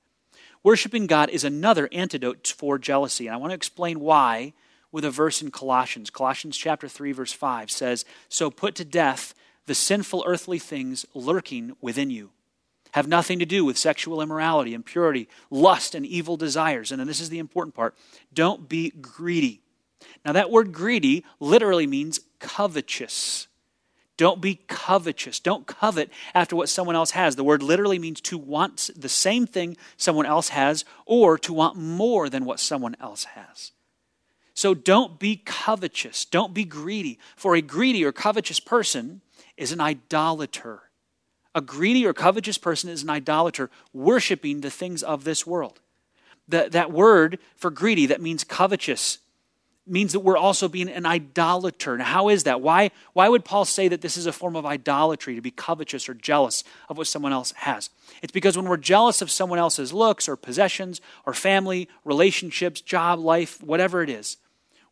Worshiping 0.62 1.06
God 1.06 1.30
is 1.30 1.44
another 1.44 1.88
antidote 1.92 2.54
for 2.56 2.78
jealousy, 2.78 3.26
and 3.26 3.34
I 3.34 3.38
want 3.38 3.50
to 3.50 3.56
explain 3.56 4.00
why 4.00 4.54
with 4.90 5.04
a 5.04 5.10
verse 5.10 5.42
in 5.42 5.50
Colossians. 5.50 6.10
Colossians 6.10 6.56
chapter 6.56 6.88
3 6.88 7.12
verse 7.12 7.32
5 7.32 7.70
says, 7.70 8.04
"So 8.28 8.50
put 8.50 8.74
to 8.76 8.84
death 8.84 9.34
the 9.66 9.74
sinful 9.74 10.24
earthly 10.26 10.58
things 10.58 11.04
lurking 11.14 11.76
within 11.80 12.10
you. 12.10 12.30
Have 12.92 13.06
nothing 13.06 13.38
to 13.38 13.46
do 13.46 13.64
with 13.64 13.76
sexual 13.76 14.22
immorality, 14.22 14.72
impurity, 14.72 15.28
lust 15.50 15.94
and 15.94 16.06
evil 16.06 16.36
desires." 16.36 16.90
And 16.90 16.98
then 16.98 17.06
this 17.06 17.20
is 17.20 17.28
the 17.28 17.38
important 17.38 17.74
part. 17.74 17.94
Don't 18.32 18.68
be 18.68 18.90
greedy. 18.90 19.60
Now 20.24 20.32
that 20.32 20.50
word 20.50 20.72
greedy 20.72 21.24
literally 21.38 21.86
means 21.86 22.20
covetous. 22.38 23.46
Don't 24.16 24.40
be 24.40 24.56
covetous. 24.66 25.38
Don't 25.38 25.66
covet 25.66 26.10
after 26.34 26.56
what 26.56 26.68
someone 26.68 26.96
else 26.96 27.12
has. 27.12 27.36
The 27.36 27.44
word 27.44 27.62
literally 27.62 28.00
means 28.00 28.20
to 28.22 28.36
want 28.36 28.90
the 28.96 29.08
same 29.08 29.46
thing 29.46 29.76
someone 29.96 30.26
else 30.26 30.48
has 30.48 30.84
or 31.06 31.38
to 31.38 31.52
want 31.52 31.76
more 31.76 32.28
than 32.28 32.44
what 32.44 32.58
someone 32.58 32.96
else 33.00 33.24
has. 33.24 33.70
So 34.58 34.74
don't 34.74 35.20
be 35.20 35.36
covetous. 35.36 36.24
Don't 36.24 36.52
be 36.52 36.64
greedy. 36.64 37.20
For 37.36 37.54
a 37.54 37.62
greedy 37.62 38.04
or 38.04 38.10
covetous 38.10 38.58
person 38.58 39.20
is 39.56 39.70
an 39.70 39.80
idolater. 39.80 40.90
A 41.54 41.60
greedy 41.60 42.04
or 42.04 42.12
covetous 42.12 42.58
person 42.58 42.90
is 42.90 43.04
an 43.04 43.08
idolater, 43.08 43.70
worshiping 43.92 44.60
the 44.60 44.68
things 44.68 45.04
of 45.04 45.22
this 45.22 45.46
world. 45.46 45.78
The, 46.48 46.66
that 46.72 46.90
word 46.90 47.38
for 47.54 47.70
greedy 47.70 48.06
that 48.06 48.20
means 48.20 48.42
covetous 48.42 49.18
means 49.86 50.12
that 50.12 50.20
we're 50.20 50.36
also 50.36 50.66
being 50.66 50.88
an 50.88 51.06
idolater. 51.06 51.96
Now, 51.96 52.06
how 52.06 52.28
is 52.28 52.42
that? 52.42 52.60
Why, 52.60 52.90
why 53.12 53.28
would 53.28 53.44
Paul 53.44 53.64
say 53.64 53.86
that 53.86 54.00
this 54.00 54.16
is 54.16 54.26
a 54.26 54.32
form 54.32 54.56
of 54.56 54.66
idolatry, 54.66 55.36
to 55.36 55.40
be 55.40 55.52
covetous 55.52 56.08
or 56.08 56.14
jealous 56.14 56.64
of 56.88 56.98
what 56.98 57.06
someone 57.06 57.32
else 57.32 57.52
has? 57.58 57.90
It's 58.22 58.32
because 58.32 58.56
when 58.56 58.68
we're 58.68 58.76
jealous 58.76 59.22
of 59.22 59.30
someone 59.30 59.60
else's 59.60 59.92
looks 59.92 60.28
or 60.28 60.34
possessions 60.34 61.00
or 61.24 61.32
family, 61.32 61.88
relationships, 62.04 62.80
job, 62.80 63.20
life, 63.20 63.62
whatever 63.62 64.02
it 64.02 64.10
is, 64.10 64.36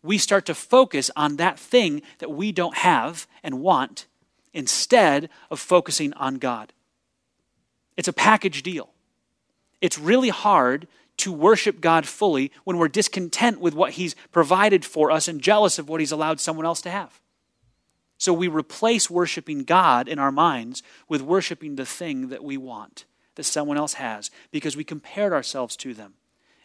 we 0.06 0.18
start 0.18 0.46
to 0.46 0.54
focus 0.54 1.10
on 1.16 1.36
that 1.36 1.58
thing 1.58 2.02
that 2.18 2.30
we 2.30 2.52
don't 2.52 2.78
have 2.78 3.26
and 3.42 3.60
want 3.60 4.06
instead 4.54 5.28
of 5.50 5.60
focusing 5.60 6.12
on 6.14 6.36
God. 6.36 6.72
It's 7.96 8.08
a 8.08 8.12
package 8.12 8.62
deal. 8.62 8.90
It's 9.80 9.98
really 9.98 10.30
hard 10.30 10.88
to 11.18 11.32
worship 11.32 11.80
God 11.80 12.06
fully 12.06 12.52
when 12.64 12.78
we're 12.78 12.88
discontent 12.88 13.60
with 13.60 13.74
what 13.74 13.92
He's 13.92 14.14
provided 14.32 14.84
for 14.84 15.10
us 15.10 15.28
and 15.28 15.40
jealous 15.40 15.78
of 15.78 15.88
what 15.88 16.00
He's 16.00 16.12
allowed 16.12 16.40
someone 16.40 16.66
else 16.66 16.80
to 16.82 16.90
have. 16.90 17.20
So 18.18 18.32
we 18.32 18.48
replace 18.48 19.10
worshiping 19.10 19.64
God 19.64 20.08
in 20.08 20.18
our 20.18 20.32
minds 20.32 20.82
with 21.08 21.20
worshiping 21.20 21.76
the 21.76 21.84
thing 21.84 22.28
that 22.28 22.44
we 22.44 22.56
want, 22.56 23.04
that 23.34 23.44
someone 23.44 23.76
else 23.76 23.94
has, 23.94 24.30
because 24.50 24.76
we 24.76 24.84
compared 24.84 25.32
ourselves 25.32 25.76
to 25.76 25.92
them. 25.92 26.14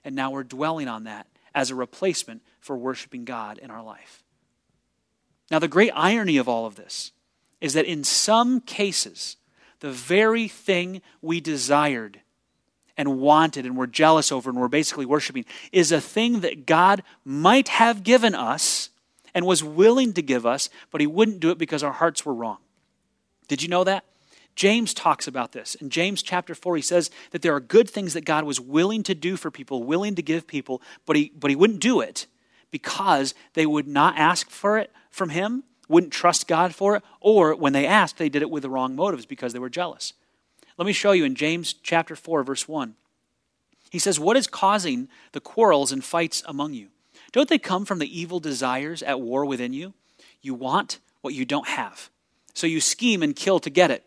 And 0.03 0.15
now 0.15 0.31
we're 0.31 0.43
dwelling 0.43 0.87
on 0.87 1.03
that 1.03 1.27
as 1.53 1.69
a 1.69 1.75
replacement 1.75 2.41
for 2.59 2.77
worshiping 2.77 3.25
God 3.25 3.57
in 3.57 3.69
our 3.69 3.83
life. 3.83 4.23
Now, 5.49 5.59
the 5.59 5.67
great 5.67 5.91
irony 5.93 6.37
of 6.37 6.47
all 6.47 6.65
of 6.65 6.75
this 6.75 7.11
is 7.59 7.73
that 7.73 7.85
in 7.85 8.03
some 8.03 8.61
cases, 8.61 9.37
the 9.81 9.91
very 9.91 10.47
thing 10.47 11.01
we 11.21 11.41
desired 11.41 12.21
and 12.97 13.19
wanted 13.19 13.65
and 13.65 13.75
were 13.75 13.87
jealous 13.87 14.31
over 14.31 14.49
and 14.49 14.59
were 14.59 14.69
basically 14.69 15.05
worshiping 15.05 15.45
is 15.71 15.91
a 15.91 16.01
thing 16.01 16.41
that 16.41 16.65
God 16.65 17.03
might 17.25 17.67
have 17.67 18.03
given 18.03 18.35
us 18.35 18.89
and 19.33 19.45
was 19.45 19.63
willing 19.63 20.13
to 20.13 20.21
give 20.21 20.45
us, 20.45 20.69
but 20.91 21.01
He 21.01 21.07
wouldn't 21.07 21.39
do 21.39 21.51
it 21.51 21.57
because 21.57 21.83
our 21.83 21.91
hearts 21.91 22.25
were 22.25 22.33
wrong. 22.33 22.57
Did 23.47 23.61
you 23.61 23.69
know 23.69 23.83
that? 23.83 24.05
James 24.55 24.93
talks 24.93 25.27
about 25.27 25.53
this. 25.53 25.75
In 25.75 25.89
James 25.89 26.21
chapter 26.21 26.53
4, 26.53 26.75
he 26.75 26.81
says 26.81 27.09
that 27.31 27.41
there 27.41 27.55
are 27.55 27.59
good 27.59 27.89
things 27.89 28.13
that 28.13 28.25
God 28.25 28.43
was 28.43 28.59
willing 28.59 29.03
to 29.03 29.15
do 29.15 29.37
for 29.37 29.49
people, 29.49 29.83
willing 29.83 30.15
to 30.15 30.21
give 30.21 30.47
people, 30.47 30.81
but 31.05 31.15
he, 31.15 31.31
but 31.37 31.49
he 31.49 31.55
wouldn't 31.55 31.79
do 31.79 32.01
it 32.01 32.27
because 32.69 33.33
they 33.53 33.65
would 33.65 33.87
not 33.87 34.17
ask 34.17 34.49
for 34.49 34.77
it 34.77 34.91
from 35.09 35.29
him, 35.29 35.63
wouldn't 35.87 36.13
trust 36.13 36.47
God 36.47 36.73
for 36.73 36.95
it, 36.95 37.03
or 37.19 37.55
when 37.55 37.73
they 37.73 37.85
asked, 37.85 38.17
they 38.17 38.29
did 38.29 38.41
it 38.41 38.49
with 38.49 38.63
the 38.63 38.69
wrong 38.69 38.95
motives 38.95 39.25
because 39.25 39.53
they 39.53 39.59
were 39.59 39.69
jealous. 39.69 40.13
Let 40.77 40.85
me 40.85 40.93
show 40.93 41.11
you 41.11 41.25
in 41.25 41.35
James 41.35 41.73
chapter 41.73 42.15
4, 42.15 42.43
verse 42.43 42.67
1. 42.67 42.95
He 43.89 43.99
says, 43.99 44.19
What 44.19 44.37
is 44.37 44.47
causing 44.47 45.09
the 45.33 45.41
quarrels 45.41 45.91
and 45.91 46.03
fights 46.03 46.41
among 46.47 46.73
you? 46.73 46.87
Don't 47.31 47.49
they 47.49 47.57
come 47.57 47.85
from 47.85 47.99
the 47.99 48.19
evil 48.19 48.39
desires 48.39 49.03
at 49.03 49.21
war 49.21 49.45
within 49.45 49.73
you? 49.73 49.93
You 50.41 50.53
want 50.53 50.99
what 51.21 51.33
you 51.33 51.45
don't 51.45 51.67
have. 51.67 52.09
So 52.53 52.67
you 52.67 52.81
scheme 52.81 53.21
and 53.21 53.35
kill 53.35 53.59
to 53.59 53.69
get 53.69 53.91
it. 53.91 54.03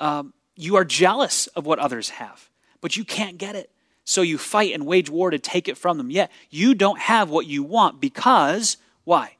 Um, 0.00 0.32
you 0.56 0.76
are 0.76 0.84
jealous 0.84 1.46
of 1.48 1.66
what 1.66 1.78
others 1.78 2.10
have, 2.10 2.48
but 2.80 2.96
you 2.96 3.04
can't 3.04 3.38
get 3.38 3.56
it. 3.56 3.70
So 4.04 4.22
you 4.22 4.38
fight 4.38 4.72
and 4.72 4.86
wage 4.86 5.10
war 5.10 5.30
to 5.30 5.38
take 5.38 5.68
it 5.68 5.76
from 5.76 5.98
them. 5.98 6.10
Yet 6.10 6.30
you 6.48 6.74
don't 6.74 7.00
have 7.00 7.28
what 7.28 7.46
you 7.46 7.62
want 7.62 8.00
because, 8.00 8.76
why? 9.04 9.36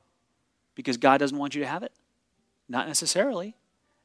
Because 0.74 0.96
God 0.96 1.18
doesn't 1.18 1.38
want 1.38 1.54
you 1.54 1.62
to 1.62 1.68
have 1.68 1.82
it? 1.82 1.92
Not 2.68 2.88
necessarily. 2.88 3.54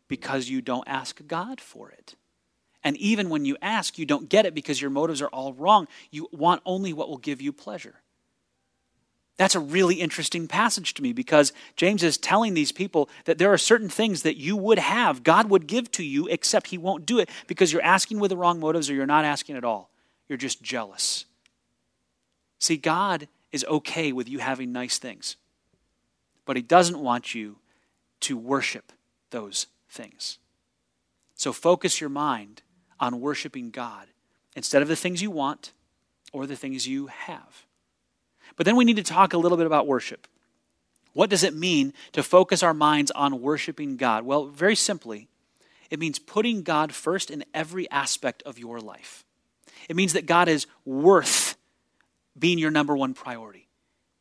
Because 0.07 0.49
you 0.49 0.61
don't 0.61 0.87
ask 0.87 1.25
God 1.27 1.59
for 1.59 1.89
it. 1.89 2.15
And 2.83 2.97
even 2.97 3.29
when 3.29 3.45
you 3.45 3.57
ask, 3.61 3.97
you 3.97 4.05
don't 4.05 4.29
get 4.29 4.45
it 4.45 4.53
because 4.53 4.81
your 4.81 4.89
motives 4.89 5.21
are 5.21 5.27
all 5.27 5.53
wrong. 5.53 5.87
You 6.09 6.27
want 6.31 6.61
only 6.65 6.93
what 6.93 7.09
will 7.09 7.17
give 7.17 7.41
you 7.41 7.53
pleasure. 7.53 8.00
That's 9.41 9.55
a 9.55 9.59
really 9.59 9.95
interesting 9.95 10.47
passage 10.47 10.93
to 10.93 11.01
me 11.01 11.13
because 11.13 11.51
James 11.75 12.03
is 12.03 12.15
telling 12.15 12.53
these 12.53 12.71
people 12.71 13.09
that 13.25 13.39
there 13.39 13.51
are 13.51 13.57
certain 13.57 13.89
things 13.89 14.21
that 14.21 14.37
you 14.37 14.55
would 14.55 14.77
have, 14.77 15.23
God 15.23 15.49
would 15.49 15.65
give 15.65 15.89
to 15.93 16.03
you, 16.03 16.27
except 16.27 16.67
He 16.67 16.77
won't 16.77 17.07
do 17.07 17.17
it 17.17 17.27
because 17.47 17.73
you're 17.73 17.81
asking 17.81 18.19
with 18.19 18.29
the 18.29 18.37
wrong 18.37 18.59
motives 18.59 18.87
or 18.87 18.93
you're 18.93 19.07
not 19.07 19.25
asking 19.25 19.57
at 19.57 19.63
all. 19.63 19.89
You're 20.29 20.37
just 20.37 20.61
jealous. 20.61 21.25
See, 22.59 22.77
God 22.77 23.27
is 23.51 23.65
okay 23.67 24.11
with 24.11 24.29
you 24.29 24.37
having 24.37 24.71
nice 24.71 24.99
things, 24.99 25.37
but 26.45 26.55
He 26.55 26.61
doesn't 26.61 26.99
want 26.99 27.33
you 27.33 27.57
to 28.19 28.37
worship 28.37 28.91
those 29.31 29.65
things. 29.89 30.37
So 31.33 31.51
focus 31.51 31.99
your 31.99 32.11
mind 32.11 32.61
on 32.99 33.19
worshiping 33.19 33.71
God 33.71 34.05
instead 34.55 34.83
of 34.83 34.87
the 34.87 34.95
things 34.95 35.23
you 35.23 35.31
want 35.31 35.71
or 36.31 36.45
the 36.45 36.55
things 36.55 36.87
you 36.87 37.07
have. 37.07 37.65
But 38.55 38.65
then 38.65 38.75
we 38.75 38.85
need 38.85 38.97
to 38.97 39.03
talk 39.03 39.33
a 39.33 39.37
little 39.37 39.57
bit 39.57 39.67
about 39.67 39.87
worship. 39.87 40.27
What 41.13 41.29
does 41.29 41.43
it 41.43 41.55
mean 41.55 41.93
to 42.13 42.23
focus 42.23 42.63
our 42.63 42.73
minds 42.73 43.11
on 43.11 43.41
worshiping 43.41 43.97
God? 43.97 44.25
Well, 44.25 44.45
very 44.45 44.75
simply, 44.75 45.27
it 45.89 45.99
means 45.99 46.19
putting 46.19 46.63
God 46.63 46.93
first 46.93 47.29
in 47.29 47.43
every 47.53 47.89
aspect 47.91 48.43
of 48.43 48.57
your 48.57 48.79
life. 48.79 49.25
It 49.89 49.95
means 49.95 50.13
that 50.13 50.25
God 50.25 50.47
is 50.47 50.67
worth 50.85 51.57
being 52.37 52.57
your 52.57 52.71
number 52.71 52.95
one 52.95 53.13
priority. 53.13 53.67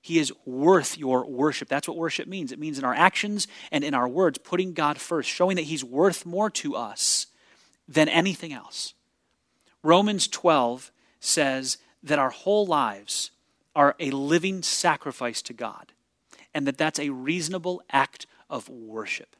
He 0.02 0.18
is 0.18 0.32
worth 0.44 0.98
your 0.98 1.26
worship. 1.26 1.68
That's 1.68 1.86
what 1.86 1.96
worship 1.96 2.26
means. 2.26 2.52
It 2.52 2.58
means 2.58 2.78
in 2.78 2.84
our 2.84 2.94
actions 2.94 3.46
and 3.70 3.84
in 3.84 3.94
our 3.94 4.08
words, 4.08 4.38
putting 4.38 4.72
God 4.72 4.98
first, 4.98 5.28
showing 5.28 5.56
that 5.56 5.66
He's 5.66 5.84
worth 5.84 6.24
more 6.24 6.50
to 6.50 6.74
us 6.74 7.26
than 7.86 8.08
anything 8.08 8.52
else. 8.52 8.94
Romans 9.82 10.26
12 10.26 10.90
says 11.20 11.78
that 12.02 12.18
our 12.18 12.30
whole 12.30 12.66
lives 12.66 13.30
are 13.74 13.94
a 13.98 14.10
living 14.10 14.62
sacrifice 14.62 15.42
to 15.42 15.52
God. 15.52 15.92
and 16.54 16.66
that 16.66 16.78
that's 16.78 16.98
a 16.98 17.10
reasonable 17.10 17.80
act 17.92 18.26
of 18.48 18.68
worship. 18.68 19.36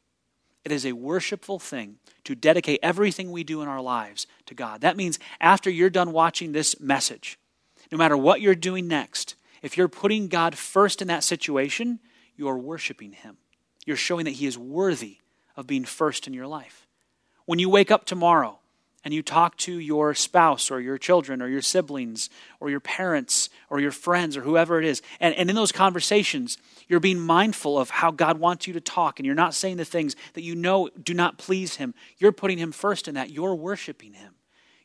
It 0.65 0.73
is 0.73 0.87
a 0.87 0.93
worshipful 0.93 1.59
thing 1.59 1.97
to 2.25 2.35
dedicate 2.35 2.81
everything 2.83 3.31
we 3.31 3.45
do 3.45 3.63
in 3.63 3.69
our 3.69 3.81
lives 3.81 4.27
to 4.47 4.55
God. 4.55 4.83
That 4.83 4.97
means 4.97 5.19
after 5.41 5.71
you're 5.71 5.91
done 5.91 6.13
watching 6.13 6.53
this 6.53 6.79
message, 6.79 7.39
no 7.91 7.99
matter 7.99 8.17
what 8.17 8.41
you're 8.41 8.55
doing 8.55 8.87
next, 8.87 9.35
if 9.63 9.77
you're 9.77 9.89
putting 9.89 10.29
God 10.29 10.57
first 10.57 11.03
in 11.03 11.09
that 11.09 11.25
situation, 11.25 11.99
you're 12.37 12.59
worshiping 12.59 13.13
Him. 13.13 13.39
You're 13.85 13.97
showing 13.97 14.27
that 14.27 14.33
He 14.33 14.47
is 14.47 14.57
worthy 14.59 15.19
of 15.57 15.67
being 15.67 15.85
first 15.85 16.27
in 16.27 16.35
your 16.35 16.47
life. 16.47 16.87
When 17.47 17.59
you 17.59 17.69
wake 17.69 17.91
up 17.91 18.05
tomorrow 18.05 18.59
and 19.05 19.13
you 19.13 19.23
talk 19.23 19.57
to 19.57 19.79
your 19.79 20.15
spouse 20.15 20.71
or 20.71 20.81
your 20.81 20.99
children 20.99 21.43
or 21.43 21.49
your 21.49 21.63
siblings 21.63 22.31
or 22.61 22.71
your 22.71 22.81
parents 22.81 23.49
or 23.71 23.81
your 23.81 23.93
friends 23.93 24.37
or 24.37 24.43
whoever 24.43 24.79
it 24.79 24.85
is, 24.85 25.01
and, 25.21 25.35
and 25.37 25.49
in 25.49 25.57
those 25.57 25.73
conversations, 25.73 26.59
you're 26.89 27.01
being 27.01 27.21
mindful 27.21 27.79
of 27.79 27.89
how 27.89 28.11
God 28.11 28.39
wants 28.39 28.67
you 28.67 28.73
to 28.75 28.81
talk 28.81 29.19
and 29.19 29.25
you're 29.25 29.35
not 29.35 29.55
saying 29.55 29.77
the 29.77 29.85
things 29.85 30.17
that 30.35 30.43
you 30.43 30.55
know 30.55 30.91
do 31.03 31.15
not 31.15 31.39
please 31.39 31.77
Him. 31.77 31.95
You're 32.19 32.33
putting 32.33 32.59
Him 32.59 32.73
first 32.73 33.09
in 33.09 33.15
that. 33.15 33.31
You're 33.31 33.55
worshiping 33.55 34.13
Him. 34.13 34.35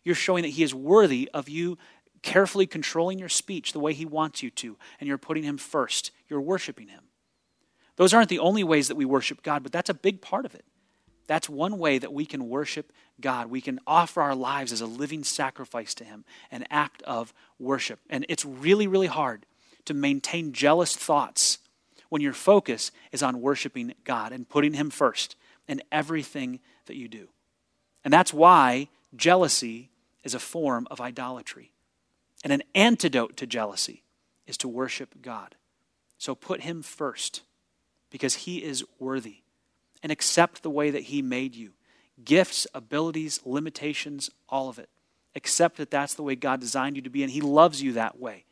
You're 0.04 0.16
showing 0.16 0.44
that 0.44 0.50
He 0.50 0.64
is 0.64 0.74
worthy 0.74 1.30
of 1.34 1.50
you 1.50 1.78
carefully 2.22 2.66
controlling 2.66 3.20
your 3.20 3.30
speech 3.30 3.74
the 3.74 3.80
way 3.80 3.94
He 3.94 4.06
wants 4.06 4.42
you 4.42 4.50
to, 4.52 4.78
and 5.00 5.08
you're 5.08 5.18
putting 5.18 5.44
Him 5.44 5.58
first. 5.58 6.12
You're 6.30 6.42
worshiping 6.42 6.88
Him. 6.88 7.04
Those 7.98 8.14
aren't 8.14 8.30
the 8.30 8.40
only 8.40 8.64
ways 8.64 8.88
that 8.88 8.96
we 8.96 9.06
worship 9.06 9.42
God, 9.42 9.64
but 9.64 9.72
that's 9.72 9.90
a 9.90 9.94
big 9.94 10.22
part 10.22 10.46
of 10.46 10.54
it. 10.54 10.66
That's 11.28 11.50
one 11.50 11.80
way 11.80 11.98
that 11.98 12.14
we 12.14 12.26
can 12.26 12.50
worship 12.50 12.92
God. 13.20 13.50
We 13.50 13.62
can 13.62 13.80
offer 13.88 14.22
our 14.22 14.36
lives 14.36 14.72
as 14.72 14.82
a 14.82 14.86
living 14.86 15.24
sacrifice 15.24 15.94
to 15.96 16.04
Him, 16.04 16.26
an 16.52 16.66
act 16.70 17.02
of 17.04 17.34
worship. 17.60 18.00
And 18.10 18.26
it's 18.30 18.46
really, 18.46 18.88
really 18.88 19.08
hard 19.08 19.46
to 19.86 19.94
maintain 19.94 20.54
jealous 20.54 20.96
thoughts 20.96 21.60
when 22.10 22.22
your 22.22 22.34
focus 22.34 22.92
is 23.12 23.24
on 23.24 23.42
worshiping 23.42 23.94
God 24.04 24.32
and 24.32 24.48
putting 24.48 24.74
Him 24.74 24.90
first 24.90 25.36
in 25.68 25.82
everything 25.92 26.60
that 26.86 26.96
you 26.96 27.08
do. 27.08 27.30
And 28.04 28.14
that's 28.14 28.34
why 28.34 28.90
jealousy 29.16 29.90
is 30.24 30.36
a 30.36 30.40
form 30.40 30.88
of 30.92 31.02
idolatry. 31.02 31.72
And 32.44 32.54
an 32.54 32.64
antidote 32.76 33.38
to 33.38 33.48
jealousy 33.48 34.04
is 34.46 34.58
to 34.58 34.68
worship 34.68 35.22
God. 35.24 35.56
So 36.20 36.36
put 36.36 36.62
Him 36.62 36.84
first 36.84 37.42
because 38.12 38.36
He 38.36 38.64
is 38.64 38.84
worthy 39.00 39.38
and 40.06 40.12
accept 40.12 40.62
the 40.62 40.70
way 40.70 40.92
that 40.92 41.06
He 41.06 41.24
made 41.24 41.56
you 41.56 41.72
gifts, 42.24 42.68
abilities, 42.76 43.42
limitations, 43.44 44.30
all 44.48 44.70
of 44.70 44.78
it. 44.78 44.88
Accept 45.36 45.78
that 45.78 45.90
that's 45.90 46.14
the 46.14 46.22
way 46.22 46.36
God 46.36 46.60
designed 46.60 46.96
you 46.96 47.02
to 47.02 47.10
be, 47.10 47.24
and 47.24 47.32
He 47.32 47.42
loves 47.42 47.82
you 47.82 47.92
that 47.94 48.20
way. 48.20 48.46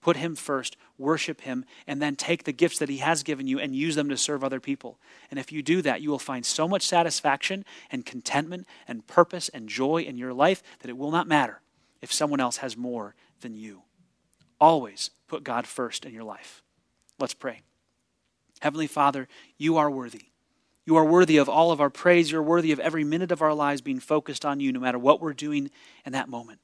Put 0.00 0.16
Him 0.16 0.34
first, 0.34 0.74
worship 0.96 1.42
Him, 1.42 1.66
and 1.86 2.00
then 2.00 2.16
take 2.16 2.44
the 2.44 2.52
gifts 2.52 2.78
that 2.78 2.88
He 2.88 2.96
has 2.96 3.22
given 3.22 3.46
you 3.46 3.60
and 3.60 3.76
use 3.76 3.94
them 3.94 4.08
to 4.08 4.16
serve 4.16 4.42
other 4.42 4.58
people. 4.58 4.98
And 5.30 5.38
if 5.38 5.52
you 5.52 5.62
do 5.62 5.82
that, 5.82 6.00
you 6.00 6.08
will 6.08 6.18
find 6.18 6.46
so 6.46 6.66
much 6.66 6.86
satisfaction 6.86 7.66
and 7.90 8.06
contentment 8.06 8.66
and 8.88 9.06
purpose 9.06 9.50
and 9.50 9.68
joy 9.68 9.98
in 9.98 10.16
your 10.16 10.32
life 10.32 10.62
that 10.78 10.88
it 10.88 10.96
will 10.96 11.10
not 11.10 11.28
matter 11.28 11.60
if 12.00 12.10
someone 12.10 12.40
else 12.40 12.56
has 12.56 12.74
more 12.74 13.14
than 13.42 13.54
you. 13.54 13.82
Always 14.58 15.10
put 15.28 15.44
God 15.44 15.66
first 15.66 16.06
in 16.06 16.14
your 16.14 16.24
life. 16.24 16.62
Let's 17.18 17.34
pray. 17.34 17.60
Heavenly 18.60 18.86
Father, 18.86 19.28
you 19.58 19.76
are 19.76 19.90
worthy. 19.90 20.30
You 20.86 20.96
are 20.96 21.04
worthy 21.04 21.36
of 21.36 21.48
all 21.48 21.72
of 21.72 21.80
our 21.80 21.90
praise. 21.90 22.30
You're 22.30 22.42
worthy 22.42 22.70
of 22.70 22.78
every 22.78 23.02
minute 23.02 23.32
of 23.32 23.42
our 23.42 23.52
lives 23.52 23.80
being 23.80 23.98
focused 23.98 24.44
on 24.44 24.60
you, 24.60 24.72
no 24.72 24.80
matter 24.80 24.98
what 24.98 25.20
we're 25.20 25.34
doing 25.34 25.70
in 26.04 26.12
that 26.12 26.28
moment. 26.28 26.60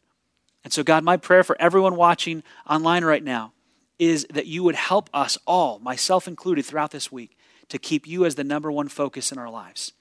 And 0.62 0.72
so, 0.72 0.84
God, 0.84 1.02
my 1.02 1.16
prayer 1.16 1.42
for 1.42 1.60
everyone 1.60 1.96
watching 1.96 2.44
online 2.68 3.04
right 3.04 3.22
now 3.22 3.52
is 3.98 4.24
that 4.30 4.46
you 4.46 4.62
would 4.62 4.76
help 4.76 5.10
us 5.12 5.36
all, 5.44 5.80
myself 5.80 6.28
included, 6.28 6.64
throughout 6.64 6.92
this 6.92 7.10
week, 7.10 7.36
to 7.68 7.78
keep 7.78 8.06
you 8.06 8.24
as 8.24 8.36
the 8.36 8.44
number 8.44 8.70
one 8.70 8.88
focus 8.88 9.32
in 9.32 9.38
our 9.38 9.50
lives. 9.50 9.92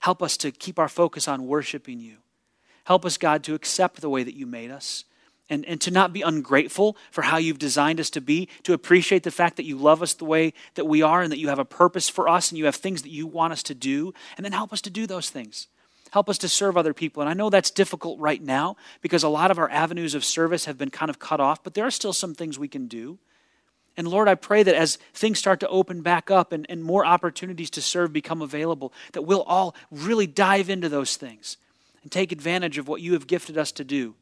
Help 0.00 0.22
us 0.22 0.36
to 0.38 0.50
keep 0.50 0.78
our 0.78 0.88
focus 0.88 1.28
on 1.28 1.46
worshiping 1.46 2.00
you. 2.00 2.16
Help 2.84 3.04
us, 3.04 3.16
God, 3.16 3.44
to 3.44 3.54
accept 3.54 4.00
the 4.00 4.10
way 4.10 4.24
that 4.24 4.34
you 4.34 4.46
made 4.46 4.70
us 4.70 5.04
and, 5.50 5.64
and 5.64 5.80
to 5.80 5.90
not 5.90 6.12
be 6.12 6.22
ungrateful 6.22 6.96
for 7.10 7.22
how 7.22 7.36
you've 7.38 7.58
designed 7.58 8.00
us 8.00 8.10
to 8.10 8.20
be, 8.20 8.48
to 8.64 8.72
appreciate 8.72 9.22
the 9.22 9.30
fact 9.30 9.56
that 9.56 9.64
you 9.64 9.76
love 9.76 10.02
us 10.02 10.14
the 10.14 10.24
way 10.24 10.52
that 10.74 10.86
we 10.86 11.02
are 11.02 11.22
and 11.22 11.32
that 11.32 11.38
you 11.38 11.48
have 11.48 11.58
a 11.58 11.64
purpose 11.64 12.08
for 12.08 12.28
us 12.28 12.50
and 12.50 12.58
you 12.58 12.66
have 12.66 12.76
things 12.76 13.02
that 13.02 13.10
you 13.10 13.26
want 13.26 13.52
us 13.52 13.62
to 13.64 13.74
do, 13.74 14.12
and 14.36 14.44
then 14.44 14.52
help 14.52 14.72
us 14.72 14.80
to 14.82 14.90
do 14.90 15.06
those 15.06 15.30
things. 15.30 15.68
Help 16.10 16.28
us 16.28 16.38
to 16.38 16.48
serve 16.48 16.76
other 16.76 16.94
people. 16.94 17.20
And 17.20 17.28
I 17.28 17.34
know 17.34 17.50
that's 17.50 17.70
difficult 17.70 18.18
right 18.18 18.42
now 18.42 18.76
because 19.02 19.22
a 19.22 19.28
lot 19.28 19.50
of 19.50 19.58
our 19.58 19.70
avenues 19.70 20.14
of 20.14 20.24
service 20.24 20.64
have 20.64 20.78
been 20.78 20.90
kind 20.90 21.10
of 21.10 21.18
cut 21.18 21.40
off, 21.40 21.62
but 21.62 21.74
there 21.74 21.84
are 21.84 21.90
still 21.90 22.12
some 22.12 22.34
things 22.34 22.58
we 22.58 22.68
can 22.68 22.86
do. 22.86 23.18
And 23.96 24.06
Lord, 24.06 24.28
I 24.28 24.36
pray 24.36 24.62
that 24.62 24.76
as 24.76 24.96
things 25.12 25.38
start 25.40 25.60
to 25.60 25.68
open 25.68 26.02
back 26.02 26.30
up 26.30 26.52
and, 26.52 26.64
and 26.68 26.84
more 26.84 27.04
opportunities 27.04 27.68
to 27.70 27.82
serve 27.82 28.12
become 28.12 28.40
available, 28.40 28.92
that 29.12 29.22
we'll 29.22 29.42
all 29.42 29.74
really 29.90 30.26
dive 30.26 30.70
into 30.70 30.88
those 30.88 31.16
things 31.16 31.56
and 32.02 32.12
take 32.12 32.30
advantage 32.30 32.78
of 32.78 32.86
what 32.86 33.02
you 33.02 33.14
have 33.14 33.26
gifted 33.26 33.58
us 33.58 33.72
to 33.72 33.84
do. 33.84 34.14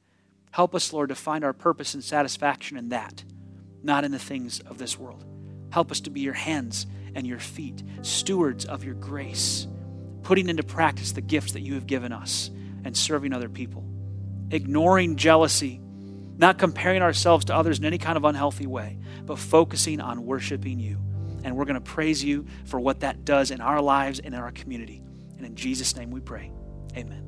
Help 0.50 0.74
us, 0.74 0.92
Lord, 0.92 1.10
to 1.10 1.14
find 1.14 1.44
our 1.44 1.52
purpose 1.52 1.94
and 1.94 2.02
satisfaction 2.02 2.76
in 2.76 2.88
that, 2.90 3.24
not 3.82 4.04
in 4.04 4.12
the 4.12 4.18
things 4.18 4.60
of 4.60 4.78
this 4.78 4.98
world. 4.98 5.24
Help 5.70 5.90
us 5.90 6.00
to 6.00 6.10
be 6.10 6.20
your 6.20 6.34
hands 6.34 6.86
and 7.14 7.26
your 7.26 7.38
feet, 7.38 7.82
stewards 8.02 8.64
of 8.64 8.84
your 8.84 8.94
grace, 8.94 9.66
putting 10.22 10.48
into 10.48 10.62
practice 10.62 11.12
the 11.12 11.20
gifts 11.20 11.52
that 11.52 11.62
you 11.62 11.74
have 11.74 11.86
given 11.86 12.12
us 12.12 12.50
and 12.84 12.96
serving 12.96 13.32
other 13.32 13.48
people, 13.48 13.84
ignoring 14.50 15.16
jealousy, 15.16 15.80
not 16.38 16.58
comparing 16.58 17.02
ourselves 17.02 17.46
to 17.46 17.54
others 17.54 17.78
in 17.78 17.84
any 17.84 17.98
kind 17.98 18.16
of 18.16 18.24
unhealthy 18.24 18.66
way, 18.66 18.98
but 19.24 19.38
focusing 19.38 20.00
on 20.00 20.24
worshiping 20.24 20.78
you. 20.78 20.98
And 21.42 21.56
we're 21.56 21.64
going 21.64 21.74
to 21.74 21.80
praise 21.80 22.22
you 22.22 22.46
for 22.64 22.80
what 22.80 23.00
that 23.00 23.24
does 23.24 23.50
in 23.50 23.60
our 23.60 23.80
lives 23.80 24.18
and 24.18 24.34
in 24.34 24.40
our 24.40 24.52
community. 24.52 25.02
And 25.36 25.46
in 25.46 25.54
Jesus' 25.54 25.96
name 25.96 26.10
we 26.10 26.20
pray. 26.20 26.50
Amen. 26.96 27.25